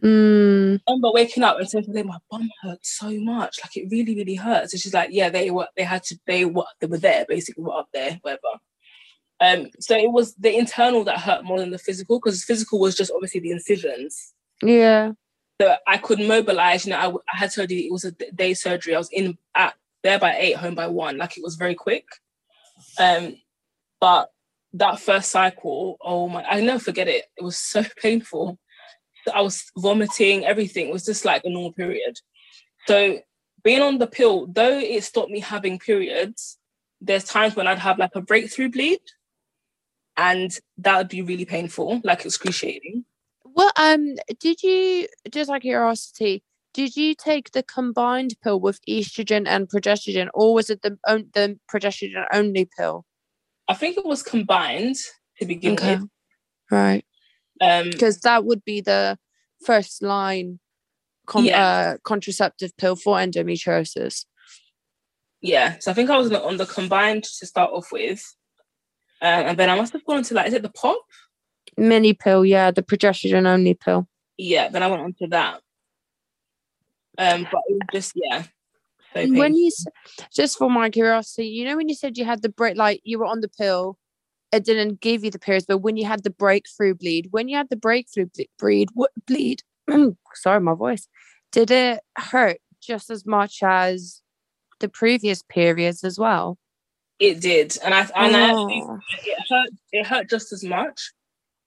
Mm, 0.03 0.75
I 0.88 0.91
remember 0.91 1.11
waking 1.13 1.43
up 1.43 1.57
and 1.57 1.69
saying 1.69 1.86
to 1.86 1.91
them, 1.93 2.07
my 2.07 2.17
bum 2.29 2.49
hurt 2.61 2.86
so 2.86 3.09
much, 3.11 3.59
like 3.63 3.77
it 3.77 3.88
really, 3.89 4.13
really 4.15 4.36
hurts. 4.36 4.73
And 4.73 4.81
she's 4.81 4.93
like, 4.93 5.09
yeah, 5.11 5.29
they 5.29 5.51
were, 5.51 5.67
they 5.77 5.83
had 5.83 6.03
to, 6.03 6.19
they 6.27 6.43
were, 6.45 6.65
they 6.79 6.88
were 6.88 6.97
there, 6.97 7.25
basically, 7.27 7.63
were 7.63 7.79
up 7.79 7.88
there, 7.93 8.19
whatever. 8.21 8.41
Um, 9.39 9.67
so 9.79 9.95
it 9.97 10.11
was 10.11 10.36
the 10.36 10.55
internal 10.55 11.05
that 11.05 11.19
hurt 11.19 11.45
more 11.45 11.59
than 11.59 11.71
the 11.71 11.77
physical, 11.77 12.19
because 12.19 12.43
physical 12.43 12.77
was 12.79 12.95
just 12.95 13.11
obviously 13.15 13.39
the 13.39 13.51
incisions. 13.51 14.33
yeah. 14.61 15.13
So 15.61 15.75
I 15.87 15.97
could 15.97 16.19
mobilize. 16.19 16.85
You 16.85 16.93
know, 16.93 16.99
I, 16.99 17.33
I 17.33 17.37
had 17.37 17.51
surgery. 17.51 17.87
It 17.87 17.91
was 17.91 18.03
a 18.03 18.11
day 18.11 18.53
surgery. 18.53 18.95
I 18.95 18.97
was 18.97 19.09
in 19.11 19.37
at 19.55 19.75
there 20.03 20.19
by 20.19 20.35
eight, 20.37 20.57
home 20.57 20.75
by 20.75 20.87
one. 20.87 21.17
Like 21.17 21.37
it 21.37 21.43
was 21.43 21.55
very 21.55 21.75
quick. 21.75 22.05
Um, 22.99 23.37
but 23.99 24.29
that 24.73 24.99
first 24.99 25.31
cycle, 25.31 25.97
oh 26.01 26.27
my, 26.27 26.43
I 26.43 26.61
never 26.61 26.79
forget 26.79 27.07
it. 27.07 27.25
It 27.37 27.43
was 27.43 27.57
so 27.57 27.83
painful. 28.01 28.59
I 29.33 29.41
was 29.41 29.63
vomiting. 29.77 30.45
Everything 30.45 30.87
it 30.87 30.93
was 30.93 31.05
just 31.05 31.25
like 31.25 31.43
a 31.45 31.49
normal 31.49 31.73
period. 31.73 32.19
So 32.87 33.19
being 33.63 33.81
on 33.81 33.97
the 33.97 34.07
pill, 34.07 34.47
though 34.47 34.77
it 34.77 35.03
stopped 35.03 35.31
me 35.31 35.39
having 35.39 35.79
periods, 35.79 36.59
there's 37.01 37.23
times 37.23 37.55
when 37.55 37.67
I'd 37.67 37.79
have 37.79 37.97
like 37.97 38.15
a 38.15 38.21
breakthrough 38.21 38.69
bleed, 38.69 38.99
and 40.17 40.57
that 40.77 40.97
would 40.97 41.09
be 41.09 41.21
really 41.21 41.45
painful, 41.45 42.01
like 42.03 42.25
excruciating. 42.25 43.05
Well, 43.55 43.71
um, 43.77 44.15
did 44.39 44.61
you 44.61 45.07
just 45.31 45.49
out 45.49 45.57
of 45.57 45.61
curiosity? 45.61 46.43
Did 46.73 46.97
you 46.97 47.15
take 47.15 47.51
the 47.51 47.63
combined 47.63 48.35
pill 48.43 48.59
with 48.59 48.79
estrogen 48.87 49.47
and 49.47 49.69
progesterone, 49.69 50.29
or 50.33 50.53
was 50.53 50.69
it 50.69 50.81
the 50.81 50.97
the 51.33 51.57
progesterone 51.73 52.25
only 52.33 52.67
pill? 52.77 53.05
I 53.67 53.73
think 53.73 53.97
it 53.97 54.05
was 54.05 54.21
combined 54.21 54.97
to 55.39 55.45
begin 55.45 55.75
with. 55.75 56.09
right. 56.69 57.05
Um, 57.61 57.89
Because 57.89 58.19
that 58.21 58.43
would 58.43 58.63
be 58.65 58.81
the 58.81 59.17
first 59.65 60.03
line 60.03 60.59
con- 61.25 61.45
Yeah. 61.45 61.65
uh, 61.65 61.97
contraceptive 62.03 62.75
pill 62.77 62.95
for 62.97 63.15
endometriosis. 63.17 64.25
yeah, 65.41 65.77
so 65.79 65.91
I 65.91 65.93
think 65.93 66.09
I 66.09 66.17
was 66.17 66.31
on 66.31 66.57
the 66.57 66.65
combined 66.65 67.23
to 67.23 67.45
start 67.45 67.71
off 67.71 67.91
with, 67.91 68.21
uh, 69.21 69.25
and 69.47 69.57
then 69.57 69.69
I 69.69 69.75
must 69.75 69.93
have 69.93 70.03
gone 70.05 70.23
to 70.23 70.33
like, 70.33 70.47
is 70.47 70.53
it 70.53 70.61
the 70.63 70.69
pop? 70.69 71.01
Mini 71.78 72.13
pill, 72.13 72.45
yeah, 72.45 72.71
the 72.71 72.84
progesterone 72.84 73.47
only 73.47 73.73
pill. 73.73 74.07
Yeah, 74.38 74.69
then 74.69 74.84
I 74.84 74.88
went 74.88 75.01
on 75.01 75.13
to 75.19 75.28
that. 75.28 75.61
Um, 77.17 77.47
but 77.51 77.61
it 77.67 77.73
was 77.73 77.88
just 77.93 78.11
yeah. 78.15 78.43
so 79.13 79.28
when 79.34 79.55
you 79.55 79.71
just 80.34 80.57
for 80.57 80.69
my 80.69 80.89
curiosity, 80.89 81.47
you 81.47 81.65
know 81.65 81.78
when 81.78 81.88
you 81.88 81.95
said 81.95 82.17
you 82.17 82.26
had 82.26 82.41
the 82.41 82.49
break, 82.49 82.76
like 82.76 83.01
you 83.03 83.19
were 83.19 83.26
on 83.26 83.39
the 83.41 83.47
pill, 83.47 83.97
it 84.51 84.65
didn't 84.65 84.99
give 84.99 85.23
you 85.23 85.32
the 85.32 85.39
periods, 85.39 85.65
but 85.65 85.78
when 85.78 85.95
you 85.95 86.05
had 86.05 86.23
the 86.23 86.30
breakthrough 86.30 86.93
bleed, 86.93 87.28
when 87.32 87.47
you 87.47 87.55
had 87.55 87.69
the 87.69 87.78
breakthrough 87.78 88.28
ble- 88.36 88.45
bleed, 88.59 88.89
what 88.93 89.11
bleed? 89.26 89.63
sorry, 90.34 90.59
my 90.59 90.73
voice. 90.73 91.07
Did 91.51 91.71
it 91.71 92.01
hurt 92.17 92.57
just 92.82 93.09
as 93.09 93.26
much 93.26 93.59
as 93.63 94.21
the 94.82 94.89
previous 94.89 95.41
periods 95.41 96.03
as 96.03 96.19
well? 96.19 96.57
it 97.19 97.39
did, 97.39 97.78
and 97.84 97.93
I 97.93 98.01
and 98.15 98.36
I 98.36 98.41
actually, 98.41 98.84
Oh. 98.86 98.99
it 99.26 99.38
hurt. 99.49 99.69
It 99.93 100.05
hurt 100.05 100.30
just 100.30 100.51
as 100.51 100.63
much, 100.63 101.13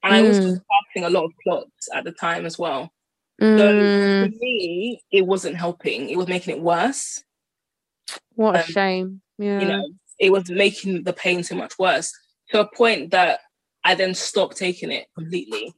and 0.03 0.15
I 0.15 0.23
was 0.23 0.39
Mm. 0.39 0.43
just 0.43 0.63
passing 0.71 1.05
a 1.05 1.11
lot 1.11 1.25
of 1.25 1.33
clots 1.43 1.89
at 1.95 2.05
the 2.05 2.13
time 2.13 2.47
as 2.47 2.59
well. 2.59 2.93
So 3.41 3.47
Mm, 3.47 4.19
for 4.33 4.37
me, 4.39 5.03
it 5.13 5.23
wasn't 5.27 5.57
helping. 5.57 6.11
It 6.11 6.17
was 6.17 6.27
making 6.29 6.57
it 6.57 6.63
worse. 6.63 7.23
what 8.35 8.57
a 8.57 8.61
um, 8.61 8.65
shame. 8.67 9.23
Yeah. 9.39 9.61
you 9.61 9.67
know, 9.69 9.89
it 10.19 10.31
was 10.31 10.51
making 10.51 11.05
the 11.05 11.13
pain 11.13 11.43
so 11.45 11.55
much 11.55 11.79
worse 11.79 12.13
to 12.51 12.61
a 12.61 12.67
point 12.77 13.11
that 13.13 13.41
I 13.85 13.95
then 13.95 14.15
stopped 14.15 14.57
taking 14.57 14.91
it 14.91 15.07
completely. 15.15 15.73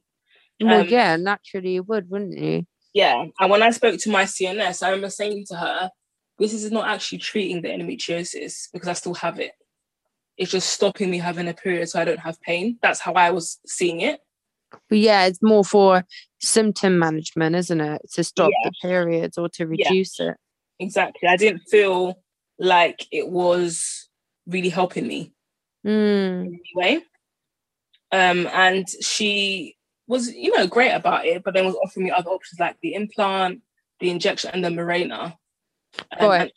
well, 0.61 0.81
um, 0.81 0.87
yeah, 0.87 1.15
naturally 1.17 1.73
you 1.73 1.83
would, 1.83 2.09
wouldn't 2.09 2.37
you? 2.37 2.65
Yeah. 2.93 3.25
And 3.39 3.49
when 3.51 3.61
I 3.63 3.69
spoke 3.71 3.99
to 4.01 4.09
my 4.11 4.23
CNS, 4.25 4.81
I 4.83 4.89
remember 4.89 5.09
saying 5.09 5.45
to 5.49 5.55
her, 5.55 5.89
this 6.39 6.53
is 6.53 6.71
not 6.71 6.87
actually 6.87 7.19
treating 7.19 7.61
the 7.61 7.69
endometriosis 7.69 8.69
because 8.73 8.87
I 8.89 8.93
still 8.93 9.13
have 9.15 9.39
it. 9.39 9.51
It's 10.37 10.51
just 10.51 10.69
stopping 10.69 11.11
me 11.11 11.17
having 11.19 11.47
a 11.47 11.53
period 11.53 11.89
so 11.89 11.99
I 12.01 12.05
don't 12.05 12.19
have 12.19 12.41
pain. 12.41 12.79
That's 12.81 12.99
how 12.99 13.13
I 13.13 13.29
was 13.31 13.59
seeing 13.65 14.01
it. 14.01 14.19
But 14.89 14.99
yeah, 14.99 15.25
it's 15.25 15.41
more 15.41 15.63
for 15.65 16.05
symptom 16.41 16.97
management, 16.97 17.55
isn't 17.55 17.81
it? 17.81 18.01
To 18.13 18.23
stop 18.23 18.49
Yeah. 18.49 18.69
the 18.69 18.87
periods 18.87 19.37
or 19.37 19.49
to 19.49 19.63
Yeah. 19.63 19.87
reduce 19.89 20.19
it. 20.19 20.35
Exactly. 20.79 21.27
I 21.27 21.35
didn't 21.37 21.63
feel 21.69 22.21
like 22.57 23.05
it 23.11 23.27
was 23.27 24.09
really 24.47 24.69
helping 24.69 25.07
me. 25.07 25.33
Mm. 25.85 26.45
in 26.45 26.47
any 26.47 26.71
way. 26.75 26.95
Um, 28.11 28.45
and 28.47 28.87
she 29.01 29.75
was, 30.05 30.31
you 30.31 30.55
know, 30.55 30.67
great 30.67 30.91
about 30.91 31.25
it, 31.25 31.43
but 31.43 31.53
then 31.55 31.65
was 31.65 31.75
offering 31.83 32.03
me 32.05 32.11
other 32.11 32.29
options 32.29 32.59
like 32.59 32.77
the 32.81 32.93
implant, 32.93 33.61
the 33.99 34.09
injection, 34.11 34.51
and 34.53 34.63
the 34.63 34.69
Mirena. 34.69 35.23
Um, 35.23 36.05
But 36.19 36.41
and- 36.41 36.51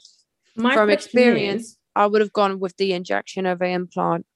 My 0.57 0.75
From 0.75 0.91
experience, 0.91 1.62
is- 1.64 1.79
I 1.97 2.07
would 2.07 2.20
have 2.20 2.32
gone 2.32 2.61
with 2.61 2.76
the 2.76 2.92
injection 2.92 3.47
over 3.47 3.64
implant 3.64 4.26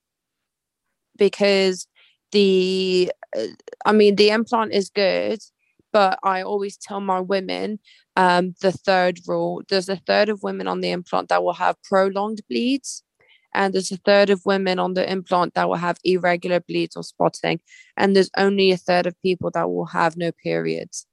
because 1.17 1.87
the, 2.33 3.13
uh, 3.37 3.47
I 3.85 3.93
mean, 3.93 4.17
the 4.17 4.31
implant 4.31 4.73
is 4.73 4.91
good, 4.91 5.41
but 5.93 6.19
I 6.23 6.43
always 6.43 6.77
tell 6.77 7.01
my 7.01 7.21
women 7.21 7.79
um, 8.17 8.55
the 8.61 8.73
third 8.73 9.21
rule 9.27 9.63
there's 9.69 9.89
a 9.89 9.97
third 9.97 10.29
of 10.29 10.43
women 10.43 10.69
on 10.69 10.81
the 10.81 10.91
implant 10.91 11.29
that 11.29 11.43
will 11.43 11.55
have 11.55 11.83
prolonged 11.83 12.41
bleeds. 12.49 13.03
And 13.55 13.73
there's 13.73 13.91
a 13.91 13.97
third 13.97 14.31
of 14.31 14.45
women 14.45 14.79
on 14.79 14.95
the 14.95 15.11
implant 15.11 15.55
that 15.55 15.69
will 15.69 15.77
have 15.77 15.97
irregular 16.05 16.61
bleeds 16.61 16.97
or 16.97 17.03
spotting. 17.03 17.61
And 17.97 18.15
there's 18.15 18.31
only 18.37 18.71
a 18.71 18.77
third 18.77 19.07
of 19.07 19.21
people 19.23 19.51
that 19.53 19.71
will 19.71 19.87
have 19.87 20.17
no 20.17 20.33
periods. 20.33 21.07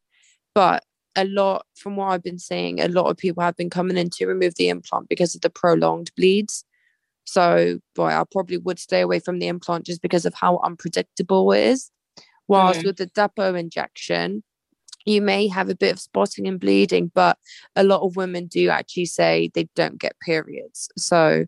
But 0.54 0.84
a 1.16 1.26
lot, 1.26 1.66
from 1.76 1.96
what 1.96 2.08
I've 2.08 2.24
been 2.24 2.40
seeing, 2.40 2.80
a 2.80 2.88
lot 2.88 3.10
of 3.10 3.18
people 3.18 3.44
have 3.44 3.56
been 3.56 3.70
coming 3.70 3.98
in 3.98 4.10
to 4.12 4.28
remove 4.28 4.56
the 4.56 4.70
implant 4.70 5.10
because 5.10 5.36
of 5.36 5.42
the 5.42 5.50
prolonged 5.50 6.12
bleeds. 6.16 6.66
So, 7.26 7.80
boy, 7.96 8.08
I 8.08 8.24
probably 8.32 8.58
would 8.58 8.80
stay 8.80 9.02
away 9.02 9.20
from 9.20 9.40
the 9.40 9.48
implant 9.48 9.86
just 9.86 10.02
because 10.02 10.26
of 10.26 10.34
how 10.34 10.60
unpredictable 10.64 11.52
it 11.52 11.64
is. 11.64 11.92
Whilst 12.48 12.82
Mm. 12.82 12.86
with 12.86 12.98
the 12.98 13.08
depot 13.08 13.56
injection, 13.56 14.44
you 15.06 15.22
may 15.22 15.48
have 15.48 15.70
a 15.70 15.76
bit 15.76 15.94
of 15.94 16.00
spotting 16.00 16.48
and 16.48 16.60
bleeding, 16.60 17.12
but 17.14 17.38
a 17.76 17.84
lot 17.84 18.02
of 18.02 18.16
women 18.16 18.48
do 18.48 18.70
actually 18.70 19.06
say 19.06 19.50
they 19.54 19.68
don't 19.76 20.00
get 20.00 20.20
periods. 20.20 20.90
So, 20.98 21.46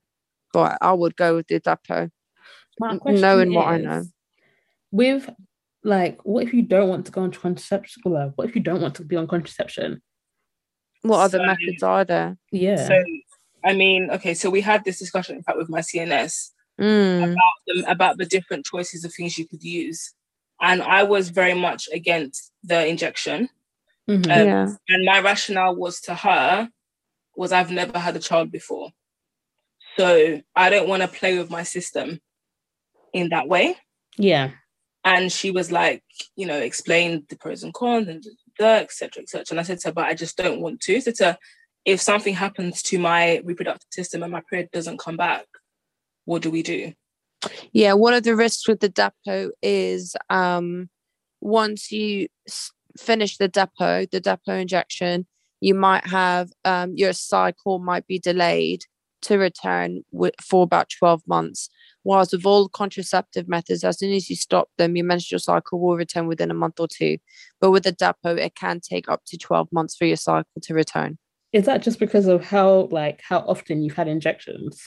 boy, 0.53 0.73
I 0.81 0.93
would 0.93 1.15
go 1.15 1.35
with 1.35 1.47
the 1.47 1.59
depot. 1.59 2.09
my 2.79 2.91
n- 2.91 2.99
question 2.99 3.21
knowing 3.21 3.53
what 3.53 3.67
I 3.67 3.77
know. 3.77 4.05
With 4.91 5.29
like, 5.87 6.19
what 6.25 6.43
if 6.43 6.53
you 6.53 6.61
don't 6.63 6.89
want 6.89 7.05
to 7.05 7.11
go 7.11 7.21
on 7.21 7.31
contraception? 7.31 8.01
What 8.03 8.49
if 8.49 8.55
you 8.55 8.61
don't 8.61 8.81
want 8.81 8.95
to 8.95 9.05
be 9.05 9.15
on 9.15 9.27
contraception? 9.27 10.01
What 11.01 11.19
other 11.19 11.37
So- 11.39 11.45
methods 11.45 11.81
are 11.83 12.03
there? 12.03 12.37
Yeah. 12.51 12.85
So, 12.87 13.01
I 13.63 13.73
mean, 13.73 14.09
okay, 14.11 14.33
so 14.33 14.49
we 14.49 14.61
had 14.61 14.83
this 14.83 14.99
discussion, 14.99 15.37
in 15.37 15.43
fact, 15.43 15.57
with 15.57 15.69
my 15.69 15.79
CNS 15.81 16.51
Mm, 16.79 17.23
um, 17.33 17.35
about 17.87 18.19
the 18.19 18.25
different 18.25 18.63
choices 18.67 19.03
of 19.03 19.11
things 19.11 19.35
you 19.37 19.47
could 19.47 19.63
use. 19.63 20.13
And 20.61 20.83
I 20.83 21.01
was 21.03 21.29
very 21.29 21.55
much 21.55 21.89
against 21.91 22.51
the 22.63 22.85
injection. 22.85 23.49
Mhm. 24.07 24.25
um, 24.25 24.47
yeah. 24.47 24.67
And 24.89 25.03
my 25.05 25.19
rationale 25.21 25.75
was 25.75 25.99
to 26.01 26.13
her 26.13 26.69
was 27.35 27.51
I've 27.51 27.71
never 27.71 27.97
had 27.97 28.15
a 28.15 28.19
child 28.19 28.51
before. 28.51 28.91
So 29.97 30.39
I 30.55 30.69
don't 30.69 30.87
want 30.87 31.01
to 31.01 31.07
play 31.07 31.37
with 31.39 31.49
my 31.49 31.63
system 31.63 32.19
in 33.13 33.29
that 33.29 33.47
way. 33.47 33.75
yeah. 34.17 34.51
And 35.07 35.31
she 35.31 35.51
was 35.51 35.71
like, 35.71 36.03
you 36.35 36.45
know, 36.45 36.59
explain 36.59 37.25
the 37.29 37.37
pros 37.37 37.63
and 37.63 37.73
cons 37.73 38.09
and 38.09 38.25
et 38.59 38.91
cetera, 38.91 39.23
et 39.23 39.29
cetera. 39.29 39.45
And 39.51 39.59
I 39.61 39.63
said 39.63 39.79
to 39.79 39.87
her, 39.87 39.93
but 39.93 40.05
I 40.05 40.13
just 40.13 40.35
don't 40.35 40.59
want 40.59 40.81
to. 40.81 40.99
So 40.99 41.11
to 41.11 41.37
if 41.85 42.01
something 42.01 42.33
happens 42.33 42.81
to 42.83 42.99
my 42.99 43.41
reproductive 43.45 43.87
system 43.91 44.21
and 44.21 44.33
my 44.33 44.41
period 44.49 44.67
doesn't 44.73 44.99
come 44.99 45.15
back, 45.15 45.45
what 46.25 46.41
do 46.41 46.51
we 46.51 46.61
do? 46.61 46.91
Yeah, 47.71 47.93
one 47.93 48.13
of 48.13 48.23
the 48.23 48.35
risks 48.35 48.67
with 48.67 48.81
the 48.81 48.89
depot 48.89 49.51
is 49.61 50.13
um, 50.29 50.89
once 51.39 51.89
you 51.89 52.27
finish 52.97 53.37
the 53.37 53.47
depot, 53.47 54.05
the 54.11 54.19
depot 54.19 54.55
injection, 54.55 55.25
you 55.61 55.73
might 55.73 56.05
have 56.07 56.49
um, 56.65 56.97
your 56.97 57.13
cycle 57.13 57.79
might 57.79 58.05
be 58.07 58.19
delayed 58.19 58.81
to 59.21 59.37
return 59.37 60.03
wi- 60.11 60.33
for 60.43 60.63
about 60.63 60.89
12 60.99 61.21
months. 61.25 61.69
Whilst 62.03 62.31
with 62.31 62.45
all 62.45 62.69
contraceptive 62.69 63.49
methods, 63.49 63.83
as 63.83 63.99
soon 63.99 64.13
as 64.13 64.29
you 64.29 64.35
stop 64.35 64.69
them, 64.77 64.95
your 64.95 65.05
menstrual 65.05 65.39
cycle 65.39 65.79
will 65.79 65.97
return 65.97 66.27
within 66.27 66.49
a 66.51 66.53
month 66.53 66.79
or 66.79 66.87
two. 66.87 67.17
But 67.59 67.71
with 67.71 67.83
the 67.83 67.91
depot, 67.91 68.35
it 68.35 68.55
can 68.55 68.79
take 68.79 69.09
up 69.09 69.21
to 69.27 69.37
12 69.37 69.67
months 69.73 69.95
for 69.95 70.05
your 70.05 70.15
cycle 70.17 70.61
to 70.61 70.73
return. 70.73 71.17
Is 71.53 71.65
that 71.65 71.81
just 71.81 71.99
because 71.99 72.27
of 72.27 72.45
how 72.45 72.87
like 72.91 73.21
how 73.27 73.39
often 73.39 73.81
you've 73.81 73.95
had 73.95 74.07
injections? 74.07 74.81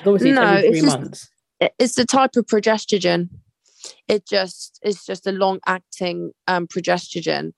Obviously, 0.00 0.30
it's 0.30 0.36
No, 0.36 0.52
it's 0.54 0.80
just- 0.82 0.98
months. 1.00 1.28
it's 1.78 1.94
the 1.94 2.04
type 2.04 2.36
of 2.36 2.46
progestogen. 2.46 3.28
It 4.08 4.26
just 4.26 4.78
it's 4.82 5.06
just 5.06 5.26
a 5.26 5.32
long 5.32 5.60
acting 5.66 6.32
um 6.48 6.66
progestogen. 6.66 7.52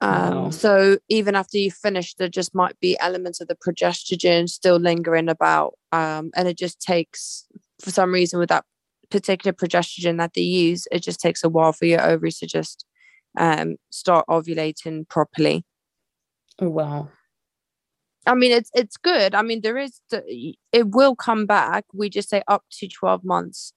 Um, 0.00 0.34
Wow. 0.34 0.50
so 0.50 0.98
even 1.08 1.34
after 1.34 1.56
you 1.56 1.70
finish, 1.70 2.14
there 2.14 2.28
just 2.28 2.54
might 2.54 2.78
be 2.80 2.98
elements 2.98 3.40
of 3.40 3.48
the 3.48 3.56
progestogen 3.56 4.48
still 4.48 4.76
lingering 4.76 5.28
about. 5.28 5.74
Um, 5.92 6.30
and 6.36 6.46
it 6.48 6.58
just 6.58 6.80
takes 6.80 7.46
for 7.80 7.90
some 7.90 8.12
reason 8.12 8.38
with 8.38 8.48
that 8.50 8.64
particular 9.10 9.52
progestogen 9.52 10.18
that 10.18 10.34
they 10.34 10.42
use, 10.42 10.86
it 10.90 11.00
just 11.00 11.20
takes 11.20 11.44
a 11.44 11.48
while 11.48 11.72
for 11.72 11.84
your 11.86 12.02
ovaries 12.02 12.38
to 12.38 12.46
just 12.46 12.84
um 13.36 13.76
start 13.90 14.24
ovulating 14.28 15.08
properly. 15.08 15.64
Oh 16.60 16.68
wow. 16.68 17.08
I 18.26 18.34
mean, 18.34 18.52
it's 18.52 18.70
it's 18.74 18.96
good. 18.96 19.34
I 19.34 19.42
mean, 19.42 19.60
there 19.60 19.76
is 19.76 20.00
the, 20.10 20.54
it 20.72 20.88
will 20.88 21.14
come 21.14 21.46
back. 21.46 21.84
We 21.92 22.08
just 22.08 22.28
say 22.30 22.42
up 22.48 22.64
to 22.78 22.88
twelve 22.88 23.24
months, 23.24 23.72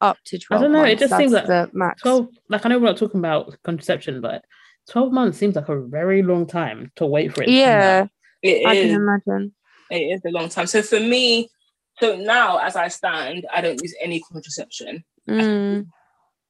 up 0.00 0.18
to 0.26 0.38
twelve. 0.38 0.60
I 0.60 0.64
don't 0.64 0.72
know, 0.72 0.84
it 0.84 0.88
months. 0.88 1.00
just 1.00 1.16
seems 1.16 1.32
like 1.32 1.46
the 1.46 1.68
max. 1.72 2.02
12 2.02 2.28
like 2.48 2.64
I 2.64 2.68
know 2.68 2.78
we're 2.78 2.86
not 2.86 2.96
talking 2.96 3.18
about 3.20 3.56
contraception, 3.64 4.20
but 4.20 4.44
12 4.90 5.12
months 5.12 5.38
seems 5.38 5.54
like 5.56 5.68
a 5.68 5.80
very 5.80 6.22
long 6.22 6.46
time 6.46 6.90
to 6.96 7.06
wait 7.06 7.32
for 7.34 7.42
it. 7.42 7.48
yeah. 7.48 8.06
It 8.42 8.66
I 8.66 8.74
can 8.74 8.90
imagine. 8.90 9.54
It 9.90 10.00
is 10.14 10.20
a 10.26 10.30
long 10.30 10.48
time. 10.48 10.66
So 10.66 10.82
for 10.82 10.98
me, 10.98 11.48
so 12.00 12.16
now 12.16 12.58
as 12.58 12.74
I 12.74 12.88
stand, 12.88 13.46
I 13.52 13.60
don't 13.60 13.80
use 13.80 13.94
any 14.02 14.20
contraception. 14.20 15.04
Mm, 15.28 15.86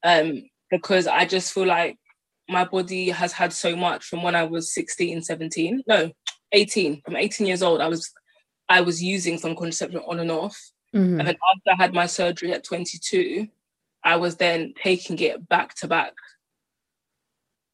Um, 0.03 0.43
because 0.71 1.05
I 1.05 1.25
just 1.25 1.53
feel 1.53 1.67
like 1.67 1.97
my 2.49 2.65
body 2.65 3.09
has 3.09 3.31
had 3.31 3.53
so 3.53 3.75
much 3.75 4.05
from 4.05 4.23
when 4.23 4.33
I 4.35 4.43
was 4.43 4.73
16, 4.73 5.21
17. 5.21 5.83
No, 5.87 6.11
18. 6.51 7.01
From 7.05 7.15
18 7.15 7.45
years 7.45 7.61
old, 7.61 7.79
I 7.81 7.87
was 7.87 8.11
I 8.69 8.81
was 8.81 9.03
using 9.03 9.37
some 9.37 9.55
contraception 9.55 9.99
on 10.07 10.19
and 10.19 10.31
off. 10.31 10.57
Mhm. 10.95 11.19
And 11.19 11.27
then 11.27 11.35
after 11.35 11.71
I 11.71 11.75
had 11.83 11.93
my 11.93 12.07
surgery 12.07 12.51
at 12.53 12.63
22, 12.63 13.47
I 14.03 14.15
was 14.15 14.37
then 14.37 14.73
taking 14.81 15.19
it 15.19 15.47
back 15.47 15.75
to 15.75 15.87
back 15.87 16.13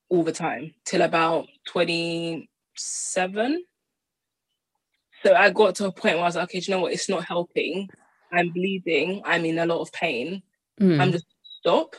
all 0.10 0.24
the 0.24 0.32
time 0.32 0.74
till 0.86 1.02
about 1.02 1.48
27. 1.68 3.64
So 5.24 5.34
I 5.36 5.50
got 5.50 5.76
to 5.76 5.86
a 5.88 5.92
point 5.92 6.16
where 6.16 6.24
I 6.24 6.28
was 6.28 6.36
like, 6.36 6.46
okay, 6.46 6.60
do 6.60 6.72
you 6.72 6.78
know 6.78 6.82
what? 6.84 6.94
It's 6.94 7.10
not 7.10 7.26
helping. 7.26 7.90
I'm 8.32 8.50
bleeding. 8.50 9.22
I'm 9.26 9.46
in 9.46 9.60
a 9.60 9.66
lot 9.66 9.82
of 9.82 9.92
pain. 9.92 10.42
Mm. 10.80 11.02
I'm 11.02 11.12
just 11.12 11.26
stop 11.60 11.96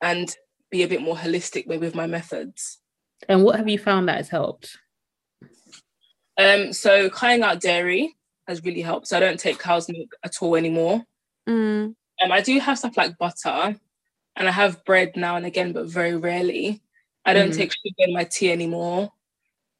and 0.00 0.34
be 0.70 0.82
a 0.82 0.88
bit 0.88 1.02
more 1.02 1.16
holistic 1.16 1.66
with, 1.66 1.94
my 1.94 2.06
methods. 2.06 2.78
And 3.28 3.42
what 3.42 3.56
have 3.56 3.68
you 3.68 3.78
found 3.78 4.08
that 4.08 4.16
has 4.16 4.28
helped? 4.28 4.78
Um, 6.38 6.72
so 6.72 7.10
cutting 7.10 7.42
out 7.42 7.60
dairy 7.60 8.14
has 8.46 8.64
really 8.64 8.80
helped. 8.80 9.08
So 9.08 9.16
I 9.16 9.20
don't 9.20 9.40
take 9.40 9.58
cow's 9.58 9.88
milk 9.88 10.10
at 10.24 10.34
all 10.40 10.56
anymore. 10.56 11.02
mm, 11.48 11.94
Um, 12.22 12.32
I 12.32 12.40
do 12.40 12.58
have 12.60 12.78
stuff 12.78 12.96
like 12.96 13.18
butter, 13.18 13.76
and 14.36 14.48
I 14.48 14.50
have 14.52 14.84
bread 14.84 15.16
now 15.16 15.36
and 15.36 15.44
again, 15.44 15.72
but 15.72 15.86
very 15.86 16.16
rarely. 16.16 16.80
I 17.24 17.34
don't 17.34 17.50
Mhm. 17.50 17.56
take 17.56 17.72
sugar 17.72 17.94
in 18.08 18.12
my 18.12 18.24
tea 18.24 18.50
anymore. 18.52 19.12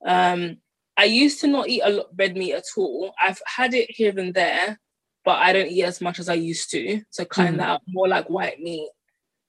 Um, 0.04 0.60
I 0.96 1.04
used 1.04 1.40
to 1.40 1.46
not 1.46 1.68
eat 1.68 1.80
a 1.82 1.90
lot 1.90 2.08
red 2.16 2.36
meat 2.36 2.52
at 2.52 2.64
all. 2.76 3.14
I've 3.20 3.40
had 3.46 3.74
it 3.74 3.90
here 3.90 4.18
and 4.18 4.34
there, 4.34 4.78
but 5.24 5.38
I 5.38 5.52
don't 5.52 5.70
eat 5.70 5.84
as 5.84 6.00
much 6.00 6.18
as 6.18 6.28
I 6.28 6.34
used 6.34 6.70
to. 6.72 7.02
So 7.10 7.24
cutting 7.24 7.54
Mhm. 7.54 7.58
that 7.58 7.68
out, 7.68 7.82
more 7.86 8.08
like 8.08 8.28
white 8.28 8.60
meat, 8.60 8.90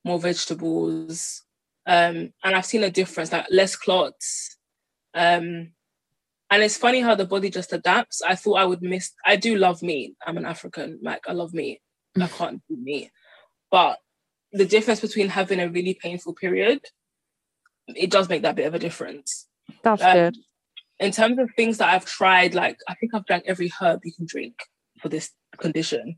more 0.05 0.19
vegetables. 0.19 1.43
Um, 1.85 2.33
and 2.43 2.55
I've 2.55 2.65
seen 2.65 2.83
a 2.83 2.91
difference, 2.91 3.31
like 3.31 3.47
less 3.49 3.75
clots. 3.75 4.57
Um, 5.13 5.73
and 6.49 6.63
it's 6.63 6.77
funny 6.77 7.01
how 7.01 7.15
the 7.15 7.25
body 7.25 7.49
just 7.49 7.73
adapts. 7.73 8.21
I 8.21 8.35
thought 8.35 8.59
I 8.59 8.65
would 8.65 8.81
miss. 8.81 9.11
I 9.25 9.35
do 9.35 9.57
love 9.57 9.81
meat. 9.81 10.15
I'm 10.25 10.37
an 10.37 10.45
African, 10.45 10.99
like 11.01 11.27
I 11.27 11.33
love 11.33 11.53
meat. 11.53 11.81
I 12.19 12.27
can't 12.27 12.61
do 12.69 12.75
meat. 12.77 13.09
But 13.69 13.99
the 14.51 14.65
difference 14.65 14.99
between 14.99 15.29
having 15.29 15.59
a 15.61 15.69
really 15.69 15.93
painful 15.93 16.33
period, 16.33 16.81
it 17.95 18.11
does 18.11 18.29
make 18.29 18.41
that 18.43 18.55
bit 18.55 18.67
of 18.67 18.73
a 18.73 18.79
difference. 18.79 19.47
that's 19.83 20.01
Um, 20.01 20.13
good. 20.13 20.37
In 20.99 21.11
terms 21.11 21.39
of 21.39 21.49
things 21.55 21.77
that 21.79 21.93
I've 21.93 22.05
tried, 22.05 22.53
like 22.53 22.77
I 22.87 22.93
think 22.95 23.13
I've 23.13 23.25
drank 23.25 23.45
every 23.47 23.71
herb 23.79 24.01
you 24.03 24.13
can 24.13 24.25
drink 24.25 24.55
for 25.01 25.09
this 25.09 25.31
condition. 25.57 26.17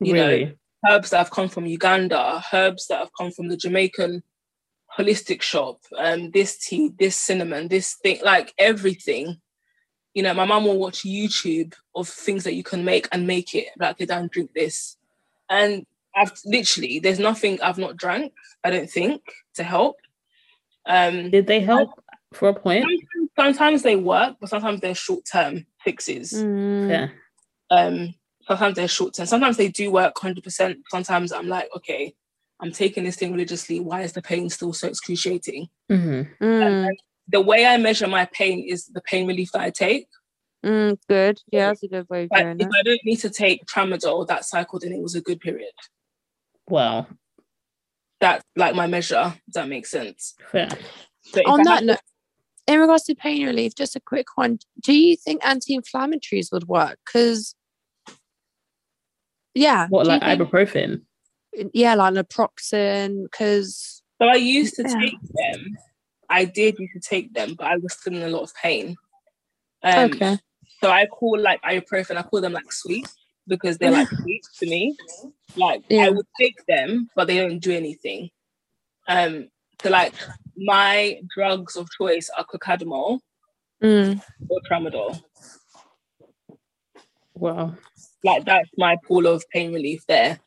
you 0.00 0.14
know, 0.14 0.28
really? 0.28 0.56
Herbs 0.88 1.10
that 1.10 1.18
have 1.18 1.30
come 1.30 1.48
from 1.48 1.66
Uganda, 1.66 2.42
herbs 2.52 2.86
that 2.86 2.98
have 2.98 3.10
come 3.18 3.32
from 3.32 3.48
the 3.48 3.56
Jamaican 3.56 4.22
holistic 4.96 5.42
shop, 5.42 5.80
um, 5.96 6.30
this 6.30 6.58
tea, 6.58 6.90
this 6.98 7.16
cinnamon, 7.16 7.68
this 7.68 7.94
thing, 8.02 8.18
like 8.24 8.52
everything. 8.58 9.40
You 10.14 10.22
know, 10.22 10.34
my 10.34 10.44
mum 10.44 10.64
will 10.64 10.78
watch 10.78 11.02
YouTube 11.02 11.74
of 11.94 12.08
things 12.08 12.44
that 12.44 12.54
you 12.54 12.64
can 12.64 12.84
make 12.84 13.08
and 13.12 13.26
make 13.26 13.54
it. 13.54 13.66
Like, 13.78 13.92
okay, 13.92 14.06
don't 14.06 14.32
drink 14.32 14.50
this. 14.54 14.96
And 15.48 15.86
I've 16.14 16.32
literally, 16.44 16.98
there's 16.98 17.18
nothing 17.18 17.60
I've 17.60 17.78
not 17.78 17.96
drank, 17.96 18.32
I 18.64 18.70
don't 18.70 18.90
think, 18.90 19.22
to 19.54 19.62
help. 19.62 19.96
Um, 20.88 21.30
Did 21.30 21.46
they 21.46 21.60
help 21.60 21.90
for 22.32 22.48
a 22.48 22.54
point? 22.54 22.84
sometimes, 22.84 23.30
sometimes 23.38 23.82
they 23.82 23.96
work, 23.96 24.36
but 24.40 24.48
sometimes 24.48 24.80
they're 24.80 24.94
short 24.94 25.24
term 25.30 25.66
fixes. 25.84 26.32
Mm, 26.32 26.88
Yeah. 26.90 27.08
Um, 27.70 28.14
sometimes 28.46 28.76
they're 28.76 28.88
short 28.88 29.14
term. 29.14 29.26
Sometimes 29.26 29.56
they 29.58 29.68
do 29.68 29.90
work 29.92 30.14
100%. 30.16 30.76
Sometimes 30.90 31.32
I'm 31.32 31.48
like, 31.48 31.68
okay, 31.76 32.14
I'm 32.60 32.72
taking 32.72 33.04
this 33.04 33.16
thing 33.16 33.32
religiously. 33.32 33.80
Why 33.80 34.02
is 34.02 34.14
the 34.14 34.22
pain 34.22 34.48
still 34.50 34.72
so 34.72 34.88
excruciating? 34.88 35.68
hmm 35.88 36.22
mm, 36.40 36.88
The 37.28 37.40
way 37.40 37.66
I 37.66 37.76
measure 37.76 38.08
my 38.08 38.24
pain 38.32 38.64
is 38.66 38.86
the 38.86 39.02
pain 39.02 39.26
relief 39.28 39.52
that 39.52 39.60
I 39.62 39.70
take. 39.70 40.06
mm, 40.64 40.98
good. 41.08 41.40
Yeah, 41.52 41.66
that's 41.68 41.82
a 41.82 41.88
good 41.88 42.08
way 42.08 42.24
of 42.24 42.30
Like, 42.32 42.44
doing 42.44 42.60
if. 42.60 42.68
I 42.74 42.82
don't 42.82 43.00
need 43.04 43.16
to 43.20 43.30
take 43.30 43.66
tramadol 43.66 44.26
that 44.26 44.44
cycle, 44.46 44.78
then 44.78 44.92
it 44.92 45.02
was 45.02 45.14
a 45.14 45.20
good 45.20 45.40
period. 45.40 45.72
Wow. 46.68 47.06
That's 48.20 48.44
like 48.56 48.74
my 48.74 48.86
measure. 48.86 49.34
Does 49.46 49.54
that 49.54 49.68
make 49.68 49.86
sense? 49.86 50.34
Fair. 50.50 50.68
So 51.22 51.40
On 51.46 51.60
I 51.60 51.64
that 51.64 51.74
have- 51.76 51.84
note, 51.84 52.00
in 52.66 52.80
regards 52.80 53.04
to 53.04 53.14
pain 53.14 53.46
relief, 53.46 53.74
just 53.74 53.96
a 53.96 54.00
quick 54.00 54.26
one. 54.36 54.58
Do 54.82 54.92
you 54.92 55.16
think 55.16 55.44
anti-inflammatories 55.44 56.52
would 56.52 56.68
work? 56.68 56.98
Because 57.06 57.54
yeah, 59.54 59.86
What, 59.88 60.04
do 60.04 60.10
you 60.12 60.18
like 60.18 60.22
think- 60.38 60.50
ibuprofen? 60.50 61.02
yeah, 61.72 61.94
like 61.94 62.14
naproxen. 62.14 63.22
Because 63.24 64.02
So 64.20 64.26
I 64.28 64.34
used 64.34 64.74
to 64.76 64.82
Yeah. 64.82 64.98
take 65.00 65.20
them. 65.22 65.76
I 66.28 66.44
did 66.44 66.78
used 66.78 66.92
to 66.94 67.00
take 67.00 67.32
them, 67.34 67.54
but 67.54 67.66
I 67.68 67.76
was 67.76 67.94
still 67.94 68.14
in 68.14 68.22
a 68.22 68.28
lot 68.28 68.42
of 68.42 68.52
pain. 68.54 68.96
Um, 69.82 70.10
okay, 70.10 70.38
So 70.82 70.90
I 70.90 71.06
call 71.06 71.38
like 71.40 71.62
ibuprofen, 71.62 72.16
I 72.16 72.22
call 72.22 72.40
them 72.40 72.52
like 72.52 72.70
sweet 72.72 73.08
because 73.46 73.78
they're 73.78 73.90
like 73.92 74.08
sweet 74.08 74.42
to 74.58 74.66
me. 74.66 74.96
Like 75.56 75.82
Yeah. 75.88 76.06
I 76.06 76.10
would 76.10 76.26
take 76.38 76.64
them, 76.66 77.08
but 77.16 77.26
they 77.26 77.38
don't 77.38 77.58
do 77.58 77.72
anything. 77.72 78.30
Um, 79.08 79.48
so 79.82 79.90
like 79.90 80.12
my 80.56 81.20
drugs 81.34 81.76
of 81.76 81.88
choice 81.98 82.30
are 82.36 82.44
cocodamol 82.44 83.20
Mm, 83.82 84.20
or 84.48 84.58
tramadol. 84.68 85.22
Wow. 87.34 87.76
Like 88.24 88.44
that's 88.44 88.68
my 88.76 88.96
pool 89.06 89.28
of 89.28 89.44
pain 89.52 89.72
relief 89.72 90.04
there. 90.08 90.40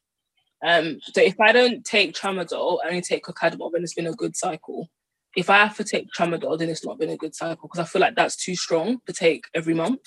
Um, 0.64 1.00
so 1.02 1.22
if 1.22 1.40
I 1.40 1.54
don't 1.54 1.84
take 1.86 2.14
tramadol, 2.14 2.80
I 2.84 2.90
only 2.90 3.02
take 3.02 3.24
cocodamol, 3.24 3.72
then 3.72 3.84
it's 3.84 3.94
been 3.94 4.08
a 4.08 4.14
good 4.14 4.36
cycle. 4.36 4.90
If 5.36 5.50
I 5.50 5.58
have 5.60 5.78
to 5.78 5.86
take 5.86 6.08
tramadol, 6.16 6.60
then 6.60 6.70
it's 6.70 6.86
not 6.86 7.00
been 7.00 7.10
a 7.10 7.18
good 7.18 7.34
cycle 7.34 7.70
because 7.70 7.80
I 7.80 7.86
feel 7.90 8.02
like 8.02 8.16
that's 8.16 8.36
too 8.36 8.56
strong 8.56 9.00
to 9.08 9.14
take 9.14 9.46
every 9.56 9.74
month. 9.74 10.02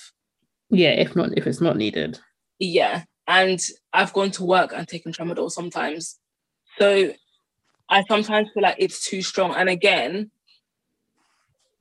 Yeah, 0.69 0.91
if 0.91 1.17
not, 1.17 1.37
if 1.37 1.47
it's 1.47 1.63
not 1.63 1.77
needed. 1.79 2.21
Yeah. 2.59 3.05
And 3.27 3.61
I've 3.93 4.13
gone 4.13 4.31
to 4.33 4.45
work 4.45 4.73
and 4.75 4.87
taken 4.87 5.13
tramadol 5.13 5.51
sometimes. 5.51 6.19
So 6.79 7.13
I 7.89 8.05
sometimes 8.05 8.51
feel 8.53 8.63
like 8.63 8.77
it's 8.79 9.05
too 9.05 9.23
strong. 9.23 9.55
And 9.55 9.69
again, 9.69 10.31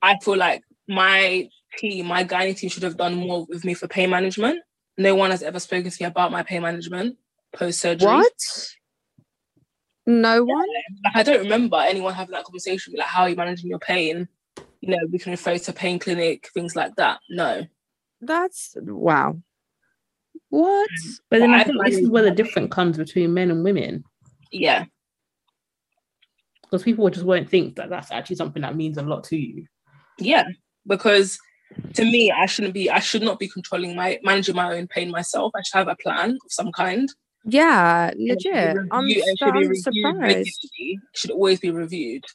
I 0.01 0.17
feel 0.19 0.37
like 0.37 0.63
my 0.87 1.49
team, 1.77 2.07
my 2.07 2.23
gynae 2.23 2.55
team 2.55 2.69
should 2.69 2.83
have 2.83 2.97
done 2.97 3.15
more 3.15 3.45
with 3.49 3.65
me 3.65 3.73
for 3.73 3.87
pain 3.87 4.09
management. 4.09 4.61
No 4.97 5.15
one 5.15 5.31
has 5.31 5.43
ever 5.43 5.59
spoken 5.59 5.89
to 5.89 6.03
me 6.03 6.07
about 6.07 6.31
my 6.31 6.43
pain 6.43 6.61
management 6.61 7.17
post 7.53 7.79
surgery. 7.79 8.07
what? 8.07 8.33
No 10.05 10.43
one. 10.43 10.65
Like 11.05 11.15
I 11.15 11.23
don't 11.23 11.43
remember 11.43 11.77
anyone 11.77 12.13
having 12.13 12.33
that 12.33 12.43
conversation 12.43 12.93
like 12.97 13.07
how 13.07 13.23
are 13.23 13.29
you 13.29 13.35
managing 13.35 13.69
your 13.69 13.79
pain? 13.79 14.27
You 14.81 14.89
know, 14.89 14.99
we 15.09 15.17
can 15.17 15.31
refer 15.31 15.57
to 15.57 15.73
pain 15.73 15.97
clinic, 15.97 16.49
things 16.53 16.75
like 16.75 16.95
that. 16.97 17.19
No. 17.29 17.63
That's 18.19 18.75
wow. 18.81 19.37
What? 20.53 20.87
But 21.31 21.39
then 21.39 21.49
But 21.49 21.57
I 21.57 21.61
I 21.61 21.63
think 21.63 21.83
this 21.85 21.97
is 21.97 22.09
where 22.09 22.21
the 22.21 22.29
difference 22.29 22.71
comes 22.71 22.95
between 22.95 23.33
men 23.33 23.49
and 23.49 23.63
women. 23.63 24.03
Yeah. 24.51 24.85
Because 26.61 26.83
people 26.83 27.09
just 27.09 27.25
won't 27.25 27.49
think 27.49 27.75
that 27.77 27.89
that's 27.89 28.11
actually 28.11 28.35
something 28.35 28.61
that 28.61 28.75
means 28.75 28.99
a 28.99 29.01
lot 29.01 29.23
to 29.25 29.35
you. 29.35 29.65
Yeah, 30.19 30.45
because 30.85 31.39
to 31.95 32.03
me, 32.03 32.29
I 32.31 32.45
shouldn't 32.45 32.75
be. 32.75 32.87
I 32.91 32.99
should 32.99 33.23
not 33.23 33.39
be 33.39 33.47
controlling 33.47 33.95
my 33.95 34.19
managing 34.23 34.55
my 34.55 34.75
own 34.77 34.85
pain 34.87 35.09
myself. 35.09 35.51
I 35.55 35.63
should 35.63 35.79
have 35.79 35.87
a 35.87 35.95
plan 35.95 36.31
of 36.45 36.51
some 36.51 36.71
kind. 36.71 37.09
Yeah, 37.45 38.09
And 38.11 38.29
it 38.29 38.41
should 38.43 38.53
be 38.53 38.59
legit. 38.59 38.77
I'm, 38.91 39.05
reviewed- 39.05 39.23
so, 39.39 39.45
should 39.47 39.53
be 39.55 39.65
I'm 39.65 39.75
surprised. 39.75 40.69
It 40.77 40.99
should 41.15 41.31
always 41.31 41.59
be 41.59 41.71
reviewed 41.71 42.25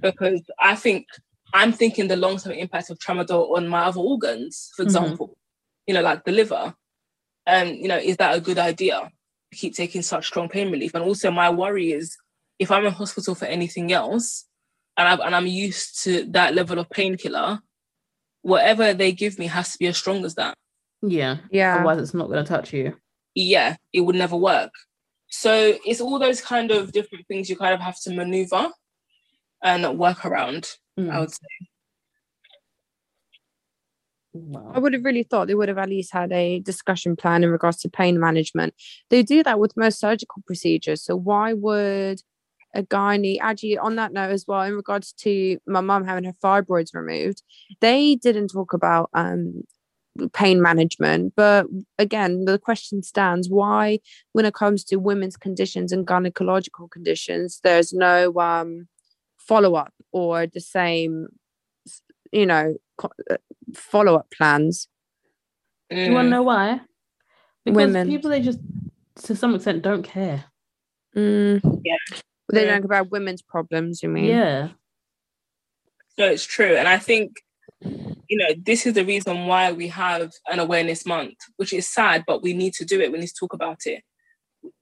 because 0.00 0.42
I 0.60 0.74
think 0.76 1.06
I'm 1.54 1.72
thinking 1.72 2.08
the 2.08 2.16
long 2.16 2.36
term 2.36 2.52
impact 2.52 2.90
of 2.90 2.98
tramadol 2.98 3.56
on 3.56 3.68
my 3.68 3.84
other 3.84 4.00
organs, 4.00 4.70
for 4.76 4.82
Mhm. 4.82 4.86
example, 4.86 5.38
you 5.86 5.94
know, 5.94 6.02
like 6.02 6.24
the 6.24 6.32
liver. 6.32 6.74
Um, 7.48 7.68
you 7.68 7.88
know, 7.88 7.96
is 7.96 8.16
that 8.18 8.36
a 8.36 8.40
good 8.40 8.58
idea? 8.58 9.10
To 9.50 9.58
keep 9.58 9.74
taking 9.74 10.02
such 10.02 10.26
strong 10.26 10.48
pain 10.48 10.70
relief. 10.70 10.94
And 10.94 11.02
also 11.02 11.30
my 11.30 11.48
worry 11.48 11.92
is 11.92 12.18
if 12.58 12.70
I'm 12.70 12.84
in 12.84 12.92
hospital 12.92 13.34
for 13.34 13.46
anything 13.46 13.92
else 13.92 14.44
and, 14.96 15.08
i 15.08 15.26
and 15.26 15.34
I'm 15.34 15.46
used 15.46 16.04
to 16.04 16.24
that 16.32 16.54
level 16.54 16.78
of 16.78 16.90
painkiller, 16.90 17.60
whatever 18.42 18.92
they 18.92 19.12
give 19.12 19.38
me 19.38 19.46
has 19.46 19.72
to 19.72 19.78
be 19.78 19.86
as 19.86 19.96
strong 19.96 20.24
as 20.26 20.34
that. 20.34 20.54
Yeah. 21.00 21.38
Yeah. 21.50 21.76
Otherwise, 21.76 22.00
it's 22.00 22.14
not 22.14 22.28
going 22.28 22.44
to 22.44 22.48
touch 22.48 22.74
you. 22.74 22.96
Yeah, 23.34 23.76
it 23.92 24.02
would 24.02 24.16
never 24.16 24.36
work. 24.36 24.72
So 25.28 25.78
it's 25.86 26.00
all 26.00 26.18
those 26.18 26.42
kind 26.42 26.70
of 26.70 26.92
different 26.92 27.26
things 27.26 27.48
you 27.48 27.56
kind 27.56 27.74
of 27.74 27.80
have 27.80 27.98
to 28.02 28.14
maneuver 28.14 28.68
and 29.62 29.98
work 29.98 30.26
around, 30.26 30.68
Mm. 30.98 31.10
I 31.10 31.20
would 31.20 31.30
say. 31.30 31.68
Wow. 34.46 34.72
I 34.74 34.78
would 34.78 34.92
have 34.92 35.04
really 35.04 35.22
thought 35.22 35.46
they 35.48 35.54
would 35.54 35.68
have 35.68 35.78
at 35.78 35.88
least 35.88 36.12
had 36.12 36.32
a 36.32 36.60
discussion 36.60 37.16
plan 37.16 37.44
in 37.44 37.50
regards 37.50 37.78
to 37.78 37.88
pain 37.88 38.18
management. 38.20 38.74
They 39.10 39.22
do 39.22 39.42
that 39.42 39.58
with 39.60 39.76
most 39.76 39.98
surgical 39.98 40.42
procedures. 40.46 41.02
So 41.02 41.16
why 41.16 41.52
would 41.52 42.20
a 42.74 42.82
gynae 42.82 43.38
actually 43.40 43.78
on 43.78 43.96
that 43.96 44.12
note 44.12 44.30
as 44.30 44.44
well, 44.46 44.62
in 44.62 44.74
regards 44.74 45.12
to 45.12 45.58
my 45.66 45.80
mum 45.80 46.04
having 46.04 46.24
her 46.24 46.34
fibroids 46.44 46.94
removed, 46.94 47.42
they 47.80 48.16
didn't 48.16 48.48
talk 48.48 48.72
about 48.72 49.10
um 49.14 49.62
pain 50.32 50.60
management. 50.60 51.32
But 51.36 51.66
again, 51.98 52.44
the 52.44 52.58
question 52.58 53.02
stands 53.02 53.48
why 53.48 54.00
when 54.32 54.44
it 54.44 54.54
comes 54.54 54.84
to 54.84 54.96
women's 54.96 55.36
conditions 55.36 55.92
and 55.92 56.06
gynecological 56.06 56.90
conditions, 56.90 57.60
there's 57.62 57.92
no 57.92 58.34
um 58.38 58.88
follow-up 59.38 59.94
or 60.12 60.46
the 60.46 60.60
same 60.60 61.28
you 62.32 62.44
know 62.44 62.74
co- 63.68 63.72
uh, 63.76 63.80
follow-up 63.80 64.30
plans 64.30 64.88
Do 65.90 65.96
you 65.96 66.12
want 66.12 66.26
to 66.26 66.28
Mm. 66.28 66.30
know 66.30 66.42
why? 66.42 66.80
Because 67.64 67.76
Women. 67.76 68.08
people, 68.08 68.30
they 68.30 68.40
just, 68.42 68.58
to 69.24 69.34
some 69.34 69.54
extent, 69.54 69.82
don't 69.82 70.02
care. 70.02 70.44
Mm. 71.16 71.60
Yeah. 71.84 71.96
They 72.52 72.64
Yeah. 72.64 72.70
don't 72.72 72.82
care 72.82 72.84
about 73.00 73.10
women's 73.10 73.40
problems, 73.42 74.02
you 74.02 74.08
mean? 74.10 74.26
Yeah. 74.26 74.68
No, 76.18 76.26
it's 76.26 76.44
true. 76.44 76.76
And 76.76 76.86
I 76.88 76.98
think, 76.98 77.40
you 77.82 78.36
know, 78.36 78.48
this 78.62 78.84
is 78.86 78.94
the 78.94 79.04
reason 79.04 79.46
why 79.46 79.72
we 79.72 79.88
have 79.88 80.32
an 80.50 80.58
awareness 80.58 81.06
month, 81.06 81.36
which 81.56 81.72
is 81.72 81.88
sad, 81.88 82.24
but 82.26 82.42
we 82.42 82.52
need 82.52 82.74
to 82.74 82.84
do 82.84 83.00
it. 83.00 83.10
We 83.12 83.18
need 83.18 83.28
to 83.28 83.34
talk 83.34 83.54
about 83.54 83.86
it. 83.86 84.02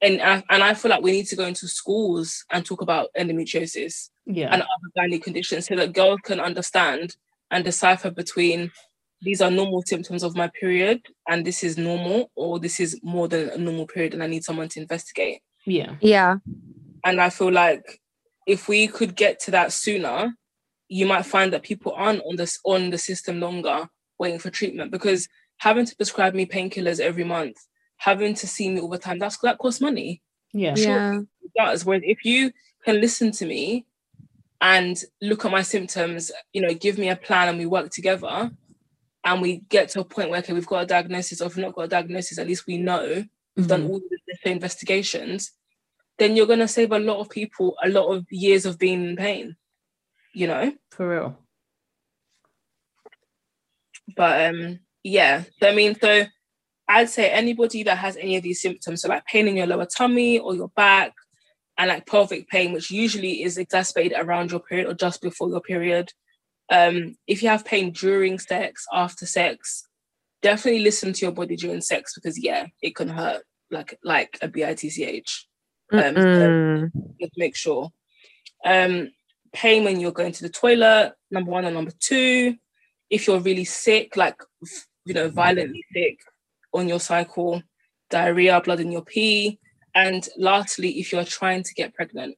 And 0.01 0.21
I, 0.23 0.43
and 0.51 0.63
I 0.63 0.75
feel 0.75 0.91
like 0.91 1.03
we 1.03 1.13
need 1.13 1.27
to 1.27 1.37
go 1.37 1.45
into 1.47 1.69
schools 1.69 2.45
and 2.51 2.65
talk 2.65 2.81
about 2.83 3.11
endometriosis 3.17 4.09
Yeah. 4.25 4.49
and 4.53 4.63
other 4.63 4.91
gynae 5.09 5.23
conditions 5.23 5.67
so 5.67 5.77
that 5.77 5.93
girls 5.93 6.19
can 6.25 6.41
understand 6.41 7.17
and 7.51 7.65
decipher 7.65 8.11
between 8.11 8.71
these 9.23 9.41
are 9.41 9.51
normal 9.51 9.83
symptoms 9.87 10.23
of 10.23 10.37
my 10.37 10.51
period 10.61 11.01
and 11.29 11.47
this 11.47 11.65
is 11.65 11.79
normal 11.79 12.31
or 12.35 12.59
this 12.59 12.81
is 12.81 13.01
more 13.03 13.29
than 13.29 13.49
a 13.51 13.57
normal 13.57 13.87
period 13.87 14.15
and 14.15 14.23
I 14.23 14.27
need 14.27 14.45
someone 14.45 14.69
to 14.71 14.81
investigate. 14.81 15.41
yeah. 15.65 15.97
Yeah. 16.01 16.37
And 17.05 17.21
I 17.21 17.31
feel 17.31 17.53
like 17.53 18.01
if 18.47 18.69
we 18.69 18.89
could 18.89 19.15
get 19.15 19.39
to 19.41 19.51
that 19.53 19.73
sooner, 19.73 20.35
you 20.89 21.07
might 21.07 21.25
find 21.25 21.53
that 21.53 21.63
people 21.63 21.93
aren't 21.97 22.23
on 22.23 22.37
this 22.37 22.59
on 22.65 22.91
the 22.91 22.99
system 22.99 23.41
longer 23.41 23.89
waiting 24.19 24.39
for 24.39 24.51
treatment 24.51 24.91
because 24.91 25.29
having 25.59 25.87
to 25.87 25.97
prescribe 25.97 26.35
me 26.35 26.47
painkillers 26.47 27.01
every 27.01 27.25
month, 27.25 27.57
having 27.99 28.35
to 28.35 28.47
see 28.47 28.69
me 28.69 28.81
all 28.81 28.89
the 28.89 28.99
time, 28.99 29.19
that's 29.19 29.39
that 29.39 29.59
costs 29.59 29.81
money. 29.81 30.21
Yeah. 30.53 30.75
Yeah. 30.77 31.21
It 31.43 31.53
does. 31.57 31.85
Whereas 31.85 32.03
if 32.05 32.25
you 32.25 32.51
can 32.85 33.01
listen 33.01 33.31
to 33.33 33.47
me 33.47 33.87
and 34.61 34.97
look 35.21 35.45
at 35.45 35.51
my 35.51 35.63
symptoms, 35.63 36.33
you 36.53 36.61
know, 36.63 36.73
give 36.75 36.99
me 36.99 37.09
a 37.11 37.17
plan 37.17 37.49
and 37.49 37.59
we 37.59 37.67
work 37.67 37.91
together 37.91 38.51
and 39.25 39.43
we 39.43 39.59
get 39.69 39.89
to 39.91 40.01
a 40.01 40.05
point 40.05 40.31
where 40.31 40.39
okay, 40.41 40.53
we've 40.53 40.67
got 40.67 40.85
a 40.85 40.87
diagnosis, 40.87 41.41
or 41.41 41.47
if 41.47 41.57
we've 41.57 41.65
not 41.65 41.75
got 41.75 41.83
a 41.83 41.89
diagnosis, 41.89 42.39
at 42.39 42.47
least 42.47 42.67
we 42.67 42.79
know 42.79 43.25
we've 43.57 43.67
done 43.69 43.85
Mhm. 43.85 43.91
all 43.91 43.99
the 44.01 44.19
necessary 44.29 44.53
investigations, 44.55 45.53
then 46.19 46.37
you're 46.37 46.47
gonna 46.47 46.69
save 46.69 46.93
a 46.93 46.99
lot 46.99 47.19
of 47.19 47.29
people 47.29 47.77
a 47.83 47.89
lot 47.89 48.07
of 48.07 48.25
years 48.31 48.65
of 48.67 48.79
being 48.79 49.05
in 49.05 49.17
pain, 49.17 49.57
you 50.33 50.47
know? 50.47 50.73
For 50.91 51.09
real. 51.09 51.39
But 54.17 54.55
um 54.55 54.81
yeah, 55.03 55.45
so 55.61 55.69
I 55.69 55.75
mean, 55.75 55.95
so 56.01 56.25
I'd 56.89 57.11
say 57.11 57.31
anybody 57.31 57.83
that 57.83 57.99
has 57.99 58.17
any 58.17 58.37
of 58.37 58.43
these 58.45 58.61
symptoms, 58.63 59.03
so 59.03 59.09
like 59.09 59.25
pain 59.27 59.49
in 59.49 59.57
your 59.57 59.67
lower 59.67 59.87
tummy 59.87 60.39
or 60.39 60.55
your 60.55 60.69
back, 60.71 61.13
and 61.79 61.89
like 61.89 62.07
pelvic 62.07 62.49
pain, 62.49 62.73
which 62.73 62.91
usually 62.91 63.43
is 63.43 63.59
exacerbated 63.59 64.19
around 64.19 64.51
your 64.51 64.61
period 64.61 64.89
or 64.89 64.95
just 64.95 65.21
before 65.21 65.49
your 65.49 65.61
period. 65.61 66.13
Um, 66.71 67.17
if 67.27 67.43
you 67.43 67.49
have 67.49 67.65
pain 67.65 67.93
during 67.93 68.39
sex, 68.39 68.85
after 68.93 69.27
sex, 69.27 69.87
definitely 70.43 70.81
listen 70.81 71.13
to 71.13 71.27
your 71.27 71.33
body 71.33 71.57
during 71.57 71.81
sex 71.81 72.15
because 72.15 72.43
yeah, 72.43 72.67
it 72.83 72.97
can 72.97 73.09
hurt 73.09 73.43
like 73.71 73.99
like 74.03 74.39
a 74.43 74.49
bitch. 74.49 75.45
Um, 75.93 76.15
so 76.17 76.91
just 77.21 77.33
make 77.37 77.57
sure. 77.57 77.91
Um, 78.65 79.11
pain 79.53 79.85
when 79.85 80.01
you're 80.01 80.13
going 80.13 80.33
to 80.33 80.43
the 80.43 80.49
toilet, 80.49 81.15
number 81.31 81.51
one 81.51 81.65
and 81.65 81.75
number 81.75 81.93
two. 82.01 82.57
If 83.09 83.27
you're 83.27 83.41
really 83.41 83.65
sick, 83.65 84.17
like 84.17 84.37
you 85.05 85.15
know, 85.15 85.29
violently 85.29 85.85
sick 85.93 86.19
on 86.75 86.89
your 86.89 86.99
cycle, 86.99 87.63
diarrhea, 88.11 88.61
blood 88.61 88.81
in 88.81 88.91
your 88.91 89.05
pee, 89.05 89.61
and 89.97 90.29
lastly, 90.37 91.01
if 91.01 91.11
you're 91.11 91.25
trying 91.25 91.63
to 91.63 91.75
get 91.75 91.95
pregnant. 91.95 92.37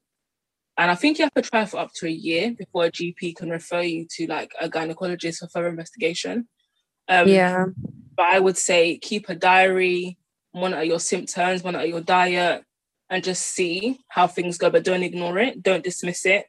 And 0.76 0.92
I 0.92 0.94
think 0.94 1.18
you 1.18 1.24
have 1.24 1.34
to 1.34 1.42
try 1.42 1.64
for 1.64 1.78
up 1.80 1.92
to 1.94 2.06
a 2.06 2.10
year 2.10 2.54
before 2.56 2.84
a 2.84 2.90
GP 2.90 3.34
can 3.34 3.50
refer 3.50 3.82
you 3.82 4.06
to 4.12 4.28
like 4.28 4.52
a 4.60 4.70
gynecologist 4.70 5.38
for 5.38 5.48
further 5.48 5.68
investigation. 5.68 6.46
Um, 7.08 7.26
yeah. 7.26 7.64
but 8.16 8.26
I 8.26 8.38
would 8.38 8.56
say 8.56 8.96
keep 8.98 9.28
a 9.28 9.34
diary, 9.34 10.18
monitor 10.54 10.84
your 10.84 11.00
symptoms, 11.00 11.64
monitor 11.64 11.84
your 11.84 12.00
diet, 12.00 12.62
and 13.10 13.24
just 13.24 13.44
see 13.44 13.98
how 14.06 14.28
things 14.28 14.56
go. 14.56 14.70
But 14.70 14.84
don't 14.84 15.02
ignore 15.02 15.38
it. 15.38 15.60
Don't 15.60 15.82
dismiss 15.82 16.24
it. 16.26 16.46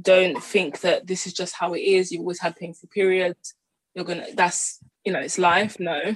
Don't 0.00 0.40
think 0.40 0.82
that 0.82 1.08
this 1.08 1.26
is 1.26 1.32
just 1.32 1.56
how 1.56 1.74
it 1.74 1.80
is. 1.80 2.12
You've 2.12 2.20
always 2.20 2.40
had 2.40 2.54
painful 2.54 2.88
periods. 2.92 3.54
You're 3.96 4.04
gonna. 4.04 4.26
That's 4.34 4.78
you 5.04 5.12
know, 5.12 5.18
it's 5.18 5.36
life. 5.36 5.80
No, 5.80 6.14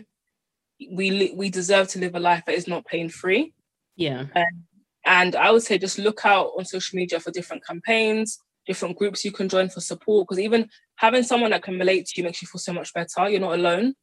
we 0.92 1.32
we 1.34 1.50
deserve 1.50 1.88
to 1.88 1.98
live 1.98 2.14
a 2.14 2.20
life 2.20 2.44
that 2.46 2.54
is 2.54 2.68
not 2.68 2.86
pain 2.86 3.08
free. 3.08 3.52
Yeah. 3.96 4.26
Um, 4.34 4.64
and 5.06 5.36
I 5.36 5.50
would 5.50 5.62
say 5.62 5.78
just 5.78 5.98
look 5.98 6.24
out 6.24 6.52
on 6.58 6.64
social 6.64 6.96
media 6.96 7.20
for 7.20 7.30
different 7.30 7.64
campaigns, 7.66 8.38
different 8.66 8.96
groups 8.96 9.24
you 9.24 9.32
can 9.32 9.48
join 9.48 9.68
for 9.68 9.80
support. 9.80 10.26
Because 10.26 10.40
even 10.40 10.68
having 10.96 11.22
someone 11.22 11.50
that 11.50 11.62
can 11.62 11.78
relate 11.78 12.06
to 12.06 12.12
you 12.16 12.24
makes 12.24 12.40
you 12.42 12.48
feel 12.48 12.58
so 12.58 12.72
much 12.72 12.92
better. 12.94 13.28
You're 13.28 13.40
not 13.40 13.54
alone. 13.58 13.94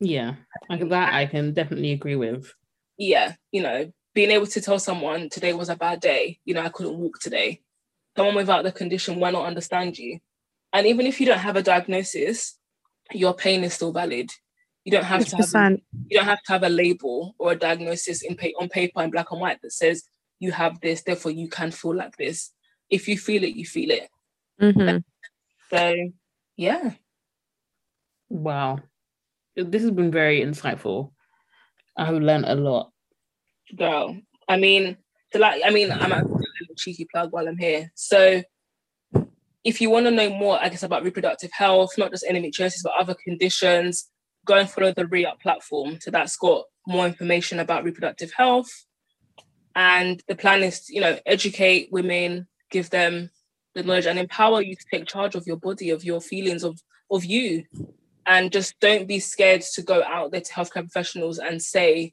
Yeah. 0.00 0.34
Like 0.68 0.88
that 0.88 1.14
I 1.14 1.26
can 1.26 1.54
definitely 1.54 1.92
agree 1.92 2.16
with. 2.16 2.52
yeah, 2.98 3.34
you 3.52 3.62
know, 3.62 3.90
being 4.14 4.30
able 4.32 4.46
to 4.46 4.60
tell 4.60 4.78
someone 4.78 5.28
today 5.28 5.52
was 5.52 5.68
a 5.68 5.76
bad 5.76 6.00
day, 6.00 6.40
you 6.44 6.54
know, 6.54 6.62
I 6.62 6.68
couldn't 6.68 6.98
walk 6.98 7.20
today. 7.20 7.62
Someone 8.16 8.34
without 8.34 8.64
the 8.64 8.72
condition 8.72 9.20
will 9.20 9.30
not 9.30 9.46
understand 9.46 9.96
you. 9.96 10.18
And 10.72 10.86
even 10.86 11.06
if 11.06 11.20
you 11.20 11.26
don't 11.26 11.38
have 11.38 11.56
a 11.56 11.62
diagnosis, 11.62 12.58
your 13.12 13.34
pain 13.34 13.62
is 13.62 13.74
still 13.74 13.92
valid. 13.92 14.30
You 14.88 14.92
don't 14.92 15.04
have 15.04 15.26
to 15.26 15.36
have 15.36 15.44
a, 15.54 15.78
you 16.08 16.16
don't 16.16 16.24
have 16.24 16.42
to 16.44 16.52
have 16.52 16.62
a 16.62 16.68
label 16.70 17.34
or 17.38 17.52
a 17.52 17.56
diagnosis 17.56 18.22
in 18.22 18.36
pa- 18.36 18.56
on 18.58 18.68
paper 18.70 19.02
in 19.02 19.10
black 19.10 19.30
and 19.30 19.40
white 19.40 19.60
that 19.62 19.72
says 19.72 20.04
you 20.40 20.50
have 20.52 20.80
this, 20.80 21.02
therefore 21.02 21.32
you 21.32 21.48
can 21.48 21.70
feel 21.70 21.94
like 21.94 22.16
this. 22.16 22.52
If 22.88 23.06
you 23.06 23.18
feel 23.18 23.44
it, 23.44 23.54
you 23.54 23.66
feel 23.66 23.90
it. 23.90 24.08
Mhm. 24.60 25.04
So 25.70 25.94
yeah. 26.56 26.92
Wow. 28.30 28.78
This 29.56 29.82
has 29.82 29.90
been 29.90 30.10
very 30.10 30.40
insightful. 30.40 31.12
I've 31.96 32.14
learned 32.14 32.46
a 32.46 32.54
lot. 32.54 32.90
girl. 33.76 34.16
I 34.48 34.56
mean, 34.56 34.96
to 35.32 35.38
like, 35.38 35.60
I 35.64 35.70
mean, 35.70 35.90
I'm 35.92 36.12
a 36.12 36.22
little 36.24 36.74
cheeky 36.76 37.06
plug 37.12 37.32
while 37.32 37.46
I'm 37.46 37.58
here. 37.58 37.90
So, 37.94 38.42
if 39.64 39.80
you 39.82 39.90
want 39.90 40.06
to 40.06 40.10
know 40.10 40.30
more, 40.30 40.58
I 40.58 40.70
guess, 40.70 40.82
about 40.84 41.02
reproductive 41.04 41.50
health, 41.52 41.90
not 41.98 42.10
just 42.12 42.24
endometriosis, 42.24 42.82
but 42.82 42.94
other 42.98 43.14
conditions, 43.22 44.08
go 44.48 44.54
and 44.54 44.68
follow 44.68 44.92
the 44.92 45.06
Re-Up 45.06 45.40
platform. 45.40 45.98
So 46.00 46.10
that's 46.10 46.36
got 46.36 46.64
more 46.86 47.06
information 47.06 47.60
about 47.60 47.84
reproductive 47.84 48.32
health. 48.32 48.70
And 49.76 50.20
the 50.26 50.34
plan 50.34 50.62
is, 50.64 50.86
to, 50.86 50.94
you 50.94 51.00
know, 51.00 51.18
educate 51.26 51.90
women, 51.92 52.48
give 52.70 52.90
them 52.90 53.30
the 53.74 53.84
knowledge, 53.84 54.06
and 54.06 54.18
empower 54.18 54.62
you 54.62 54.74
to 54.74 54.84
take 54.90 55.06
charge 55.06 55.36
of 55.36 55.46
your 55.46 55.58
body, 55.58 55.90
of 55.90 56.02
your 56.02 56.20
feelings, 56.20 56.64
of 56.64 56.80
of 57.10 57.24
you, 57.24 57.64
and 58.26 58.52
just 58.52 58.78
don't 58.80 59.08
be 59.08 59.18
scared 59.18 59.62
to 59.62 59.82
go 59.82 60.02
out 60.02 60.30
there 60.30 60.40
to 60.40 60.52
healthcare 60.52 60.82
professionals 60.82 61.38
and 61.38 61.62
say 61.62 62.12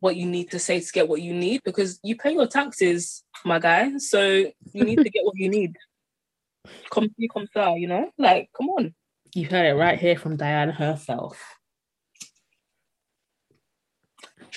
what 0.00 0.16
you 0.16 0.26
need 0.26 0.50
to 0.50 0.58
say 0.58 0.80
to 0.80 0.92
get 0.92 1.08
what 1.08 1.22
you 1.22 1.32
need 1.32 1.62
because 1.64 1.98
you 2.02 2.16
pay 2.16 2.32
your 2.32 2.46
taxes, 2.46 3.24
my 3.44 3.58
guy. 3.58 3.96
So 3.98 4.46
you 4.72 4.84
need 4.84 4.98
to 4.98 5.10
get 5.10 5.24
what 5.24 5.36
you 5.36 5.48
need. 5.48 5.76
Come 6.90 7.08
see, 7.18 7.28
come 7.28 7.46
sir, 7.54 7.76
you 7.76 7.86
know? 7.86 8.10
Like, 8.18 8.50
come 8.56 8.68
on. 8.70 8.94
You 9.34 9.46
heard 9.46 9.66
it 9.66 9.74
right 9.74 9.98
here 9.98 10.16
from 10.16 10.36
Dianne 10.36 10.74
herself. 10.74 11.55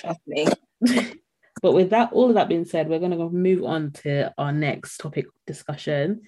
Trust 0.00 0.20
me. 0.26 0.46
But 1.62 1.72
with 1.72 1.90
that, 1.90 2.12
all 2.12 2.28
of 2.28 2.34
that 2.34 2.48
being 2.48 2.64
said, 2.64 2.88
we're 2.88 2.98
going 2.98 3.10
to 3.10 3.28
move 3.30 3.64
on 3.64 3.92
to 4.02 4.32
our 4.38 4.52
next 4.52 4.98
topic 4.98 5.26
discussion, 5.46 6.22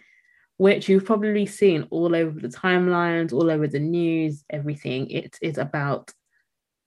which 0.59 0.89
you've 0.89 1.07
probably 1.07 1.47
seen 1.47 1.87
all 1.91 2.15
over 2.15 2.39
the 2.39 2.49
timelines, 2.49 3.33
all 3.33 3.51
over 3.51 3.67
the 3.67 3.79
news, 3.79 4.45
everything. 4.51 5.11
It 5.11 5.39
is 5.41 5.59
about 5.59 6.13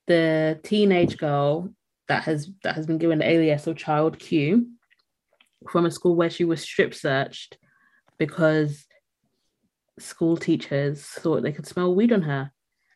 the 0.08 0.60
teenage 0.64 1.18
girl 1.18 1.74
that 2.08 2.24
has 2.24 2.52
that 2.64 2.76
has 2.76 2.86
been 2.86 3.00
given 3.00 3.18
the 3.20 3.30
alias 3.30 3.66
of 3.66 3.78
Child 3.78 4.20
Q 4.20 4.68
from 5.72 5.88
a 5.88 5.92
school 5.92 6.16
where 6.16 6.30
she 6.30 6.46
was 6.46 6.62
strip 6.62 6.94
searched 6.94 7.58
because 8.20 8.86
school 9.98 10.38
teachers 10.38 11.04
thought 11.04 11.42
they 11.42 11.52
could 11.52 11.66
smell 11.66 11.96
weed 11.96 12.14
on 12.14 12.22
her. 12.22 12.52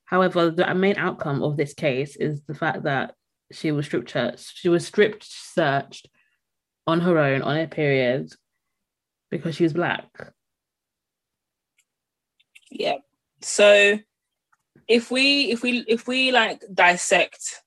However, 0.06 0.52
the 0.52 0.72
main 0.76 0.98
outcome 0.98 1.42
of 1.42 1.58
this 1.58 1.74
case 1.74 2.16
is 2.16 2.44
the 2.44 2.54
fact 2.54 2.84
that 2.84 3.16
she 3.52 3.72
was 3.72 3.86
strip 3.86 4.10
searched. 4.10 4.58
She 4.58 4.70
was 4.70 4.86
stripped 4.86 5.24
searched 5.24 6.10
on 6.88 7.02
her 7.02 7.18
own 7.18 7.42
on 7.42 7.56
her 7.56 7.68
period 7.68 8.32
because 9.30 9.56
she 9.56 9.64
was 9.64 9.74
black. 9.74 10.08
Yeah. 12.72 12.98
So 13.42 14.00
if 14.88 15.12
we 15.12 15.52
if 15.52 15.62
we 15.62 15.86
if 15.88 16.08
we 16.08 16.32
like 16.32 16.64
dissect 16.74 17.62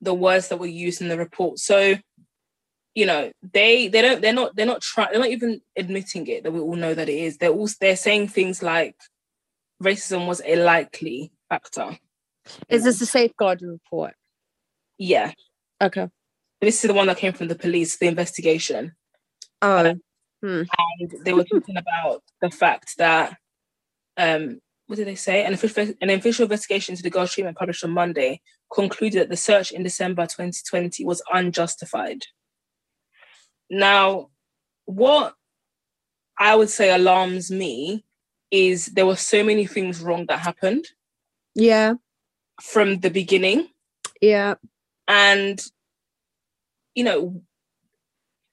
the 0.00 0.14
words 0.14 0.48
that 0.48 0.58
were 0.58 0.66
used 0.66 1.00
in 1.00 1.08
the 1.08 1.18
report, 1.18 1.58
so 1.58 1.94
you 2.94 3.06
know 3.06 3.30
they 3.52 3.88
they 3.88 4.02
don't 4.02 4.20
they're 4.20 4.32
not 4.32 4.56
they're 4.56 4.66
not 4.66 4.82
trying 4.82 5.08
they're 5.10 5.20
not 5.20 5.30
even 5.30 5.60
admitting 5.76 6.26
it 6.26 6.44
that 6.44 6.52
we 6.52 6.60
all 6.60 6.76
know 6.76 6.94
that 6.94 7.08
it 7.08 7.18
is. 7.18 7.38
They're 7.38 7.50
all 7.50 7.68
they're 7.80 7.96
saying 7.96 8.28
things 8.28 8.62
like 8.62 8.96
racism 9.82 10.26
was 10.26 10.42
a 10.44 10.56
likely 10.56 11.32
factor. 11.48 11.98
Is 12.68 12.84
this 12.84 13.00
a 13.00 13.06
safeguarding 13.06 13.68
report? 13.68 14.14
Yeah. 15.00 15.32
Okay. 15.82 16.08
This 16.60 16.84
is 16.84 16.88
the 16.88 16.94
one 16.94 17.06
that 17.06 17.16
came 17.16 17.32
from 17.32 17.48
the 17.48 17.54
police, 17.54 17.96
the 17.96 18.06
investigation. 18.06 18.92
Oh. 19.62 19.94
Hmm. 20.42 20.62
And 21.00 21.24
they 21.24 21.32
were 21.32 21.44
talking 21.44 21.76
about 21.76 22.22
the 22.40 22.50
fact 22.50 22.96
that 22.98 23.36
um 24.16 24.60
what 24.86 24.96
did 24.96 25.06
they 25.06 25.14
say? 25.14 25.44
An 25.44 25.54
official, 25.54 25.94
an 26.00 26.10
official 26.10 26.42
investigation 26.42 26.92
into 26.92 27.02
the 27.02 27.10
girl's 27.10 27.32
treatment 27.32 27.56
published 27.56 27.84
on 27.84 27.92
Monday 27.92 28.40
concluded 28.74 29.20
that 29.20 29.30
the 29.30 29.36
search 29.36 29.72
in 29.72 29.82
December 29.82 30.24
2020 30.24 31.04
was 31.04 31.22
unjustified. 31.32 32.24
Now, 33.70 34.30
what 34.86 35.34
I 36.38 36.56
would 36.56 36.70
say 36.70 36.92
alarms 36.92 37.50
me 37.50 38.04
is 38.50 38.86
there 38.86 39.06
were 39.06 39.16
so 39.16 39.44
many 39.44 39.64
things 39.64 40.00
wrong 40.00 40.26
that 40.26 40.40
happened. 40.40 40.86
Yeah. 41.54 41.94
From 42.60 42.98
the 42.98 43.10
beginning. 43.10 43.68
Yeah. 44.20 44.54
And, 45.10 45.60
you 46.94 47.02
know, 47.02 47.42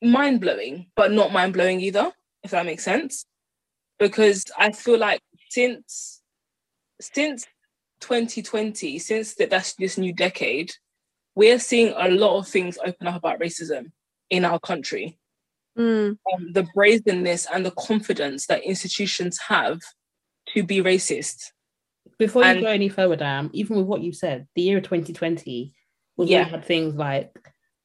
mind 0.01 0.41
blowing, 0.41 0.87
but 0.95 1.11
not 1.11 1.31
mind 1.31 1.53
blowing 1.53 1.79
either, 1.79 2.11
if 2.43 2.49
that 2.49 2.65
makes 2.65 2.83
sense. 2.83 3.25
Because 3.99 4.43
I 4.57 4.71
feel 4.71 4.97
like 4.97 5.21
since 5.49 6.21
since 6.99 7.45
2020, 7.99 8.97
since 8.97 9.35
that 9.35 9.51
that's 9.51 9.75
this 9.75 9.99
new 9.99 10.13
decade, 10.13 10.71
we're 11.35 11.59
seeing 11.59 11.93
a 11.95 12.09
lot 12.09 12.39
of 12.39 12.47
things 12.47 12.79
open 12.83 13.05
up 13.05 13.17
about 13.17 13.39
racism 13.39 13.91
in 14.31 14.43
our 14.43 14.59
country. 14.59 15.19
Mm. 15.77 16.17
Um, 16.33 16.53
the 16.53 16.67
brazenness 16.73 17.45
and 17.53 17.63
the 17.63 17.71
confidence 17.71 18.47
that 18.47 18.63
institutions 18.63 19.37
have 19.47 19.79
to 20.55 20.63
be 20.63 20.81
racist. 20.81 21.51
Before 22.17 22.41
you 22.41 22.49
and, 22.49 22.61
go 22.61 22.67
any 22.67 22.89
further, 22.89 23.15
down, 23.15 23.51
even 23.53 23.77
with 23.77 23.85
what 23.85 24.01
you 24.01 24.11
said, 24.11 24.47
the 24.55 24.63
year 24.63 24.77
of 24.77 24.85
2020 24.85 25.75
was 26.17 26.29
yeah. 26.29 26.43
had 26.43 26.65
things 26.65 26.95
like 26.95 27.31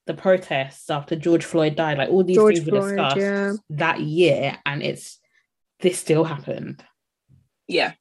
the 0.07 0.15
protests 0.15 0.91
after 0.91 1.15
George 1.15 1.45
Floyd 1.45 1.77
died, 1.77 1.99
like 1.99 2.09
all 2.09 2.25
these 2.25 2.37
George 2.37 2.57
things 2.57 2.71
were 2.71 2.81
Floyd, 2.81 2.97
discussed 2.97 3.17
yeah. 3.19 3.53
that 3.71 4.01
year, 4.01 4.59
and 4.67 4.83
it's 4.83 5.19
this 5.81 5.99
still 5.99 6.25
happened. 6.25 6.83
Yeah. 7.69 7.93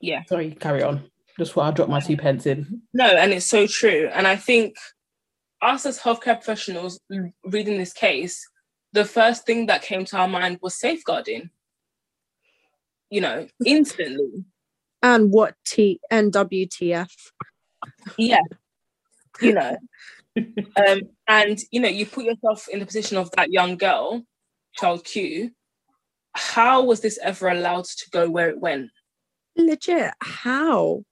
Yeah. 0.00 0.22
Sorry, 0.24 0.52
carry 0.52 0.82
on. 0.82 1.10
Just 1.38 1.56
what 1.56 1.66
I 1.66 1.70
drop 1.72 1.88
my 1.88 2.00
two 2.00 2.16
pence 2.16 2.46
in. 2.46 2.82
No, 2.92 3.06
and 3.06 3.32
it's 3.32 3.46
so 3.46 3.66
true. 3.66 4.08
And 4.12 4.26
I 4.26 4.36
think 4.36 4.76
us 5.60 5.86
as 5.86 5.98
healthcare 5.98 6.34
professionals 6.36 7.00
reading 7.44 7.78
this 7.78 7.92
case, 7.92 8.48
the 8.92 9.04
first 9.04 9.44
thing 9.46 9.66
that 9.66 9.82
came 9.82 10.04
to 10.06 10.16
our 10.16 10.28
mind 10.28 10.58
was 10.62 10.74
safeguarding. 10.74 11.50
You 13.10 13.20
know, 13.20 13.46
instantly. 13.66 14.44
And 15.02 15.30
what 15.30 15.54
T 15.64 16.00
and 16.10 16.32
WTF? 16.32 17.10
Yeah. 18.16 18.40
You 19.40 19.54
know. 19.54 19.76
um, 20.36 21.00
and 21.26 21.58
you 21.70 21.80
know, 21.80 21.88
you 21.88 22.06
put 22.06 22.24
yourself 22.24 22.68
in 22.68 22.80
the 22.80 22.86
position 22.86 23.16
of 23.16 23.30
that 23.32 23.50
young 23.50 23.76
girl, 23.76 24.22
child 24.74 25.04
Q. 25.04 25.50
How 26.34 26.84
was 26.84 27.00
this 27.00 27.18
ever 27.22 27.48
allowed 27.48 27.84
to 27.84 28.10
go 28.10 28.30
where 28.30 28.48
it 28.48 28.60
went? 28.60 28.90
legit 29.58 30.12
how 30.20 31.02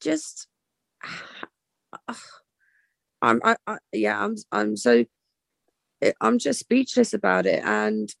just 0.00 0.48
i'm 3.22 3.40
I, 3.44 3.56
I 3.66 3.78
yeah 3.92 4.22
i'm 4.22 4.36
i'm 4.52 4.76
so 4.76 5.04
i'm 6.20 6.38
just 6.38 6.60
speechless 6.60 7.14
about 7.14 7.46
it 7.46 7.62
and 7.64 8.12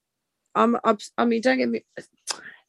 I'm, 0.54 0.78
i'm 0.84 0.96
i 1.18 1.24
mean 1.24 1.42
don't 1.42 1.58
get 1.58 1.68
me 1.68 1.84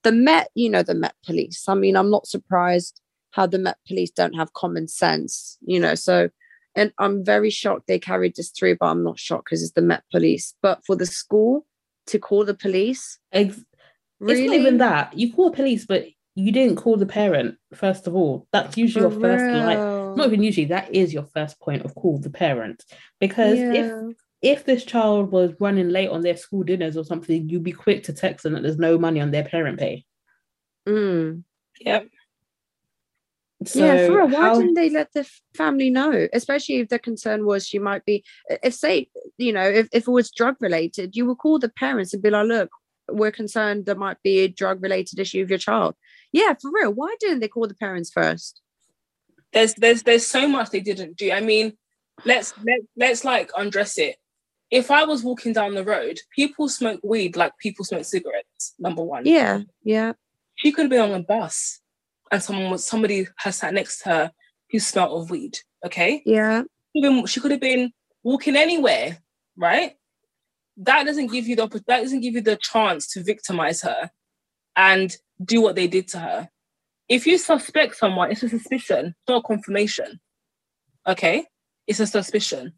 the 0.03 0.11
met 0.11 0.49
you 0.55 0.69
know 0.69 0.83
the 0.83 0.95
met 0.95 1.15
police 1.25 1.63
i 1.67 1.73
mean 1.73 1.95
i'm 1.95 2.09
not 2.09 2.27
surprised 2.27 2.99
how 3.31 3.45
the 3.45 3.59
met 3.59 3.77
police 3.87 4.11
don't 4.11 4.35
have 4.35 4.53
common 4.53 4.87
sense 4.87 5.57
you 5.61 5.79
know 5.79 5.95
so 5.95 6.29
and 6.77 6.93
i'm 6.99 7.25
very 7.25 7.49
shocked 7.49 7.87
they 7.87 7.99
carried 7.99 8.35
this 8.35 8.51
through 8.51 8.77
but 8.79 8.85
i'm 8.85 9.03
not 9.03 9.19
shocked 9.19 9.45
because 9.45 9.61
it's 9.61 9.73
the 9.73 9.81
met 9.81 10.03
police. 10.11 10.53
But 10.61 10.85
for 10.85 10.95
the 10.95 11.05
school 11.05 11.65
to 12.07 12.19
call 12.19 12.45
the 12.45 12.53
police? 12.53 13.19
Ex- 13.33 13.59
really? 14.19 14.43
it's 14.43 14.49
not 14.49 14.59
even 14.59 14.77
that. 14.77 15.17
You 15.17 15.33
call 15.33 15.49
the 15.49 15.55
police 15.55 15.85
but 15.85 16.05
you 16.35 16.51
didn't 16.51 16.77
call 16.77 16.95
the 16.95 17.05
parent 17.05 17.57
first 17.73 18.07
of 18.07 18.15
all. 18.15 18.47
That's 18.53 18.77
usually 18.77 19.03
For 19.03 19.11
your 19.11 19.21
first 19.21 19.43
line 19.43 20.15
not 20.15 20.27
even 20.27 20.43
usually 20.43 20.67
that 20.67 20.93
is 20.93 21.13
your 21.13 21.27
first 21.33 21.59
point 21.59 21.83
of 21.83 21.95
call 21.95 22.19
the 22.19 22.29
parent. 22.29 22.83
Because 23.19 23.57
yeah. 23.57 23.73
if 23.73 24.15
if 24.41 24.65
this 24.65 24.85
child 24.85 25.31
was 25.31 25.53
running 25.59 25.89
late 25.89 26.09
on 26.09 26.21
their 26.21 26.37
school 26.37 26.63
dinners 26.63 26.95
or 26.95 27.03
something 27.03 27.49
you'd 27.49 27.63
be 27.63 27.71
quick 27.71 28.03
to 28.03 28.13
text 28.13 28.43
them 28.43 28.53
that 28.53 28.61
there's 28.61 28.77
no 28.77 28.97
money 28.97 29.19
on 29.19 29.31
their 29.31 29.43
parent 29.43 29.79
pay. 29.79 30.05
Mm. 30.87 31.43
yep 31.81 32.07
so 33.65 33.83
yeah, 33.83 34.05
for 34.05 34.17
real. 34.17 34.27
why 34.27 34.41
how... 34.41 34.59
didn't 34.59 34.75
they 34.75 34.89
let 34.89 35.11
the 35.13 35.27
family 35.55 35.89
know? 35.89 36.27
Especially 36.33 36.75
if 36.75 36.89
the 36.89 36.99
concern 36.99 37.45
was 37.45 37.67
she 37.67 37.79
might 37.79 38.05
be, 38.05 38.23
if 38.63 38.73
say, 38.73 39.09
you 39.37 39.51
know, 39.51 39.63
if, 39.63 39.87
if 39.91 40.07
it 40.07 40.11
was 40.11 40.29
drug 40.31 40.55
related, 40.59 41.15
you 41.15 41.25
would 41.25 41.39
call 41.39 41.57
the 41.57 41.69
parents 41.69 42.13
and 42.13 42.21
be 42.21 42.29
like, 42.29 42.47
look, 42.47 42.69
we're 43.09 43.31
concerned 43.31 43.85
there 43.85 43.95
might 43.95 44.21
be 44.23 44.39
a 44.39 44.47
drug 44.47 44.83
related 44.83 45.19
issue 45.19 45.41
of 45.41 45.49
your 45.49 45.59
child. 45.59 45.95
Yeah, 46.31 46.53
for 46.61 46.71
real. 46.71 46.91
Why 46.93 47.15
didn't 47.19 47.39
they 47.39 47.47
call 47.47 47.67
the 47.67 47.73
parents 47.73 48.11
first? 48.11 48.61
There's 49.53 49.73
there's 49.75 50.03
there's 50.03 50.27
so 50.27 50.47
much 50.47 50.69
they 50.69 50.81
didn't 50.81 51.17
do. 51.17 51.31
I 51.31 51.39
mean, 51.39 51.73
let's 52.25 52.53
let, 52.57 52.81
let's 52.95 53.23
like 53.23 53.49
undress 53.57 53.97
it. 53.97 54.17
If 54.69 54.91
I 54.91 55.05
was 55.05 55.23
walking 55.23 55.53
down 55.53 55.75
the 55.75 55.85
road, 55.85 56.19
people 56.35 56.67
smoke 56.67 56.99
weed 57.01 57.37
like 57.37 57.53
people 57.57 57.85
smoke 57.85 58.03
cigarettes. 58.03 58.73
Number 58.77 59.01
one. 59.01 59.25
Yeah, 59.25 59.61
yeah. 59.83 60.13
She 60.55 60.71
could 60.71 60.83
have 60.83 60.89
been 60.89 60.99
on 60.99 61.21
a 61.21 61.23
bus, 61.23 61.79
and 62.31 62.41
someone 62.41 62.71
was 62.71 62.85
somebody 62.85 63.27
has 63.37 63.57
sat 63.57 63.73
next 63.73 63.99
to 63.99 64.09
her 64.09 64.31
who 64.71 64.79
smelled 64.79 65.21
of 65.23 65.29
weed. 65.29 65.57
Okay. 65.85 66.21
Yeah. 66.25 66.63
Even 66.93 67.25
she 67.25 67.39
could 67.39 67.51
have 67.51 67.61
been 67.61 67.91
walking 68.23 68.55
anywhere, 68.55 69.19
right? 69.55 69.93
That 70.77 71.05
doesn't 71.05 71.31
give 71.31 71.47
you 71.47 71.55
the 71.55 71.67
that 71.87 72.01
doesn't 72.01 72.21
give 72.21 72.35
you 72.35 72.41
the 72.41 72.57
chance 72.57 73.07
to 73.13 73.23
victimize 73.23 73.81
her 73.81 74.09
and 74.75 75.15
do 75.43 75.61
what 75.61 75.75
they 75.75 75.87
did 75.87 76.07
to 76.09 76.19
her. 76.19 76.49
If 77.09 77.25
you 77.25 77.37
suspect 77.37 77.95
someone, 77.95 78.31
it's 78.31 78.43
a 78.43 78.49
suspicion, 78.49 79.15
not 79.27 79.39
a 79.39 79.47
confirmation. 79.47 80.19
Okay? 81.07 81.45
It's 81.87 81.99
a 81.99 82.07
suspicion. 82.07 82.73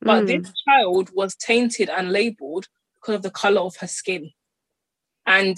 But 0.00 0.24
mm. 0.24 0.26
this 0.26 0.52
child 0.68 1.10
was 1.14 1.34
tainted 1.34 1.88
and 1.88 2.12
labeled 2.12 2.66
because 2.94 3.16
of 3.16 3.22
the 3.22 3.30
color 3.30 3.62
of 3.62 3.76
her 3.76 3.86
skin. 3.86 4.30
And 5.26 5.56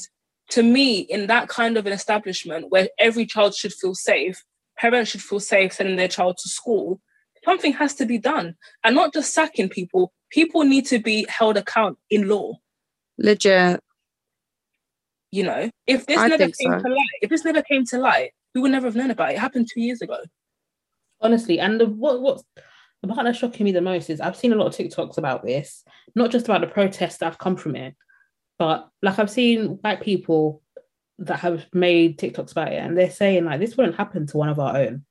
to 0.50 0.62
me, 0.62 1.00
in 1.00 1.26
that 1.26 1.48
kind 1.48 1.76
of 1.76 1.86
an 1.86 1.92
establishment 1.92 2.70
where 2.70 2.88
every 2.98 3.26
child 3.26 3.54
should 3.54 3.72
feel 3.72 3.94
safe, 3.94 4.44
parents 4.78 5.10
should 5.10 5.22
feel 5.22 5.40
safe 5.40 5.72
sending 5.72 5.96
their 5.96 6.08
child 6.08 6.38
to 6.38 6.48
school, 6.48 7.00
something 7.44 7.72
has 7.72 7.94
to 7.94 8.06
be 8.06 8.18
done. 8.18 8.56
And 8.84 8.94
not 8.94 9.12
just 9.12 9.34
sacking 9.34 9.68
people, 9.68 10.12
people 10.30 10.64
need 10.64 10.86
to 10.86 10.98
be 10.98 11.26
held 11.28 11.56
account 11.56 11.98
in 12.10 12.28
law. 12.28 12.54
Legit. 13.18 13.80
You 15.32 15.42
know, 15.42 15.70
if 15.86 16.06
this 16.06 16.18
I 16.18 16.28
never 16.28 16.44
came 16.44 16.54
so. 16.54 16.78
to 16.78 16.88
light, 16.88 17.18
if 17.22 17.30
this 17.30 17.44
never 17.44 17.62
came 17.62 17.84
to 17.86 17.98
light, 17.98 18.30
we 18.54 18.60
would 18.60 18.70
never 18.70 18.86
have 18.86 18.96
known 18.96 19.10
about 19.10 19.30
it. 19.30 19.34
It 19.34 19.40
happened 19.40 19.68
two 19.72 19.80
years 19.80 20.00
ago. 20.00 20.18
Honestly, 21.20 21.58
and 21.58 21.80
the, 21.80 21.86
what 21.86 22.20
what's 22.20 22.44
the 23.02 23.08
part 23.08 23.24
that's 23.24 23.38
shocking 23.38 23.64
me 23.64 23.72
the 23.72 23.80
most 23.80 24.08
is 24.08 24.20
I've 24.20 24.36
seen 24.36 24.52
a 24.52 24.56
lot 24.56 24.66
of 24.66 24.74
TikToks 24.74 25.18
about 25.18 25.44
this, 25.44 25.84
not 26.14 26.30
just 26.30 26.46
about 26.46 26.60
the 26.60 26.66
protests 26.68 27.18
that 27.18 27.26
have 27.26 27.38
come 27.38 27.56
from 27.56 27.76
it, 27.76 27.94
but 28.58 28.88
like 29.02 29.18
I've 29.18 29.30
seen 29.30 29.78
white 29.82 30.00
people 30.00 30.62
that 31.18 31.40
have 31.40 31.66
made 31.72 32.18
TikToks 32.18 32.52
about 32.52 32.72
it, 32.72 32.76
and 32.76 32.96
they're 32.96 33.10
saying 33.10 33.44
like 33.44 33.60
this 33.60 33.76
wouldn't 33.76 33.96
happen 33.96 34.26
to 34.26 34.36
one 34.36 34.48
of 34.48 34.58
our 34.58 34.76
own. 34.76 35.04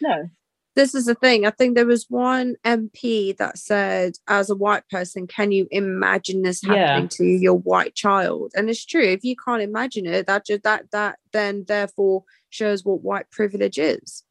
No, 0.00 0.30
this 0.76 0.94
is 0.94 1.06
the 1.06 1.14
thing. 1.14 1.46
I 1.46 1.50
think 1.50 1.74
there 1.74 1.86
was 1.86 2.06
one 2.08 2.56
MP 2.64 3.36
that 3.36 3.58
said, 3.58 4.14
as 4.26 4.50
a 4.50 4.56
white 4.56 4.88
person, 4.88 5.26
can 5.26 5.52
you 5.52 5.68
imagine 5.70 6.42
this 6.42 6.62
happening 6.62 7.04
yeah. 7.04 7.08
to 7.12 7.24
your 7.24 7.54
white 7.54 7.94
child? 7.94 8.52
And 8.56 8.68
it's 8.68 8.84
true. 8.84 9.04
If 9.04 9.24
you 9.24 9.36
can't 9.36 9.62
imagine 9.62 10.06
it, 10.06 10.26
that 10.26 10.46
just 10.46 10.64
that 10.64 10.90
that 10.90 11.18
then 11.32 11.64
therefore 11.68 12.24
shows 12.50 12.84
what 12.84 13.02
white 13.02 13.30
privilege 13.30 13.78
is. 13.78 14.24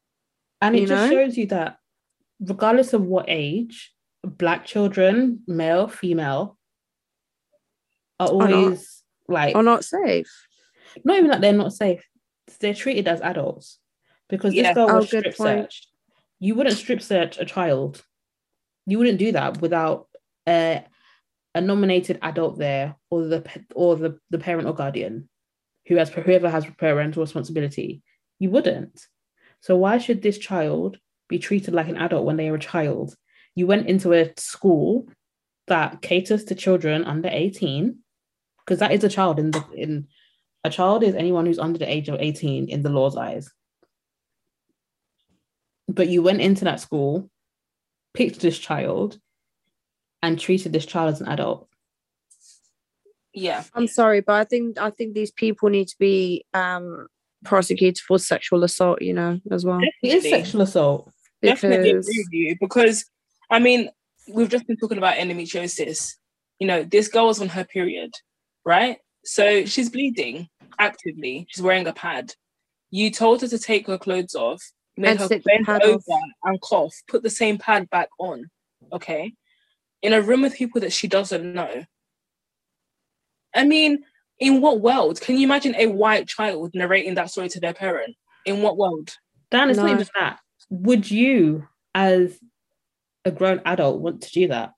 And 0.60 0.76
it 0.76 0.82
You 0.82 0.86
just 0.86 1.10
know? 1.10 1.16
shows 1.16 1.36
you 1.36 1.46
that 1.46 1.78
regardless 2.40 2.92
of 2.92 3.02
what 3.02 3.24
age, 3.28 3.92
black 4.22 4.66
children, 4.66 5.40
male, 5.46 5.88
female, 5.88 6.58
are 8.20 8.28
always 8.28 9.02
like 9.28 9.54
are 9.56 9.62
not 9.62 9.84
safe. 9.84 10.30
not 11.04 11.18
even 11.18 11.30
that 11.30 11.40
they're 11.40 11.52
not 11.52 11.72
safe. 11.72 12.04
They're 12.60 12.74
treated 12.74 13.08
as 13.08 13.20
adults 13.20 13.78
because 14.28 14.52
this 14.52 14.62
Yeah. 14.62 14.74
girl 14.74 14.88
Oh, 14.88 14.96
was 14.96 15.10
good 15.10 15.20
strip 15.20 15.36
point. 15.36 15.60
searched. 15.62 15.88
You 16.40 16.54
wouldn't 16.54 16.76
strip 16.76 17.00
search 17.02 17.38
a 17.38 17.44
child. 17.44 18.04
You 18.86 18.98
wouldn't 18.98 19.18
do 19.18 19.32
that 19.32 19.60
without 19.60 20.08
a, 20.46 20.84
a 21.54 21.60
nominated 21.60 22.18
adult 22.22 22.58
there 22.58 22.96
or 23.10 23.24
the 23.24 23.48
or 23.74 23.96
the, 23.96 24.18
the 24.30 24.38
parent 24.38 24.68
or 24.68 24.74
guardian 24.74 25.28
who 25.86 25.96
has 25.96 26.10
whoever 26.10 26.50
has 26.50 26.66
parental 26.78 27.22
responsibility. 27.22 28.02
You 28.38 28.50
wouldn't. 28.50 29.06
So 29.60 29.76
why 29.76 29.98
should 29.98 30.20
this 30.22 30.38
child 30.38 30.98
be 31.28 31.38
treated 31.38 31.72
like 31.74 31.88
an 31.88 31.96
adult 31.96 32.26
when 32.26 32.36
they 32.36 32.48
are 32.48 32.54
a 32.56 32.60
child? 32.60 33.14
You 33.54 33.66
went 33.66 33.86
into 33.88 34.12
a 34.12 34.32
school 34.36 35.08
that 35.68 36.02
caters 36.02 36.44
to 36.46 36.54
children 36.54 37.04
under 37.04 37.28
18 37.32 37.98
because 38.64 38.80
that 38.80 38.92
is 38.92 39.04
a 39.04 39.08
child 39.08 39.38
in 39.38 39.50
the 39.50 39.64
in 39.74 40.08
a 40.64 40.70
child 40.70 41.02
is 41.02 41.14
anyone 41.14 41.46
who's 41.46 41.58
under 41.58 41.78
the 41.78 41.90
age 41.90 42.08
of 42.08 42.20
18 42.20 42.68
in 42.68 42.82
the 42.82 42.88
law's 42.88 43.16
eyes. 43.16 43.52
But 45.88 46.08
you 46.08 46.22
went 46.22 46.40
into 46.40 46.64
that 46.64 46.80
school, 46.80 47.30
picked 48.14 48.40
this 48.40 48.58
child, 48.58 49.18
and 50.22 50.40
treated 50.40 50.72
this 50.72 50.86
child 50.86 51.12
as 51.12 51.20
an 51.20 51.28
adult. 51.28 51.68
Yeah. 53.34 53.64
I'm 53.74 53.86
sorry, 53.88 54.20
but 54.22 54.34
I 54.34 54.44
think 54.44 54.78
I 54.78 54.90
think 54.90 55.14
these 55.14 55.32
people 55.32 55.68
need 55.68 55.88
to 55.88 55.96
be 55.98 56.44
um 56.54 57.08
prosecuted 57.44 57.98
for 57.98 58.18
sexual 58.18 58.64
assault, 58.64 59.02
you 59.02 59.12
know, 59.12 59.38
as 59.50 59.66
well. 59.66 59.80
It 60.02 60.14
is 60.14 60.22
sexual 60.24 60.62
assault. 60.62 61.12
definitely 61.42 61.92
Because 61.92 62.08
agree 62.08 62.18
with 62.18 62.32
you 62.32 62.56
because 62.58 63.04
I 63.50 63.58
mean 63.58 63.90
we've 64.32 64.48
just 64.48 64.66
been 64.66 64.78
talking 64.78 64.98
about 64.98 65.16
endometriosis. 65.16 66.14
You 66.58 66.66
know, 66.68 66.84
this 66.84 67.08
girl 67.08 67.26
was 67.26 67.42
on 67.42 67.48
her 67.48 67.64
period, 67.64 68.12
right? 68.64 68.98
So 69.24 69.64
she's 69.64 69.90
bleeding 69.90 70.48
actively. 70.78 71.46
She's 71.50 71.62
wearing 71.62 71.86
a 71.86 71.92
pad. 71.92 72.34
You 72.90 73.10
told 73.10 73.40
her 73.42 73.48
to 73.48 73.58
take 73.58 73.86
her 73.86 73.98
clothes 73.98 74.34
off, 74.34 74.62
made 74.96 75.10
And 75.12 75.20
her 75.20 75.28
bend 75.44 75.68
over 75.68 75.96
off. 75.96 76.30
and 76.44 76.60
cough, 76.60 76.94
put 77.08 77.22
the 77.22 77.30
same 77.30 77.58
pad 77.58 77.88
back 77.90 78.08
on. 78.18 78.48
Okay. 78.92 79.32
In 80.02 80.12
a 80.12 80.20
room 80.22 80.42
with 80.42 80.54
people 80.54 80.80
that 80.82 80.92
she 80.92 81.08
doesn't 81.08 81.54
know. 81.54 81.84
I 83.54 83.64
mean, 83.64 84.04
in 84.38 84.60
what 84.60 84.80
world 84.80 85.20
can 85.20 85.36
you 85.36 85.44
imagine 85.44 85.74
a 85.76 85.86
white 85.86 86.28
child 86.28 86.72
narrating 86.74 87.14
that 87.14 87.30
story 87.30 87.48
to 87.50 87.60
their 87.60 87.72
parent? 87.74 88.14
In 88.44 88.62
what 88.62 88.76
world? 88.76 89.16
Dan, 89.50 89.70
it's 89.70 89.78
not 89.78 89.86
No. 89.86 89.92
even 89.94 90.08
that. 90.18 90.40
Would 90.70 91.10
you, 91.10 91.66
as 91.94 92.38
a 93.24 93.30
grown 93.30 93.60
adult, 93.64 94.00
want 94.00 94.22
to 94.22 94.30
do 94.32 94.48
that? 94.48 94.72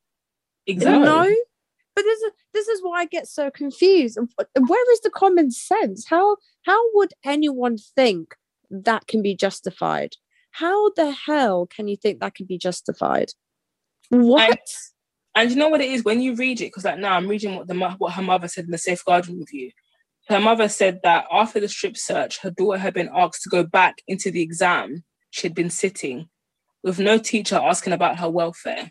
Exactly. 0.67 1.05
no, 1.05 1.35
but 1.97 2.03
this 2.03 2.21
is 2.21 2.33
this 2.53 2.69
is 2.69 2.83
why 2.83 3.01
I 3.01 3.07
get 3.07 3.27
so 3.27 3.51
confused. 3.51 4.19
Where 4.19 4.93
is 4.93 5.01
the 5.01 5.11
common 5.11 5.51
sense? 5.51 6.07
How 6.07 6.37
how 6.63 6.79
would 6.95 7.15
anyone 7.25 7.79
think 7.79 8.35
that 8.71 9.07
can 9.09 9.23
be 9.23 9.35
justified? 9.35 10.15
How 10.51 10.91
the 10.91 11.11
hell 11.11 11.67
can 11.67 11.89
you 11.89 11.97
think 11.97 12.21
that 12.21 12.35
can 12.35 12.47
be 12.47 12.59
justified? 12.59 13.31
What? 14.11 14.61
And 15.35 15.51
you 15.51 15.57
know 15.57 15.69
what 15.69 15.81
it 15.81 15.91
is 15.91 16.05
when 16.05 16.21
you 16.21 16.35
read 16.35 16.61
it, 16.61 16.67
because 16.67 16.85
like 16.85 16.99
now 16.99 17.15
I'm 17.15 17.29
reading 17.29 17.57
what 17.57 17.67
the 17.67 17.75
what 17.99 18.13
her 18.13 18.23
mother 18.23 18.47
said 18.47 18.67
in 18.67 18.71
the 18.71 18.79
safeguarding 18.79 19.39
review. 19.39 19.71
Her 20.29 20.41
mother 20.41 20.69
said 20.69 21.01
that 21.03 21.25
after 21.33 21.61
the 21.61 21.69
strip 21.69 21.97
search, 21.97 22.41
her 22.41 22.51
daughter 22.51 22.79
had 22.79 22.95
been 22.95 23.11
asked 23.15 23.43
to 23.45 23.49
go 23.49 23.65
back 23.65 24.03
into 24.07 24.31
the 24.31 24.43
exam 24.43 25.05
she 25.31 25.47
had 25.47 25.55
been 25.55 25.71
sitting, 25.71 26.29
with 26.83 26.99
no 26.99 27.17
teacher 27.17 27.57
asking 27.57 27.93
about 27.93 28.19
her 28.19 28.29
welfare. 28.29 28.91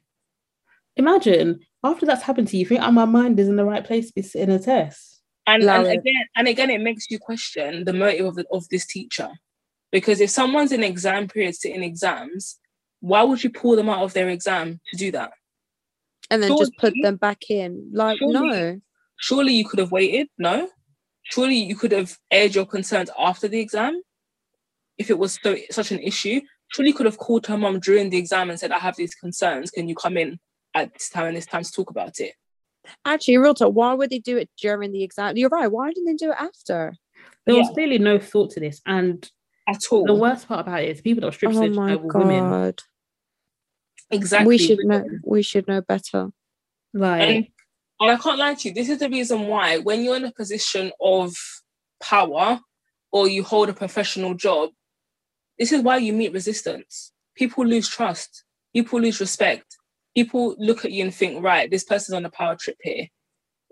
Imagine 0.96 1.60
after 1.86 2.06
that's 2.06 2.24
happened 2.24 2.48
to 2.50 2.58
you, 2.58 2.62
you 2.62 2.66
think, 2.66 2.82
oh, 2.82 2.92
my 2.92 3.06
mind 3.06 3.40
is 3.40 3.48
in 3.48 3.56
the 3.56 3.66
right 3.66 3.86
place 3.86 4.08
to 4.08 4.14
be 4.14 4.22
sitting 4.22 4.54
a 4.54 4.60
test. 4.60 5.22
And, 5.48 5.64
and 5.64 5.88
again, 5.88 6.26
and 6.36 6.48
again, 6.48 6.70
it 6.70 6.82
makes 6.82 7.06
you 7.10 7.20
question 7.20 7.86
the 7.86 7.94
motive 7.94 8.26
of, 8.26 8.36
the, 8.36 8.46
of 8.52 8.68
this 8.70 8.86
teacher, 8.86 9.30
because 9.92 10.20
if 10.20 10.30
someone's 10.32 10.72
in 10.72 10.84
exam 10.84 11.28
period 11.28 11.56
sitting 11.56 11.84
exams, 11.84 12.58
why 13.00 13.22
would 13.22 13.44
you 13.44 13.52
pull 13.52 13.76
them 13.76 13.90
out 13.90 14.02
of 14.02 14.14
their 14.14 14.30
exam 14.30 14.80
to 14.92 14.98
do 14.98 15.12
that? 15.12 15.32
and 16.32 16.42
then 16.42 16.58
just 16.58 16.76
put 16.78 16.94
them 17.02 17.18
back 17.18 17.50
in? 17.50 17.90
Like 17.94 18.18
surely- 18.18 18.34
no. 18.34 18.82
surely 19.18 19.54
you 19.54 19.66
could 19.66 19.80
have 19.80 19.92
waited 19.92 20.28
no 20.38 20.70
surely 21.24 21.56
you 21.56 21.76
could 21.76 21.92
have 21.92 22.18
aired 22.32 22.54
your 22.54 22.66
concerns 22.66 23.10
after 23.18 23.48
the 23.48 23.60
exam 23.60 24.02
if 24.98 25.10
it 25.10 25.18
was 25.18 25.40
so 25.42 25.56
such 25.72 25.92
an 25.92 26.00
issue 26.00 26.42
surely 26.72 26.90
you 26.90 26.96
could 26.96 27.06
have 27.06 27.18
called 27.18 27.48
her 27.48 27.58
mom 27.58 27.80
during 27.80 28.10
the 28.10 28.18
exam 28.18 28.50
and 28.50 28.60
said 28.60 28.72
i 28.72 28.78
have 28.78 28.96
these 28.96 29.16
concerns 29.16 29.72
can 29.72 29.88
you 29.88 29.96
come 29.96 30.18
in 30.18 30.40
at 30.76 30.94
this 30.94 31.10
time 31.10 31.26
and 31.28 31.36
this 31.38 31.46
time 31.48 31.64
to 31.64 31.72
talk 31.72 31.90
about 31.90 32.20
it 32.20 32.34
Actually, 33.04 33.38
real 33.38 33.56
talk. 33.56 33.74
Why 33.74 33.94
would 33.94 34.12
they 34.12 34.20
do 34.20 34.38
it 34.38 34.48
during 34.62 34.92
the 34.92 35.02
exam? 35.02 35.38
You're 35.38 35.50
right. 35.50 35.72
Why 35.72 35.90
didn't 35.90 36.06
they 36.06 36.14
do 36.14 36.30
it 36.30 36.38
after? 36.40 36.94
There 37.48 37.56
was 37.56 37.70
clearly 37.74 37.98
no 37.98 38.20
thought 38.20 38.52
to 38.52 38.60
this. 38.60 38.80
And 38.86 39.28
at 39.68 39.82
all 39.92 40.06
the 40.06 40.14
worst 40.14 40.48
part 40.48 40.68
about 40.68 40.84
it 40.84 40.90
is 40.90 41.02
people 41.02 41.22
that 41.22 41.30
are 41.30 41.32
strip 41.32 41.52
Oh 41.54 41.62
search 41.62 41.74
my 41.76 41.96
were 41.96 42.14
women. 42.14 42.50
god. 42.50 42.82
exactly 44.12 44.48
We 44.50 44.58
should 44.60 44.80
know. 44.84 45.04
We 45.24 45.42
should 45.42 45.68
know 45.68 45.82
better. 45.82 46.30
Like, 46.94 47.22
and, 47.22 47.48
and 48.00 48.12
i 48.12 48.16
can't 48.16 48.38
lie 48.38 48.54
to 48.54 48.70
you 48.70 48.74
this 48.74 48.88
is 48.88 49.00
the 49.00 49.10
reason 49.10 49.48
why 49.48 49.80
when 49.80 50.02
you're 50.04 50.16
in 50.16 50.24
a 50.24 50.32
position 50.32 50.92
of 51.02 51.34
power 52.02 52.60
or 53.12 53.28
you 53.28 53.44
hold 53.44 53.68
a 53.68 53.74
professional 53.74 54.34
job 54.34 54.70
this 55.60 55.74
is 55.74 55.82
why 55.82 55.98
you 55.98 56.14
meet 56.14 56.32
resistance 56.32 57.12
people 57.36 57.66
lose 57.66 57.90
trust 57.90 58.46
people 58.74 59.02
lose 59.02 59.20
respect 59.20 59.76
people 60.16 60.56
look 60.58 60.86
at 60.86 60.92
you 60.92 61.04
and 61.04 61.14
think 61.14 61.44
right 61.44 61.70
this 61.70 61.84
person's 61.84 62.16
on 62.16 62.26
a 62.26 62.30
power 62.30 62.56
trip 62.56 62.78
here 62.82 63.08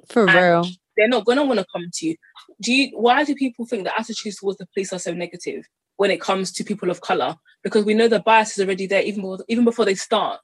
For 0.09 0.27
And 0.29 0.35
real. 0.65 0.65
they're 0.97 1.07
not 1.07 1.25
gonna 1.25 1.43
want 1.45 1.59
to 1.59 1.65
come 1.73 1.85
to 1.93 2.05
you. 2.07 2.15
Do 2.61 2.73
you? 2.73 2.89
Why 2.99 3.23
do 3.23 3.33
people 3.35 3.65
think 3.65 3.83
the 3.85 3.97
attitudes 3.99 4.37
towards 4.37 4.57
the 4.59 4.67
police 4.73 4.91
are 4.93 4.99
so 4.99 5.13
negative 5.13 5.65
when 5.97 6.11
it 6.11 6.19
comes 6.21 6.51
to 6.53 6.63
people 6.63 6.89
of 6.91 7.01
color? 7.01 7.35
Because 7.63 7.85
we 7.85 7.93
know 7.93 8.07
the 8.09 8.19
bias 8.19 8.57
is 8.57 8.63
already 8.65 8.85
there 8.87 9.01
even 9.01 9.21
before, 9.21 9.45
even 9.47 9.63
before 9.65 9.85
they 9.85 9.95
start. 9.95 10.39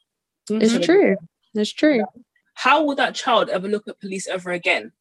It's 0.50 0.74
mhm. 0.74 0.84
true. 0.84 1.16
It's 1.54 1.72
true. 1.74 2.04
How 2.54 2.84
will 2.84 2.96
that 2.96 3.16
child 3.16 3.50
ever 3.50 3.68
look 3.68 3.88
at 3.88 4.00
police 4.00 4.28
ever 4.28 4.52
again? 4.52 4.92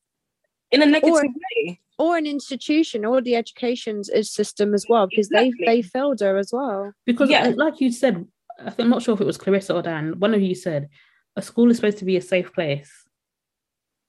In 0.70 0.82
a 0.82 0.86
negative 0.86 1.14
Or- 1.14 1.24
way. 1.24 1.80
Or 1.98 2.16
an 2.16 2.26
institution 2.26 3.04
or 3.04 3.20
the 3.20 3.34
education 3.34 4.04
system 4.22 4.72
as 4.74 4.86
well, 4.88 5.06
because 5.08 5.26
Exactly. 5.28 5.52
they 5.66 5.76
they 5.76 5.82
failed 5.82 6.20
her 6.20 6.36
as 6.38 6.52
well. 6.52 6.92
Because, 7.06 7.28
Yeah. 7.30 7.48
uh, 7.48 7.52
like 7.56 7.80
you 7.80 7.90
said, 7.90 8.24
I 8.58 8.70
think, 8.70 8.80
I'm 8.80 8.90
not 8.90 9.02
sure 9.02 9.14
if 9.14 9.20
it 9.20 9.26
was 9.26 9.36
Clarissa 9.38 9.74
or 9.74 9.82
Dan. 9.82 10.18
One 10.18 10.34
of 10.34 10.42
you 10.42 10.54
said 10.54 10.88
a 11.36 11.42
school 11.42 11.70
is 11.70 11.76
supposed 11.76 11.98
to 11.98 12.04
be 12.04 12.16
a 12.16 12.20
safe 12.20 12.52
place. 12.52 12.90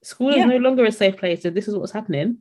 School 0.02 0.32
Yeah. 0.32 0.44
is 0.44 0.50
no 0.50 0.56
longer 0.56 0.84
a 0.84 0.92
safe 0.92 1.16
place 1.16 1.44
if 1.44 1.54
this 1.54 1.68
is 1.68 1.76
what's 1.76 1.92
happening. 1.92 2.38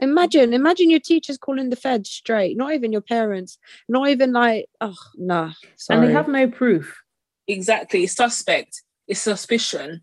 Imagine, 0.00 0.54
imagine 0.54 0.88
your 0.90 1.00
teachers 1.00 1.36
calling 1.36 1.68
the 1.68 1.76
feds 1.76 2.08
straight. 2.10 2.56
Not 2.56 2.72
even 2.72 2.92
your 2.92 3.02
parents. 3.02 3.58
Not 3.88 4.08
even 4.08 4.32
like, 4.32 4.66
oh 4.80 4.96
no. 5.16 5.52
Sorry. 5.76 6.00
And 6.00 6.08
they 6.08 6.12
have 6.12 6.28
no 6.28 6.48
proof. 6.48 7.02
Exactly. 7.46 8.04
It's 8.04 8.14
suspect. 8.14 8.82
It's 9.06 9.20
suspicion. 9.20 10.00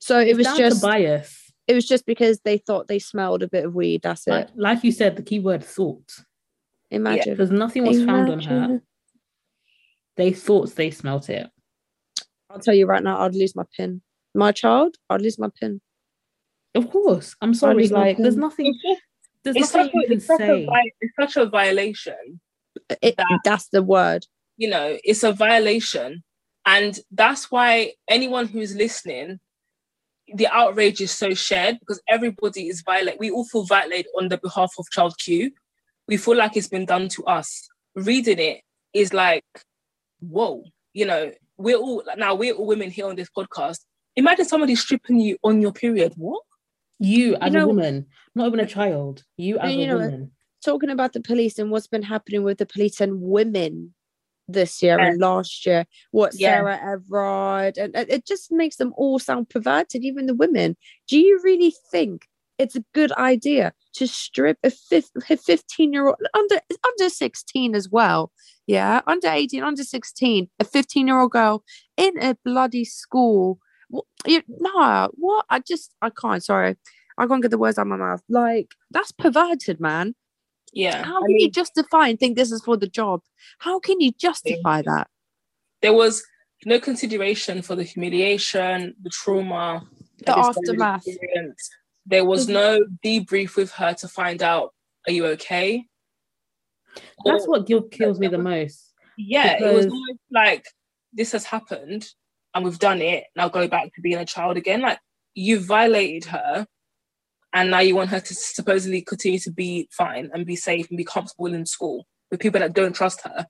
so 0.00 0.18
it 0.18 0.28
It's 0.30 0.38
was 0.38 0.58
just 0.58 0.80
to 0.80 0.86
bias. 0.86 1.52
it 1.68 1.74
was 1.74 1.86
just 1.86 2.04
because 2.04 2.40
they 2.40 2.58
thought 2.58 2.88
they 2.88 2.98
smelled 2.98 3.44
a 3.44 3.48
bit 3.48 3.64
of 3.64 3.74
weed. 3.74 4.02
That's 4.02 4.26
it. 4.26 4.30
Like, 4.32 4.48
like 4.56 4.84
you 4.84 4.90
said, 4.90 5.14
the 5.16 5.22
key 5.22 5.38
word 5.38 5.62
thought. 5.62 6.10
Imagine. 6.90 7.34
Because 7.34 7.50
nothing 7.52 7.86
was 7.86 8.04
found 8.04 8.28
on 8.30 8.40
her. 8.40 8.82
Imagine. 10.18 10.32
They 10.32 10.38
thought 10.38 10.74
they 10.76 10.90
smelt 10.90 11.30
it. 11.30 11.48
I'll 12.50 12.58
tell 12.58 12.74
you 12.74 12.86
right 12.86 13.02
now, 13.02 13.20
I'd 13.20 13.34
lose 13.34 13.54
my 13.54 13.64
pin. 13.76 14.02
My 14.34 14.52
child, 14.52 14.96
I'd 15.10 15.22
lose 15.22 15.38
my 15.38 15.48
pin. 15.60 15.80
Of 16.74 16.90
course. 16.90 17.34
I'm 17.40 17.54
sorry. 17.54 17.88
Like, 17.88 18.18
there's 18.18 18.36
nothing. 18.36 18.74
It's 18.82 19.00
There's 19.42 19.56
it's 19.56 19.74
nothing 19.74 19.90
such, 19.90 19.94
a, 19.94 19.98
you 20.00 20.06
can 20.08 20.16
it's, 20.16 20.26
such 20.26 20.40
a, 20.40 20.66
it's 21.00 21.14
such 21.18 21.36
a 21.42 21.46
violation. 21.48 22.40
It, 23.02 23.16
That- 23.16 23.40
that's 23.44 23.68
the 23.68 23.82
word. 23.82 24.26
You 24.56 24.68
know, 24.70 24.98
it's 25.04 25.22
a 25.22 25.32
violation. 25.32 26.22
And 26.66 26.98
that's 27.12 27.50
why 27.50 27.92
anyone 28.10 28.46
who's 28.46 28.74
listening, 28.74 29.38
the 30.34 30.48
outrage 30.48 31.00
is 31.00 31.10
so 31.12 31.32
shared 31.32 31.78
because 31.80 32.02
everybody 32.08 32.68
is 32.68 32.82
violated. 32.82 33.20
We 33.20 33.30
all 33.30 33.44
feel 33.46 33.64
violated 33.64 34.10
on 34.18 34.28
the 34.28 34.36
behalf 34.38 34.72
of 34.78 34.90
Child 34.90 35.16
Q. 35.18 35.50
We 36.08 36.16
feel 36.16 36.36
like 36.36 36.56
it's 36.56 36.68
been 36.68 36.84
done 36.84 37.08
to 37.10 37.24
us. 37.24 37.68
Reading 37.94 38.38
it 38.38 38.60
is 38.92 39.14
like, 39.14 39.44
whoa, 40.20 40.64
you 40.92 41.04
know, 41.06 41.32
we're 41.56 41.76
all 41.76 42.02
now 42.16 42.34
we're 42.34 42.54
all 42.54 42.66
women 42.66 42.90
here 42.90 43.06
on 43.06 43.16
this 43.16 43.28
podcast. 43.36 43.80
Imagine 44.16 44.44
somebody 44.44 44.74
stripping 44.74 45.20
you 45.20 45.36
on 45.44 45.60
your 45.62 45.72
period. 45.72 46.12
What? 46.16 46.42
You 46.98 47.36
as 47.40 47.52
know- 47.52 47.64
a 47.64 47.66
woman, 47.68 48.06
not 48.34 48.48
even 48.48 48.60
a 48.60 48.66
child. 48.66 49.22
You 49.36 49.58
as 49.58 49.72
you 49.74 49.82
a 49.82 49.86
know, 49.86 49.96
woman. 49.98 50.30
Talking 50.64 50.90
about 50.90 51.12
the 51.12 51.20
police 51.20 51.58
and 51.58 51.70
what's 51.70 51.86
been 51.86 52.02
happening 52.02 52.42
with 52.42 52.58
the 52.58 52.66
police 52.66 53.00
and 53.00 53.20
women 53.22 53.94
this 54.48 54.82
year 54.82 54.98
and 54.98 55.20
last 55.20 55.64
year, 55.66 55.84
what 56.10 56.32
Yeah. 56.34 56.56
Sarah 56.56 56.80
Everard, 56.82 57.78
and 57.78 57.94
and 57.94 58.08
it 58.10 58.26
just 58.26 58.50
makes 58.50 58.76
them 58.76 58.92
all 58.96 59.18
sound 59.18 59.50
perverted, 59.50 60.02
even 60.04 60.26
the 60.26 60.34
women. 60.34 60.76
Do 61.06 61.18
you 61.18 61.38
really 61.44 61.72
think 61.92 62.26
it's 62.58 62.76
a 62.76 62.84
good 62.94 63.12
idea 63.12 63.72
to 63.94 64.06
strip 64.06 64.58
a 64.62 64.70
15 64.70 65.92
year 65.92 66.08
old 66.08 66.16
under 66.34 66.60
under 66.86 67.08
16 67.08 67.74
as 67.74 67.88
well 67.88 68.32
yeah 68.66 69.00
under 69.06 69.28
18 69.28 69.62
under 69.62 69.84
16 69.84 70.48
a 70.58 70.64
15 70.64 71.06
year 71.06 71.20
old 71.20 71.30
girl 71.30 71.62
in 71.96 72.22
a 72.22 72.36
bloody 72.44 72.84
school. 72.84 73.58
You, 74.26 74.42
no 74.48 75.10
what? 75.14 75.44
I 75.50 75.60
just 75.60 75.94
i 76.00 76.10
can't 76.10 76.42
sorry. 76.42 76.76
I 77.18 77.26
can't 77.26 77.42
get 77.42 77.50
the 77.50 77.58
words 77.58 77.78
out 77.78 77.82
of 77.82 77.88
my 77.88 77.96
mouth. 77.96 78.22
Like 78.28 78.74
that's 78.90 79.12
perverted 79.12 79.80
man. 79.80 80.14
Yeah 80.72 81.02
how 81.04 81.20
can 81.20 81.28
mean, 81.28 81.40
you 81.40 81.50
justify 81.50 82.08
and 82.08 82.18
think 82.20 82.36
this 82.36 82.52
is 82.52 82.62
for 82.62 82.76
the 82.76 82.86
job? 82.86 83.22
How 83.58 83.78
can 83.80 84.00
you 84.00 84.12
justify 84.12 84.82
that? 84.82 85.08
There 85.80 85.94
was 85.94 86.22
no 86.64 86.78
consideration 86.80 87.62
for 87.62 87.76
the 87.76 87.84
humiliation 87.84 88.94
the 89.02 89.10
trauma 89.10 89.86
the 90.26 90.36
aftermath 90.36 91.06
there 92.08 92.24
was 92.24 92.48
no 92.48 92.84
debrief 93.04 93.56
with 93.56 93.70
her 93.72 93.94
to 93.94 94.08
find 94.08 94.42
out 94.42 94.74
are 95.06 95.12
you 95.12 95.26
okay? 95.26 95.84
That's 97.24 97.44
or, 97.44 97.50
what 97.50 97.66
guilt 97.66 97.90
kills 97.90 98.18
me 98.18 98.28
the 98.28 98.38
most 98.38 98.92
yeah 99.16 99.58
because... 99.58 99.84
it 99.84 99.90
was 99.90 100.18
like 100.30 100.66
this 101.12 101.32
has 101.32 101.44
happened 101.44 102.06
and 102.54 102.64
we've 102.64 102.78
done 102.78 103.02
it. 103.02 103.24
Now 103.36 103.48
go 103.48 103.68
back 103.68 103.94
to 103.94 104.00
being 104.00 104.18
a 104.18 104.24
child 104.24 104.56
again. 104.56 104.80
Like 104.80 104.98
you 105.34 105.60
violated 105.60 106.26
her 106.30 106.66
and 107.52 107.70
now 107.70 107.80
you 107.80 107.94
want 107.94 108.10
her 108.10 108.20
to 108.20 108.34
supposedly 108.34 109.02
continue 109.02 109.38
to 109.40 109.52
be 109.52 109.88
fine 109.90 110.30
and 110.32 110.46
be 110.46 110.56
safe 110.56 110.88
and 110.88 110.96
be 110.96 111.04
comfortable 111.04 111.52
in 111.52 111.66
school 111.66 112.06
with 112.30 112.40
people 112.40 112.60
that 112.60 112.74
don't 112.74 112.94
trust 112.94 113.22
her. 113.22 113.46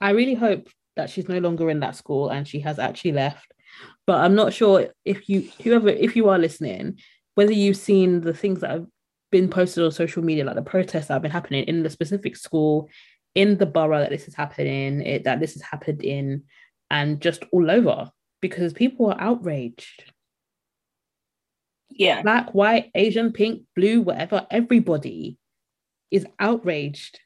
I 0.00 0.10
really 0.10 0.34
hope 0.34 0.68
that 0.96 1.10
she's 1.10 1.28
no 1.28 1.38
longer 1.38 1.70
in 1.70 1.80
that 1.80 1.96
school 1.96 2.30
and 2.30 2.46
she 2.46 2.60
has 2.60 2.78
actually 2.78 3.12
left 3.12 3.52
but 4.06 4.20
i'm 4.20 4.34
not 4.34 4.52
sure 4.52 4.88
if 5.04 5.28
you 5.28 5.48
whoever 5.62 5.88
if 5.88 6.16
you 6.16 6.28
are 6.28 6.38
listening 6.38 6.98
whether 7.34 7.52
you've 7.52 7.76
seen 7.76 8.20
the 8.20 8.34
things 8.34 8.60
that 8.60 8.70
have 8.70 8.86
been 9.30 9.48
posted 9.48 9.84
on 9.84 9.92
social 9.92 10.22
media 10.22 10.44
like 10.44 10.56
the 10.56 10.62
protests 10.62 11.06
that 11.06 11.14
have 11.14 11.22
been 11.22 11.30
happening 11.30 11.64
in 11.64 11.82
the 11.82 11.90
specific 11.90 12.36
school 12.36 12.88
in 13.34 13.56
the 13.58 13.66
borough 13.66 14.00
that 14.00 14.10
this 14.10 14.26
is 14.26 14.34
happening 14.34 15.00
it, 15.02 15.24
that 15.24 15.40
this 15.40 15.54
has 15.54 15.62
happened 15.62 16.02
in 16.02 16.42
and 16.90 17.20
just 17.20 17.44
all 17.52 17.70
over 17.70 18.10
because 18.40 18.72
people 18.72 19.06
are 19.10 19.20
outraged. 19.20 20.04
Yeah. 21.90 22.22
Black 22.22 22.52
white 22.54 22.90
asian 22.94 23.32
pink 23.32 23.62
blue 23.76 24.00
whatever 24.00 24.46
everybody 24.50 25.38
is 26.10 26.26
outraged. 26.38 27.20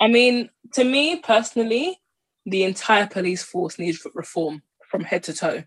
I 0.00 0.08
mean 0.08 0.50
to 0.74 0.84
me 0.84 1.16
personally 1.16 1.98
the 2.50 2.64
entire 2.64 3.06
police 3.06 3.42
force 3.42 3.78
needs 3.78 4.04
reform 4.14 4.62
from 4.88 5.04
head 5.04 5.22
to 5.24 5.34
toe. 5.34 5.64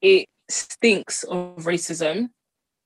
It 0.00 0.26
stinks 0.50 1.24
of 1.24 1.64
racism. 1.64 2.28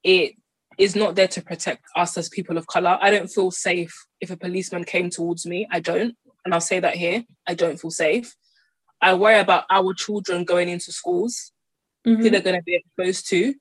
It 0.04 0.34
is 0.78 0.94
not 0.94 1.16
there 1.16 1.28
to 1.28 1.42
protect 1.42 1.84
us 1.96 2.16
as 2.16 2.28
people 2.28 2.56
of 2.56 2.66
color. 2.68 2.98
I 3.00 3.10
don't 3.10 3.30
feel 3.30 3.50
safe 3.50 4.06
if 4.20 4.30
a 4.30 4.36
policeman 4.36 4.84
came 4.84 5.10
towards 5.10 5.44
me. 5.44 5.66
I 5.70 5.80
don't. 5.80 6.16
And 6.44 6.54
I'll 6.54 6.60
say 6.60 6.78
that 6.78 6.94
here. 6.94 7.24
I 7.46 7.54
don't 7.54 7.80
feel 7.80 7.90
safe. 7.90 8.34
I 9.00 9.14
worry 9.14 9.38
about 9.40 9.64
our 9.70 9.92
children 9.94 10.44
going 10.44 10.68
into 10.68 10.92
schools, 10.92 11.52
mm-hmm. 12.06 12.22
who 12.22 12.30
they're 12.30 12.40
going 12.40 12.56
to 12.56 12.62
be 12.62 12.76
exposed 12.76 13.28
to, 13.30 13.54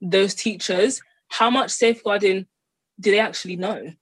those 0.00 0.34
teachers. 0.34 1.00
How 1.28 1.50
much 1.50 1.70
safeguarding 1.72 2.46
do 3.00 3.10
they 3.10 3.18
actually 3.18 3.56
know? 3.56 3.92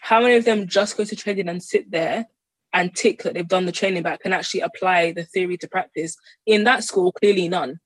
How 0.00 0.20
many 0.20 0.34
of 0.34 0.44
them 0.44 0.66
just 0.66 0.96
go 0.96 1.04
to 1.04 1.16
training 1.16 1.48
and 1.48 1.62
sit 1.62 1.90
there 1.90 2.26
and 2.76 2.94
tick 2.94 3.22
that 3.22 3.32
they've 3.32 3.48
done 3.48 3.64
the 3.64 3.72
training 3.72 4.02
back 4.02 4.20
and 4.24 4.34
actually 4.34 4.60
apply 4.60 5.10
the 5.12 5.24
theory 5.24 5.56
to 5.56 5.66
practice. 5.66 6.14
In 6.44 6.64
that 6.64 6.84
school, 6.84 7.10
clearly 7.10 7.48
none. 7.48 7.80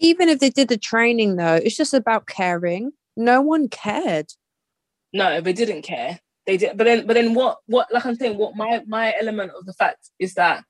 Even 0.00 0.28
if 0.28 0.40
they 0.40 0.50
did 0.50 0.68
the 0.68 0.76
training, 0.76 1.36
though, 1.36 1.54
it's 1.54 1.76
just 1.76 1.94
about 1.94 2.26
caring. 2.26 2.90
No 3.16 3.40
one 3.40 3.68
cared. 3.68 4.26
No, 5.12 5.40
they 5.40 5.52
didn't 5.52 5.82
care. 5.82 6.18
They 6.46 6.56
did, 6.56 6.76
but 6.76 6.84
then, 6.84 7.06
but 7.06 7.14
then, 7.14 7.34
what? 7.34 7.58
What? 7.66 7.92
Like 7.92 8.04
I'm 8.04 8.16
saying, 8.16 8.36
what 8.36 8.56
my 8.56 8.82
my 8.88 9.14
element 9.20 9.52
of 9.56 9.64
the 9.64 9.72
fact 9.74 10.10
is 10.18 10.34
that 10.34 10.64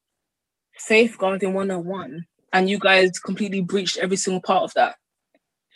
safeguarding 0.76 1.54
101, 1.54 2.26
and 2.52 2.68
you 2.68 2.78
guys 2.78 3.18
completely 3.18 3.62
breached 3.62 3.96
every 3.96 4.18
single 4.18 4.42
part 4.42 4.64
of 4.64 4.74
that. 4.74 4.96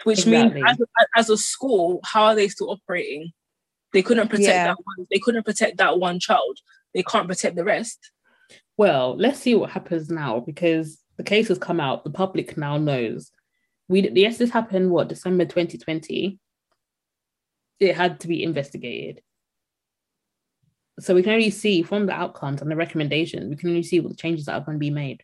Which 0.04 0.26
exactly. 0.26 0.61
means, 0.61 0.70
as 0.70 0.80
a, 0.80 1.18
as 1.18 1.30
a 1.30 1.38
school, 1.38 2.00
how 2.04 2.24
are 2.24 2.34
they 2.34 2.48
still 2.48 2.70
operating? 2.70 3.32
They 3.94 4.02
couldn't 4.02 4.28
protect 4.28 4.48
yeah. 4.48 4.64
that 4.64 4.76
one. 4.84 5.07
They 5.11 5.18
couldn't 5.18 5.44
protect 5.44 5.78
that 5.78 5.98
one 5.98 6.20
child 6.20 6.59
they 6.97 7.03
can't 7.03 7.28
protect 7.28 7.57
the 7.57 7.64
rest. 7.64 8.11
Well, 8.78 9.16
let's 9.18 9.38
see 9.38 9.55
what 9.55 9.70
happens 9.70 10.11
now 10.11 10.40
because 10.40 10.99
the 11.18 11.22
case 11.22 11.49
has 11.49 11.59
come 11.59 11.78
out. 11.78 12.05
The 12.05 12.11
public 12.11 12.57
now 12.57 12.78
knows. 12.78 13.30
We 13.86 14.09
yes, 14.09 14.38
this 14.38 14.51
happened 14.51 14.90
what 14.90 15.09
December 15.09 15.44
2020. 15.44 16.38
It 17.78 17.94
had 17.94 18.20
to 18.20 18.28
be 18.28 18.42
investigated. 18.42 19.20
So 20.99 21.14
we 21.14 21.22
can 21.22 21.34
only 21.34 21.51
see 21.51 21.82
from 21.82 22.07
the 22.07 22.14
outcomes 22.14 22.62
and 22.62 22.70
the 22.70 22.76
recommendations, 22.76 23.51
we 23.51 23.57
can 23.57 23.68
only 23.68 23.82
see 23.82 24.01
what 24.01 24.09
the 24.09 24.16
changes 24.16 24.47
that 24.47 24.55
are 24.55 24.64
going 24.64 24.76
to 24.76 24.80
be 24.80 24.88
made. 24.88 25.22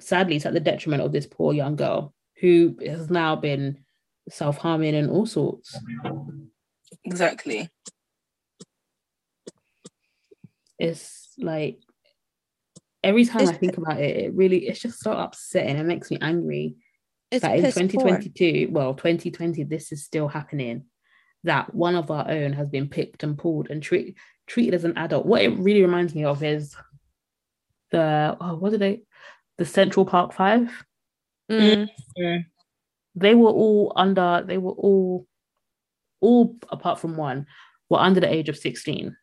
Sadly, 0.00 0.36
it's 0.36 0.46
at 0.46 0.54
the 0.54 0.60
detriment 0.60 1.02
of 1.02 1.12
this 1.12 1.26
poor 1.26 1.52
young 1.52 1.76
girl 1.76 2.14
who 2.40 2.78
has 2.86 3.10
now 3.10 3.36
been 3.36 3.84
self-harming 4.30 4.94
and 4.94 5.10
all 5.10 5.26
sorts. 5.26 5.78
Exactly 7.04 7.68
it's 10.80 11.34
like 11.38 11.78
every 13.02 13.24
time 13.24 13.42
it's, 13.42 13.50
I 13.50 13.54
think 13.54 13.76
about 13.76 14.00
it, 14.00 14.16
it 14.16 14.34
really 14.34 14.66
it's 14.66 14.80
just 14.80 15.00
so 15.00 15.12
upsetting. 15.12 15.76
It 15.76 15.84
makes 15.84 16.10
me 16.10 16.18
angry 16.20 16.76
that 17.30 17.56
in 17.56 17.62
2022, 17.62 18.66
poor. 18.66 18.72
well, 18.72 18.94
2020, 18.94 19.64
this 19.64 19.92
is 19.92 20.04
still 20.04 20.28
happening. 20.28 20.84
That 21.44 21.74
one 21.74 21.94
of 21.94 22.10
our 22.10 22.28
own 22.28 22.52
has 22.54 22.68
been 22.68 22.88
picked 22.88 23.22
and 23.22 23.38
pulled 23.38 23.70
and 23.70 23.82
treat, 23.82 24.16
treated 24.46 24.74
as 24.74 24.84
an 24.84 24.98
adult. 24.98 25.26
What 25.26 25.42
it 25.42 25.56
really 25.58 25.82
reminds 25.82 26.14
me 26.14 26.24
of 26.24 26.42
is 26.42 26.74
the 27.90 28.36
oh, 28.40 28.56
what 28.56 28.70
did 28.70 28.80
they 28.80 29.02
the 29.58 29.64
Central 29.64 30.04
Park 30.04 30.32
Five? 30.32 30.70
Mm-hmm. 31.50 32.36
They 33.16 33.34
were 33.34 33.50
all 33.50 33.92
under, 33.96 34.44
they 34.46 34.58
were 34.58 34.72
all 34.72 35.26
all 36.20 36.56
apart 36.68 37.00
from 37.00 37.16
one 37.16 37.46
were 37.88 37.98
under 37.98 38.20
the 38.20 38.32
age 38.32 38.48
of 38.48 38.56
16 38.56 39.16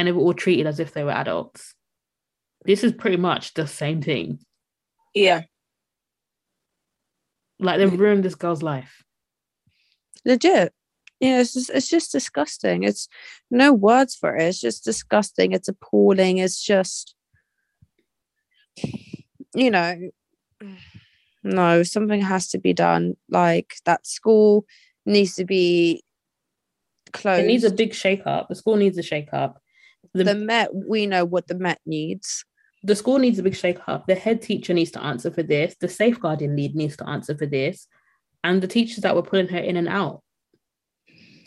and 0.00 0.08
they 0.08 0.12
were 0.12 0.22
all 0.22 0.32
treated 0.32 0.66
as 0.66 0.80
if 0.80 0.94
they 0.94 1.04
were 1.04 1.10
adults. 1.10 1.74
This 2.64 2.82
is 2.82 2.92
pretty 2.92 3.18
much 3.18 3.52
the 3.52 3.66
same 3.66 4.00
thing. 4.00 4.38
Yeah. 5.14 5.42
Like 7.58 7.76
they've 7.76 8.00
ruined 8.00 8.24
this 8.24 8.34
girl's 8.34 8.62
life. 8.62 9.04
Legit. 10.24 10.72
Yeah, 11.20 11.40
it's 11.42 11.52
just, 11.52 11.68
it's 11.68 11.88
just 11.88 12.12
disgusting. 12.12 12.82
It's 12.82 13.08
no 13.50 13.74
words 13.74 14.14
for 14.14 14.34
it. 14.34 14.44
It's 14.44 14.60
just 14.60 14.84
disgusting. 14.84 15.52
It's 15.52 15.68
appalling. 15.68 16.38
It's 16.38 16.64
just, 16.64 17.14
you 19.54 19.70
know, 19.70 20.10
no, 21.44 21.82
something 21.82 22.22
has 22.22 22.48
to 22.48 22.58
be 22.58 22.72
done. 22.72 23.18
Like 23.28 23.74
that 23.84 24.06
school 24.06 24.64
needs 25.04 25.34
to 25.34 25.44
be 25.44 26.02
closed. 27.12 27.42
It 27.42 27.48
needs 27.48 27.64
a 27.64 27.70
big 27.70 27.92
shake 27.92 28.22
up. 28.24 28.48
The 28.48 28.54
school 28.54 28.76
needs 28.76 28.96
a 28.96 29.02
shake 29.02 29.28
up. 29.34 29.59
The, 30.14 30.24
the 30.24 30.34
Met, 30.34 30.74
we 30.74 31.06
know 31.06 31.24
what 31.24 31.46
the 31.46 31.54
Met 31.54 31.80
needs. 31.86 32.44
The 32.82 32.96
school 32.96 33.18
needs 33.18 33.38
a 33.38 33.42
big 33.42 33.54
shake 33.54 33.78
up. 33.86 34.06
The 34.06 34.14
head 34.14 34.42
teacher 34.42 34.72
needs 34.72 34.90
to 34.92 35.02
answer 35.02 35.30
for 35.30 35.42
this. 35.42 35.76
The 35.80 35.88
safeguarding 35.88 36.56
lead 36.56 36.74
needs 36.74 36.96
to 36.96 37.08
answer 37.08 37.36
for 37.36 37.46
this. 37.46 37.86
And 38.42 38.62
the 38.62 38.68
teachers 38.68 39.02
that 39.02 39.14
were 39.14 39.22
pulling 39.22 39.48
her 39.48 39.58
in 39.58 39.76
and 39.76 39.88
out. 39.88 40.22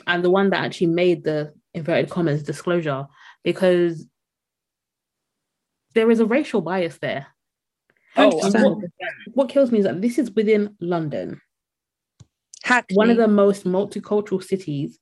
And 0.05 0.24
the 0.24 0.30
one 0.30 0.51
that 0.51 0.64
actually 0.64 0.88
made 0.88 1.24
the 1.24 1.53
inverted 1.74 2.09
commas 2.09 2.43
disclosure 2.43 3.07
because 3.43 4.05
there 5.93 6.09
is 6.11 6.20
a 6.20 6.26
racial 6.26 6.61
bias 6.61 6.97
there. 6.99 7.28
Oh, 8.16 8.30
what, 8.30 8.78
what, 9.34 9.49
kills 9.49 9.72
me 9.72 9.80
is 9.80 9.86
that 9.86 10.01
this 10.01 10.20
is 10.20 10.30
within 10.32 10.76
London, 10.80 11.41
Hackney. 12.64 12.95
one 12.95 13.09
of 13.09 13.18
the 13.18 13.28
most 13.28 13.66
multicultural 13.66 14.43
cities 14.43 14.99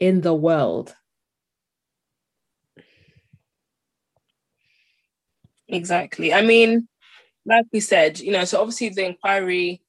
in 0.00 0.22
the 0.22 0.34
world. 0.34 0.92
Exactly. 5.72 6.32
I 6.32 6.42
mean, 6.42 6.86
like 7.46 7.66
we 7.72 7.80
said, 7.80 8.20
you 8.20 8.30
know, 8.30 8.44
so 8.44 8.60
obviously 8.60 8.90
the 8.90 9.06
inquiry, 9.06 9.82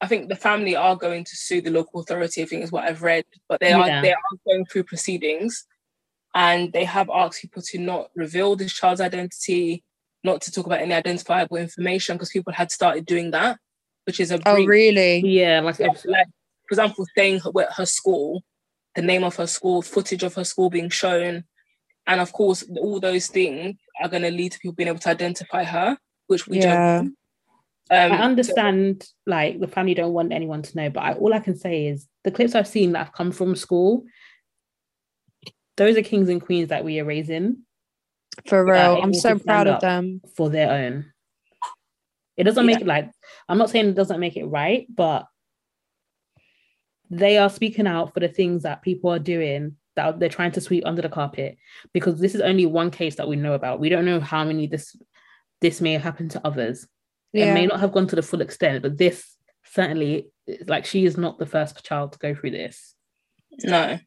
I 0.00 0.06
think 0.06 0.28
the 0.28 0.36
family 0.36 0.76
are 0.76 0.96
going 0.96 1.24
to 1.24 1.36
sue 1.36 1.60
the 1.60 1.70
local 1.70 2.00
authority, 2.00 2.42
I 2.42 2.46
think 2.46 2.62
is 2.62 2.72
what 2.72 2.84
I've 2.84 3.02
read, 3.02 3.24
but 3.48 3.60
they 3.60 3.70
yeah. 3.70 3.98
are 3.98 4.02
they 4.02 4.12
are 4.12 4.18
going 4.46 4.64
through 4.66 4.84
proceedings 4.84 5.66
and 6.34 6.72
they 6.72 6.84
have 6.84 7.10
asked 7.10 7.40
people 7.40 7.62
to 7.62 7.78
not 7.78 8.10
reveal 8.14 8.56
this 8.56 8.72
child's 8.72 9.00
identity, 9.00 9.82
not 10.22 10.40
to 10.42 10.52
talk 10.52 10.66
about 10.66 10.80
any 10.80 10.94
identifiable 10.94 11.56
information 11.56 12.16
because 12.16 12.30
people 12.30 12.52
had 12.52 12.70
started 12.70 13.04
doing 13.04 13.32
that, 13.32 13.58
which 14.06 14.20
is 14.20 14.30
a 14.30 14.40
Oh 14.46 14.64
really? 14.64 15.20
Yeah, 15.26 15.60
like, 15.60 15.78
yeah, 15.78 15.88
like 16.04 16.28
for 16.68 16.72
example, 16.72 17.06
saying 17.16 17.40
her, 17.40 17.50
her 17.76 17.86
school, 17.86 18.42
the 18.94 19.02
name 19.02 19.24
of 19.24 19.36
her 19.36 19.46
school, 19.46 19.82
footage 19.82 20.22
of 20.22 20.34
her 20.34 20.44
school 20.44 20.70
being 20.70 20.90
shown, 20.90 21.44
and 22.06 22.20
of 22.20 22.32
course, 22.32 22.64
all 22.80 23.00
those 23.00 23.28
things 23.28 23.76
are 24.02 24.08
going 24.08 24.22
to 24.22 24.30
lead 24.30 24.52
to 24.52 24.58
people 24.58 24.74
being 24.74 24.88
able 24.88 24.98
to 24.98 25.08
identify 25.08 25.64
her, 25.64 25.96
which 26.26 26.46
we 26.46 26.60
yeah. 26.60 26.98
don't. 26.98 27.16
Um, 27.90 28.12
I 28.12 28.18
understand 28.18 29.06
like 29.26 29.60
the 29.60 29.68
family 29.68 29.94
don't 29.94 30.14
want 30.14 30.32
anyone 30.32 30.62
to 30.62 30.76
know, 30.76 30.90
but 30.90 31.00
I, 31.00 31.12
all 31.14 31.34
I 31.34 31.38
can 31.38 31.56
say 31.56 31.86
is 31.86 32.08
the 32.24 32.30
clips 32.30 32.54
I've 32.54 32.66
seen 32.66 32.92
that 32.92 32.98
have 32.98 33.12
come 33.12 33.30
from 33.30 33.56
school, 33.56 34.04
those 35.76 35.96
are 35.96 36.02
kings 36.02 36.28
and 36.28 36.40
queens 36.40 36.68
that 36.68 36.84
we 36.84 36.98
are 37.00 37.04
raising 37.04 37.58
For 38.48 38.64
real. 38.64 39.02
I'm 39.02 39.12
so 39.12 39.38
proud 39.38 39.66
of 39.66 39.80
them. 39.80 40.22
for 40.36 40.48
their 40.48 40.70
own. 40.70 41.12
It 42.36 42.44
doesn't 42.44 42.66
make 42.66 42.80
it 42.80 42.86
like 42.86 43.10
I'm 43.48 43.58
not 43.58 43.70
saying 43.70 43.88
it 43.88 43.94
doesn't 43.94 44.20
make 44.20 44.36
it 44.36 44.46
right, 44.46 44.86
but 44.92 45.26
they 47.10 47.38
are 47.38 47.50
speaking 47.50 47.86
out 47.86 48.12
for 48.12 48.20
the 48.20 48.28
things 48.28 48.62
that 48.62 48.82
people 48.82 49.10
are 49.10 49.18
doing 49.18 49.76
that 49.96 50.18
they're 50.18 50.28
trying 50.28 50.52
to 50.52 50.60
sweep 50.60 50.84
under 50.86 51.02
the 51.02 51.08
carpet 51.08 51.56
because 51.92 52.20
this 52.20 52.34
is 52.34 52.40
only 52.40 52.66
one 52.66 52.90
case 52.90 53.16
that 53.16 53.28
we 53.28 53.36
know 53.36 53.54
about. 53.54 53.80
We 53.80 53.88
don't 53.88 54.04
know 54.04 54.20
how 54.20 54.44
many 54.44 54.66
this 54.66 54.96
this 55.60 55.80
may 55.80 55.92
have 55.92 56.02
happened 56.02 56.32
to 56.32 56.46
others. 56.46 56.86
It 57.32 57.52
may 57.52 57.66
not 57.66 57.80
have 57.80 57.90
gone 57.90 58.06
to 58.08 58.16
the 58.16 58.22
full 58.22 58.42
extent, 58.42 58.82
but 58.82 58.96
this 58.96 59.36
certainly 59.64 60.28
like 60.66 60.84
she 60.84 61.04
is 61.04 61.16
not 61.16 61.38
the 61.38 61.46
first 61.46 61.82
child 61.84 62.12
to 62.12 62.18
go 62.18 62.34
through 62.34 62.52
this. 62.52 62.94
no. 63.64 63.98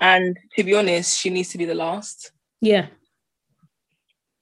And 0.00 0.36
to 0.56 0.64
be 0.64 0.74
honest, 0.74 1.18
she 1.18 1.30
needs 1.30 1.50
to 1.50 1.58
be 1.58 1.64
the 1.64 1.76
last. 1.76 2.32
Yeah. 2.60 2.86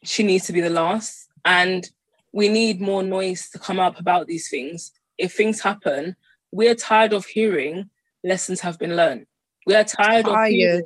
She 0.03 0.23
needs 0.23 0.47
to 0.47 0.55
be 0.55 0.63
the 0.63 0.71
last. 0.71 1.29
And 1.45 1.89
we 2.33 2.49
need 2.49 2.81
more 2.81 3.03
noise 3.03 3.51
to 3.51 3.59
come 3.59 3.79
up 3.79 4.01
about 4.01 4.27
these 4.27 4.49
things. 4.49 4.93
If 5.19 5.35
things 5.35 5.61
happen, 5.61 6.17
we're 6.51 6.75
tired 6.75 7.13
of 7.13 7.27
hearing 7.27 7.91
lessons 8.25 8.61
have 8.61 8.79
been 8.79 8.97
learned. 8.97 9.27
We 9.67 9.75
are 9.75 9.85
tired, 9.85 10.27
of 10.27 10.33
Tired. 10.35 10.51
hearing 10.53 10.85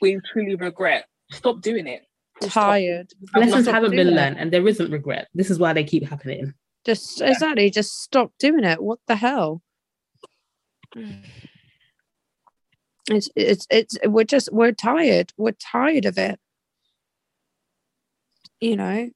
we 0.00 0.20
truly 0.32 0.56
regret. 0.56 1.06
Stop 1.32 1.60
doing 1.60 1.86
it. 1.86 2.02
Full 2.40 2.50
stop. 2.50 2.64
Tired. 2.64 3.12
Lessons 3.34 3.66
haven't 3.66 3.92
been 3.92 4.10
learned 4.10 4.38
and 4.38 4.52
there 4.52 4.66
isn't 4.66 4.90
regret. 4.90 5.28
This 5.34 5.50
is 5.50 5.58
why 5.58 5.72
they 5.72 5.84
keep 5.84 6.04
happening. 6.08 6.54
Just 6.84 7.20
exactly. 7.20 7.70
Just 7.70 8.02
stop 8.02 8.32
doing 8.38 8.64
it. 8.64 8.82
What 8.82 9.00
the 9.06 9.16
hell? 9.16 9.62
It's 13.10 13.28
it's 13.34 13.66
it's 13.70 13.98
we're 14.04 14.24
just 14.24 14.52
we're 14.52 14.72
tired. 14.72 15.32
We're 15.36 15.52
tired 15.52 16.04
of 16.04 16.18
it. 16.18 16.38
You 18.60 18.76
know. 18.76 19.10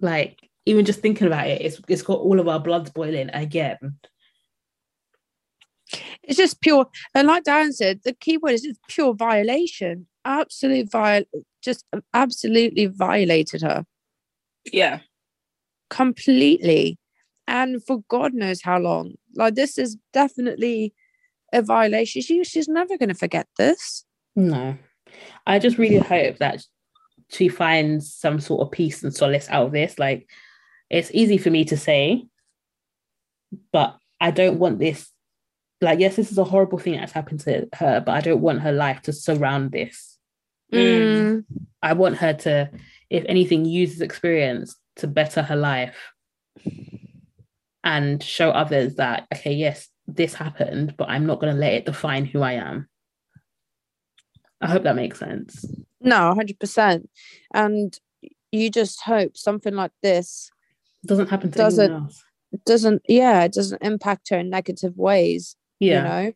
like 0.00 0.38
even 0.64 0.84
just 0.84 1.00
thinking 1.00 1.26
about 1.26 1.48
it, 1.48 1.62
it's 1.62 1.80
it's 1.88 2.02
got 2.02 2.20
all 2.20 2.40
of 2.40 2.48
our 2.48 2.60
bloods 2.60 2.90
boiling 2.90 3.30
again. 3.30 3.98
It's 6.22 6.36
just 6.36 6.60
pure 6.60 6.86
and 7.14 7.26
like 7.28 7.44
Darren 7.44 7.72
said, 7.72 8.00
the 8.04 8.12
key 8.12 8.36
word 8.36 8.52
is 8.52 8.64
it's 8.64 8.78
pure 8.88 9.14
violation. 9.14 10.06
Absolute 10.24 10.90
viol 10.90 11.24
just 11.62 11.84
absolutely 12.14 12.86
violated 12.86 13.62
her 13.62 13.84
Yeah. 14.72 15.00
completely. 15.90 16.98
And 17.46 17.82
for 17.84 18.02
God 18.08 18.34
knows 18.34 18.62
how 18.62 18.78
long. 18.78 19.14
Like 19.34 19.54
this 19.54 19.78
is 19.78 19.96
definitely 20.12 20.92
a 21.52 21.62
violation. 21.62 22.20
She, 22.22 22.44
she's 22.44 22.68
never 22.68 22.98
gonna 22.98 23.14
forget 23.14 23.46
this. 23.56 24.04
No, 24.36 24.76
I 25.46 25.58
just 25.58 25.78
really 25.78 25.98
hope 25.98 26.38
that 26.38 26.62
she 27.30 27.48
finds 27.48 28.12
some 28.12 28.40
sort 28.40 28.62
of 28.62 28.70
peace 28.70 29.02
and 29.02 29.14
solace 29.14 29.48
out 29.50 29.66
of 29.66 29.72
this. 29.72 29.98
Like, 29.98 30.28
it's 30.90 31.10
easy 31.12 31.38
for 31.38 31.50
me 31.50 31.64
to 31.66 31.76
say, 31.76 32.24
but 33.72 33.96
I 34.20 34.30
don't 34.30 34.58
want 34.58 34.78
this. 34.78 35.10
Like, 35.80 36.00
yes, 36.00 36.16
this 36.16 36.32
is 36.32 36.38
a 36.38 36.44
horrible 36.44 36.78
thing 36.78 36.94
that's 36.96 37.12
happened 37.12 37.40
to 37.40 37.68
her, 37.74 38.00
but 38.04 38.12
I 38.12 38.20
don't 38.20 38.40
want 38.40 38.62
her 38.62 38.72
life 38.72 39.02
to 39.02 39.12
surround 39.12 39.70
this. 39.70 40.18
Mm. 40.72 41.44
I 41.82 41.92
want 41.92 42.16
her 42.16 42.34
to, 42.34 42.70
if 43.10 43.24
anything, 43.28 43.64
use 43.64 43.92
this 43.92 44.00
experience 44.00 44.76
to 44.96 45.06
better 45.06 45.42
her 45.42 45.56
life 45.56 45.96
and 47.84 48.22
show 48.22 48.50
others 48.50 48.96
that, 48.96 49.28
okay, 49.32 49.52
yes, 49.52 49.88
this 50.08 50.34
happened, 50.34 50.94
but 50.96 51.08
I'm 51.08 51.26
not 51.26 51.40
going 51.40 51.54
to 51.54 51.60
let 51.60 51.74
it 51.74 51.86
define 51.86 52.24
who 52.24 52.42
I 52.42 52.54
am. 52.54 52.88
I 54.60 54.66
hope 54.68 54.82
that 54.82 54.96
makes 54.96 55.20
sense. 55.20 55.64
No, 56.00 56.34
hundred 56.34 56.58
percent. 56.58 57.08
And 57.54 57.96
you 58.50 58.70
just 58.70 59.00
hope 59.02 59.36
something 59.36 59.74
like 59.74 59.92
this 60.02 60.50
doesn't 61.06 61.28
happen 61.28 61.52
to 61.52 61.58
Doesn't- 61.58 61.84
anyone 61.84 62.02
else. 62.04 62.24
It 62.50 62.64
doesn't, 62.64 63.02
yeah, 63.06 63.44
it 63.44 63.52
doesn't 63.52 63.82
impact 63.82 64.30
her 64.30 64.38
in 64.38 64.48
negative 64.48 64.96
ways. 64.96 65.54
Yeah. 65.80 66.20
You 66.20 66.26
know, 66.26 66.32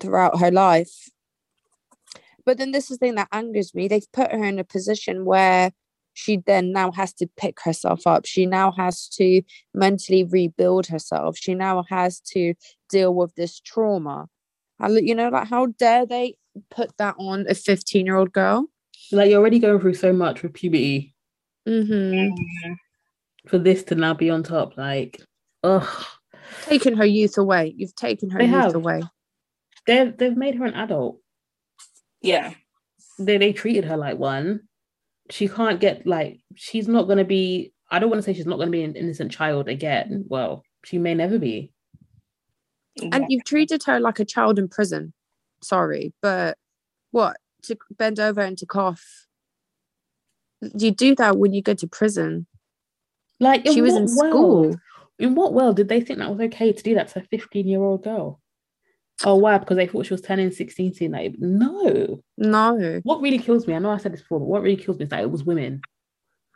throughout 0.00 0.40
her 0.40 0.50
life. 0.50 1.10
But 2.44 2.58
then 2.58 2.72
this 2.72 2.90
is 2.90 2.98
the 2.98 3.06
thing 3.06 3.14
that 3.16 3.28
angers 3.32 3.74
me. 3.74 3.88
They've 3.88 4.10
put 4.12 4.32
her 4.32 4.44
in 4.44 4.58
a 4.58 4.64
position 4.64 5.24
where 5.24 5.72
she 6.14 6.38
then 6.38 6.72
now 6.72 6.90
has 6.92 7.12
to 7.14 7.26
pick 7.36 7.60
herself 7.60 8.06
up. 8.06 8.26
She 8.26 8.46
now 8.46 8.72
has 8.72 9.08
to 9.10 9.42
mentally 9.72 10.24
rebuild 10.24 10.86
herself. 10.86 11.38
She 11.38 11.54
now 11.54 11.84
has 11.88 12.20
to 12.32 12.54
deal 12.90 13.14
with 13.14 13.34
this 13.34 13.60
trauma. 13.60 14.28
And, 14.78 15.06
You 15.06 15.14
know, 15.14 15.28
like 15.28 15.48
how 15.48 15.66
dare 15.66 16.04
they 16.04 16.34
put 16.70 16.96
that 16.98 17.14
on 17.18 17.46
a 17.48 17.54
15 17.54 18.04
year 18.04 18.16
old 18.16 18.32
girl? 18.32 18.66
Like 19.10 19.30
you're 19.30 19.40
already 19.40 19.58
going 19.58 19.80
through 19.80 19.94
so 19.94 20.12
much 20.12 20.42
with 20.42 20.54
puberty 20.54 21.14
Mm-hmm. 21.66 22.74
for 23.46 23.58
this 23.58 23.84
to 23.84 23.94
now 23.94 24.14
be 24.14 24.30
on 24.30 24.42
top. 24.42 24.76
Like, 24.76 25.20
ugh. 25.62 26.06
Taken 26.64 26.96
her 26.96 27.04
youth 27.06 27.38
away. 27.38 27.74
You've 27.76 27.94
taken 27.96 28.30
her 28.30 28.38
They 28.38 28.46
youth 28.46 28.54
have. 28.54 28.74
away. 28.74 29.02
They've 29.86 30.16
they've 30.16 30.36
made 30.36 30.54
her 30.56 30.64
an 30.64 30.74
adult. 30.74 31.18
Yeah. 32.20 32.54
They 33.18 33.38
they 33.38 33.52
treated 33.52 33.84
her 33.86 33.96
like 33.96 34.18
one. 34.18 34.60
She 35.30 35.48
can't 35.48 35.80
get 35.80 36.06
like 36.06 36.40
she's 36.54 36.88
not 36.88 37.08
gonna 37.08 37.24
be. 37.24 37.72
I 37.90 37.98
don't 37.98 38.10
want 38.10 38.18
to 38.20 38.22
say 38.24 38.32
she's 38.34 38.46
not 38.46 38.58
gonna 38.58 38.70
be 38.70 38.82
an 38.84 38.96
innocent 38.96 39.32
child 39.32 39.68
again. 39.68 40.24
Well, 40.28 40.62
she 40.84 40.98
may 40.98 41.14
never 41.14 41.38
be. 41.38 41.72
And 43.00 43.24
you've 43.28 43.44
treated 43.44 43.82
her 43.84 43.98
like 44.00 44.18
a 44.20 44.24
child 44.24 44.58
in 44.58 44.68
prison. 44.68 45.12
Sorry, 45.62 46.12
but 46.22 46.58
what? 47.10 47.36
To 47.64 47.76
bend 47.96 48.18
over 48.20 48.40
and 48.40 48.58
to 48.58 48.66
cough. 48.66 49.26
You 50.76 50.90
do 50.90 51.14
that 51.16 51.38
when 51.38 51.52
you 51.52 51.62
go 51.62 51.74
to 51.74 51.86
prison. 51.86 52.46
Like 53.40 53.66
She 53.66 53.80
was 53.82 53.94
in 53.94 54.06
world- 54.14 54.30
school. 54.32 54.76
In 55.22 55.36
what 55.36 55.54
world 55.54 55.76
did 55.76 55.88
they 55.88 56.00
think 56.00 56.18
that 56.18 56.28
was 56.28 56.40
okay 56.40 56.72
to 56.72 56.82
do 56.82 56.94
that 56.96 57.08
to 57.08 57.20
a 57.20 57.22
15 57.22 57.66
year 57.66 57.80
old 57.80 58.02
girl? 58.02 58.40
Oh 59.24 59.36
why? 59.36 59.56
because 59.58 59.76
they 59.76 59.86
thought 59.86 60.06
she 60.06 60.14
was 60.14 60.20
turning 60.20 60.50
16, 60.50 60.94
seeing 60.94 61.12
that. 61.12 61.38
No. 61.38 62.20
No. 62.36 63.00
What 63.04 63.20
really 63.20 63.38
kills 63.38 63.68
me, 63.68 63.74
I 63.74 63.78
know 63.78 63.90
I 63.90 63.98
said 63.98 64.12
this 64.12 64.22
before, 64.22 64.40
but 64.40 64.46
what 64.46 64.62
really 64.62 64.82
kills 64.82 64.98
me 64.98 65.04
is 65.04 65.10
that 65.10 65.20
it 65.20 65.30
was 65.30 65.44
women. 65.44 65.80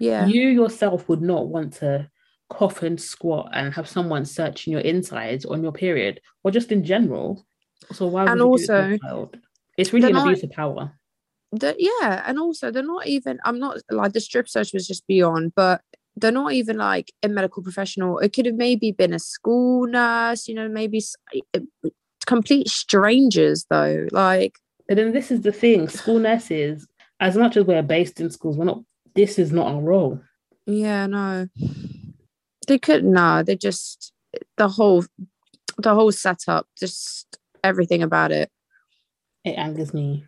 Yeah. 0.00 0.26
You 0.26 0.48
yourself 0.48 1.08
would 1.08 1.22
not 1.22 1.46
want 1.46 1.74
to 1.74 2.10
cough 2.50 2.82
and 2.82 3.00
squat 3.00 3.50
and 3.52 3.72
have 3.72 3.88
someone 3.88 4.24
searching 4.24 4.72
your 4.72 4.82
insides 4.82 5.44
on 5.44 5.62
your 5.62 5.72
period 5.72 6.20
or 6.42 6.50
just 6.50 6.72
in 6.72 6.82
general. 6.82 7.46
So 7.92 8.08
why 8.08 8.22
would 8.22 8.32
And 8.32 8.40
you 8.40 8.46
do 8.46 8.62
it 8.62 8.66
to 8.66 8.74
a 8.74 8.90
also. 8.92 9.30
It's 9.76 9.92
really 9.92 10.10
an 10.10 10.16
abuse 10.16 10.42
of 10.42 10.50
power. 10.50 10.92
The, 11.52 11.76
yeah, 11.78 12.24
and 12.26 12.38
also 12.40 12.72
they're 12.72 12.82
not 12.82 13.06
even. 13.06 13.38
I'm 13.44 13.60
not 13.60 13.78
like 13.90 14.12
the 14.12 14.20
strip 14.20 14.48
search 14.48 14.72
was 14.72 14.88
just 14.88 15.06
beyond, 15.06 15.52
but 15.54 15.82
they're 16.16 16.32
not 16.32 16.52
even 16.52 16.78
like 16.78 17.12
a 17.22 17.28
medical 17.28 17.62
professional. 17.62 18.18
It 18.18 18.32
could 18.32 18.46
have 18.46 18.54
maybe 18.54 18.90
been 18.92 19.12
a 19.12 19.18
school 19.18 19.86
nurse. 19.86 20.48
You 20.48 20.54
know, 20.54 20.68
maybe 20.68 20.98
s- 20.98 21.14
uh, 21.54 21.60
complete 22.26 22.68
strangers 22.68 23.66
though. 23.70 24.06
Like 24.10 24.54
But 24.88 24.96
then 24.96 25.12
this 25.12 25.30
is 25.30 25.42
the 25.42 25.52
thing: 25.52 25.88
school 25.88 26.18
nurses, 26.18 26.86
as 27.20 27.36
much 27.36 27.56
as 27.56 27.64
we're 27.64 27.82
based 27.82 28.20
in 28.20 28.30
schools, 28.30 28.56
we're 28.56 28.64
not. 28.64 28.82
This 29.14 29.38
is 29.38 29.52
not 29.52 29.66
our 29.72 29.80
role. 29.80 30.20
Yeah, 30.66 31.06
no. 31.06 31.48
They 32.66 32.78
could 32.78 33.04
no, 33.04 33.42
they 33.42 33.56
just 33.56 34.12
the 34.56 34.68
whole 34.68 35.04
the 35.78 35.94
whole 35.94 36.12
setup, 36.12 36.66
just 36.78 37.38
everything 37.62 38.02
about 38.02 38.32
it. 38.32 38.50
It 39.44 39.52
angers 39.52 39.94
me. 39.94 40.24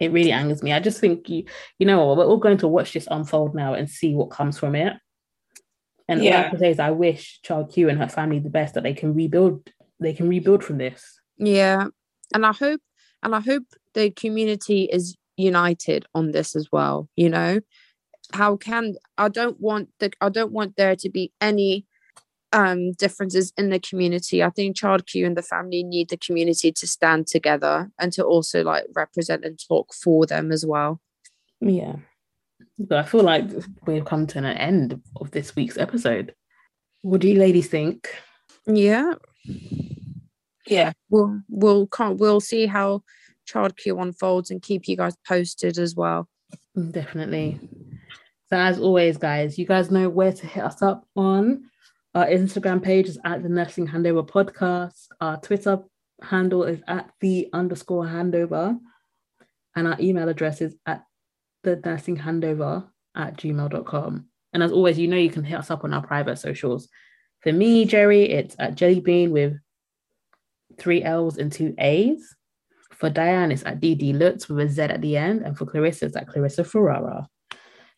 It 0.00 0.12
really 0.12 0.32
angers 0.32 0.62
me. 0.62 0.72
I 0.72 0.80
just 0.80 1.00
think 1.00 1.28
you, 1.28 1.44
you 1.78 1.86
know, 1.86 2.14
we're 2.14 2.24
all 2.24 2.36
going 2.38 2.58
to 2.58 2.68
watch 2.68 2.92
this 2.92 3.08
unfold 3.10 3.54
now 3.54 3.74
and 3.74 3.90
see 3.90 4.14
what 4.14 4.30
comes 4.30 4.58
from 4.58 4.74
it. 4.74 4.94
And 6.08 6.20
all 6.20 6.26
I 6.28 6.30
Yeah. 6.30 6.50
can 6.50 6.58
say 6.58 6.70
is, 6.70 6.78
I 6.78 6.90
wish 6.90 7.40
Child 7.42 7.70
Q 7.72 7.88
and 7.88 7.98
her 7.98 8.08
family 8.08 8.38
the 8.38 8.48
best 8.50 8.74
that 8.74 8.82
they 8.82 8.94
can 8.94 9.14
rebuild. 9.14 9.70
They 10.00 10.12
can 10.14 10.28
rebuild 10.28 10.64
from 10.64 10.78
this. 10.78 11.20
Yeah. 11.38 11.88
And 12.34 12.46
I 12.46 12.52
hope 12.52 12.80
and 13.22 13.34
I 13.34 13.40
hope 13.40 13.64
the 13.94 14.10
community 14.10 14.84
is 14.84 15.16
united 15.36 16.06
on 16.14 16.30
this 16.32 16.54
as 16.56 16.68
well, 16.72 17.08
you 17.16 17.28
know. 17.28 17.60
How 18.32 18.56
can 18.56 18.94
I 19.16 19.28
don't 19.28 19.60
want 19.60 19.88
the 19.98 20.10
I 20.20 20.28
don't 20.28 20.52
want 20.52 20.76
there 20.76 20.96
to 20.96 21.08
be 21.10 21.32
any 21.40 21.86
um 22.52 22.92
differences 22.92 23.52
in 23.58 23.68
the 23.70 23.78
community. 23.78 24.42
I 24.42 24.50
think 24.50 24.76
Child 24.76 25.06
Q 25.06 25.26
and 25.26 25.36
the 25.36 25.42
family 25.42 25.82
need 25.82 26.08
the 26.10 26.16
community 26.16 26.72
to 26.72 26.86
stand 26.86 27.26
together 27.26 27.90
and 27.98 28.12
to 28.14 28.24
also 28.24 28.62
like 28.62 28.84
represent 28.94 29.44
and 29.44 29.58
talk 29.68 29.92
for 29.94 30.26
them 30.26 30.52
as 30.52 30.64
well. 30.66 31.00
Yeah. 31.60 31.96
But 32.78 32.98
I 32.98 33.02
feel 33.02 33.22
like 33.22 33.44
we've 33.86 34.04
come 34.04 34.26
to 34.28 34.38
an 34.38 34.44
end 34.44 35.00
of 35.16 35.30
this 35.30 35.56
week's 35.56 35.78
episode. 35.78 36.34
What 37.02 37.20
do 37.20 37.28
you 37.28 37.38
ladies 37.38 37.68
think? 37.68 38.08
Yeah. 38.66 39.14
Yeah. 40.66 40.92
we'll 41.08 41.40
we'll 41.48 41.86
can't 41.86 42.18
we'll 42.18 42.40
see 42.40 42.66
how 42.66 43.02
child 43.46 43.76
q 43.78 43.98
unfolds 43.98 44.50
and 44.50 44.60
keep 44.60 44.86
you 44.86 44.96
guys 44.96 45.14
posted 45.26 45.78
as 45.78 45.94
well 45.94 46.28
Definitely. 46.90 47.58
So 48.48 48.56
as 48.56 48.78
always, 48.78 49.18
guys, 49.18 49.58
you 49.58 49.66
guys 49.66 49.90
know 49.90 50.08
where 50.08 50.32
to 50.32 50.46
hit 50.46 50.64
us 50.64 50.80
up 50.82 51.06
on. 51.16 51.64
Our 52.14 52.26
Instagram 52.26 52.82
page 52.82 53.06
is 53.08 53.18
at 53.24 53.42
the 53.42 53.48
Nursing 53.48 53.86
Handover 53.86 54.26
Podcast. 54.26 55.08
Our 55.20 55.38
Twitter 55.40 55.80
handle 56.22 56.64
is 56.64 56.80
at 56.88 57.10
the 57.20 57.48
underscore 57.52 58.04
handover. 58.04 58.78
And 59.76 59.86
our 59.86 60.00
email 60.00 60.28
address 60.28 60.60
is 60.60 60.76
at 60.86 61.04
the 61.62 61.80
nursing 61.84 62.16
handover 62.16 62.86
at 63.14 63.36
gmail.com. 63.36 64.26
And 64.52 64.62
as 64.62 64.72
always, 64.72 64.98
you 64.98 65.08
know 65.08 65.16
you 65.16 65.30
can 65.30 65.44
hit 65.44 65.58
us 65.58 65.70
up 65.70 65.84
on 65.84 65.92
our 65.92 66.06
private 66.06 66.36
socials. 66.36 66.88
For 67.40 67.52
me, 67.52 67.84
Gerry, 67.84 68.30
it's 68.30 68.56
at 68.58 68.76
Jellybean 68.76 69.30
with 69.30 69.54
three 70.78 71.02
L's 71.02 71.38
and 71.38 71.52
two 71.52 71.74
A's. 71.78 72.34
For 72.92 73.10
Dianne, 73.10 73.52
it's 73.52 73.64
at 73.64 73.80
DD 73.80 74.18
Lutz 74.18 74.48
with 74.48 74.66
a 74.66 74.68
Z 74.68 74.82
at 74.82 75.00
the 75.00 75.16
end. 75.16 75.42
And 75.42 75.56
for 75.56 75.66
Clarissa, 75.66 76.06
it's 76.06 76.16
at 76.16 76.28
Clarissa 76.28 76.64
Ferrara. 76.64 77.28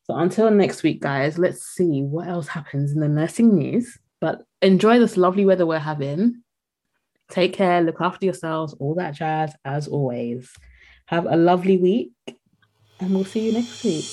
So 0.05 0.17
until 0.17 0.51
next 0.51 0.83
week, 0.83 1.01
guys, 1.01 1.39
let's 1.39 1.63
see 1.63 2.03
what 2.03 2.29
else 2.29 2.49
happens 2.49 2.93
in 2.93 3.01
the 3.01 3.09
nursing 3.09 3.57
news. 3.57 3.99
But 4.21 4.43
enjoy 4.61 4.99
this 4.99 5.17
lovely 5.17 5.47
weather 5.47 5.67
we're 5.67 5.79
having. 5.79 6.43
Take 7.31 7.55
care, 7.55 7.81
look 7.81 8.01
after 8.01 8.27
yourselves, 8.27 8.75
all 8.75 8.97
that 8.97 9.15
jazz, 9.15 9.55
as 9.65 9.87
always. 9.89 10.51
Have 11.07 11.27
a 11.27 11.37
lovely 11.37 11.77
week, 11.77 12.13
and 13.01 13.15
we'll 13.15 13.25
see 13.25 13.47
you 13.47 13.53
next 13.53 13.83
week. 13.85 14.05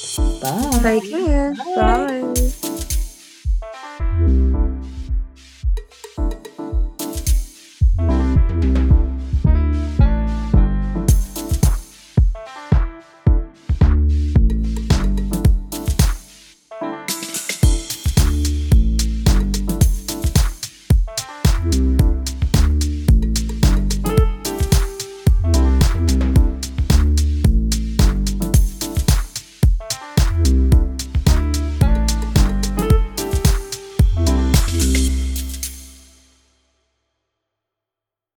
Bye. 0.41 0.80
Take 0.81 1.09
care. 1.09 1.53
Bye. 1.76 2.34
Bye. 2.34 2.66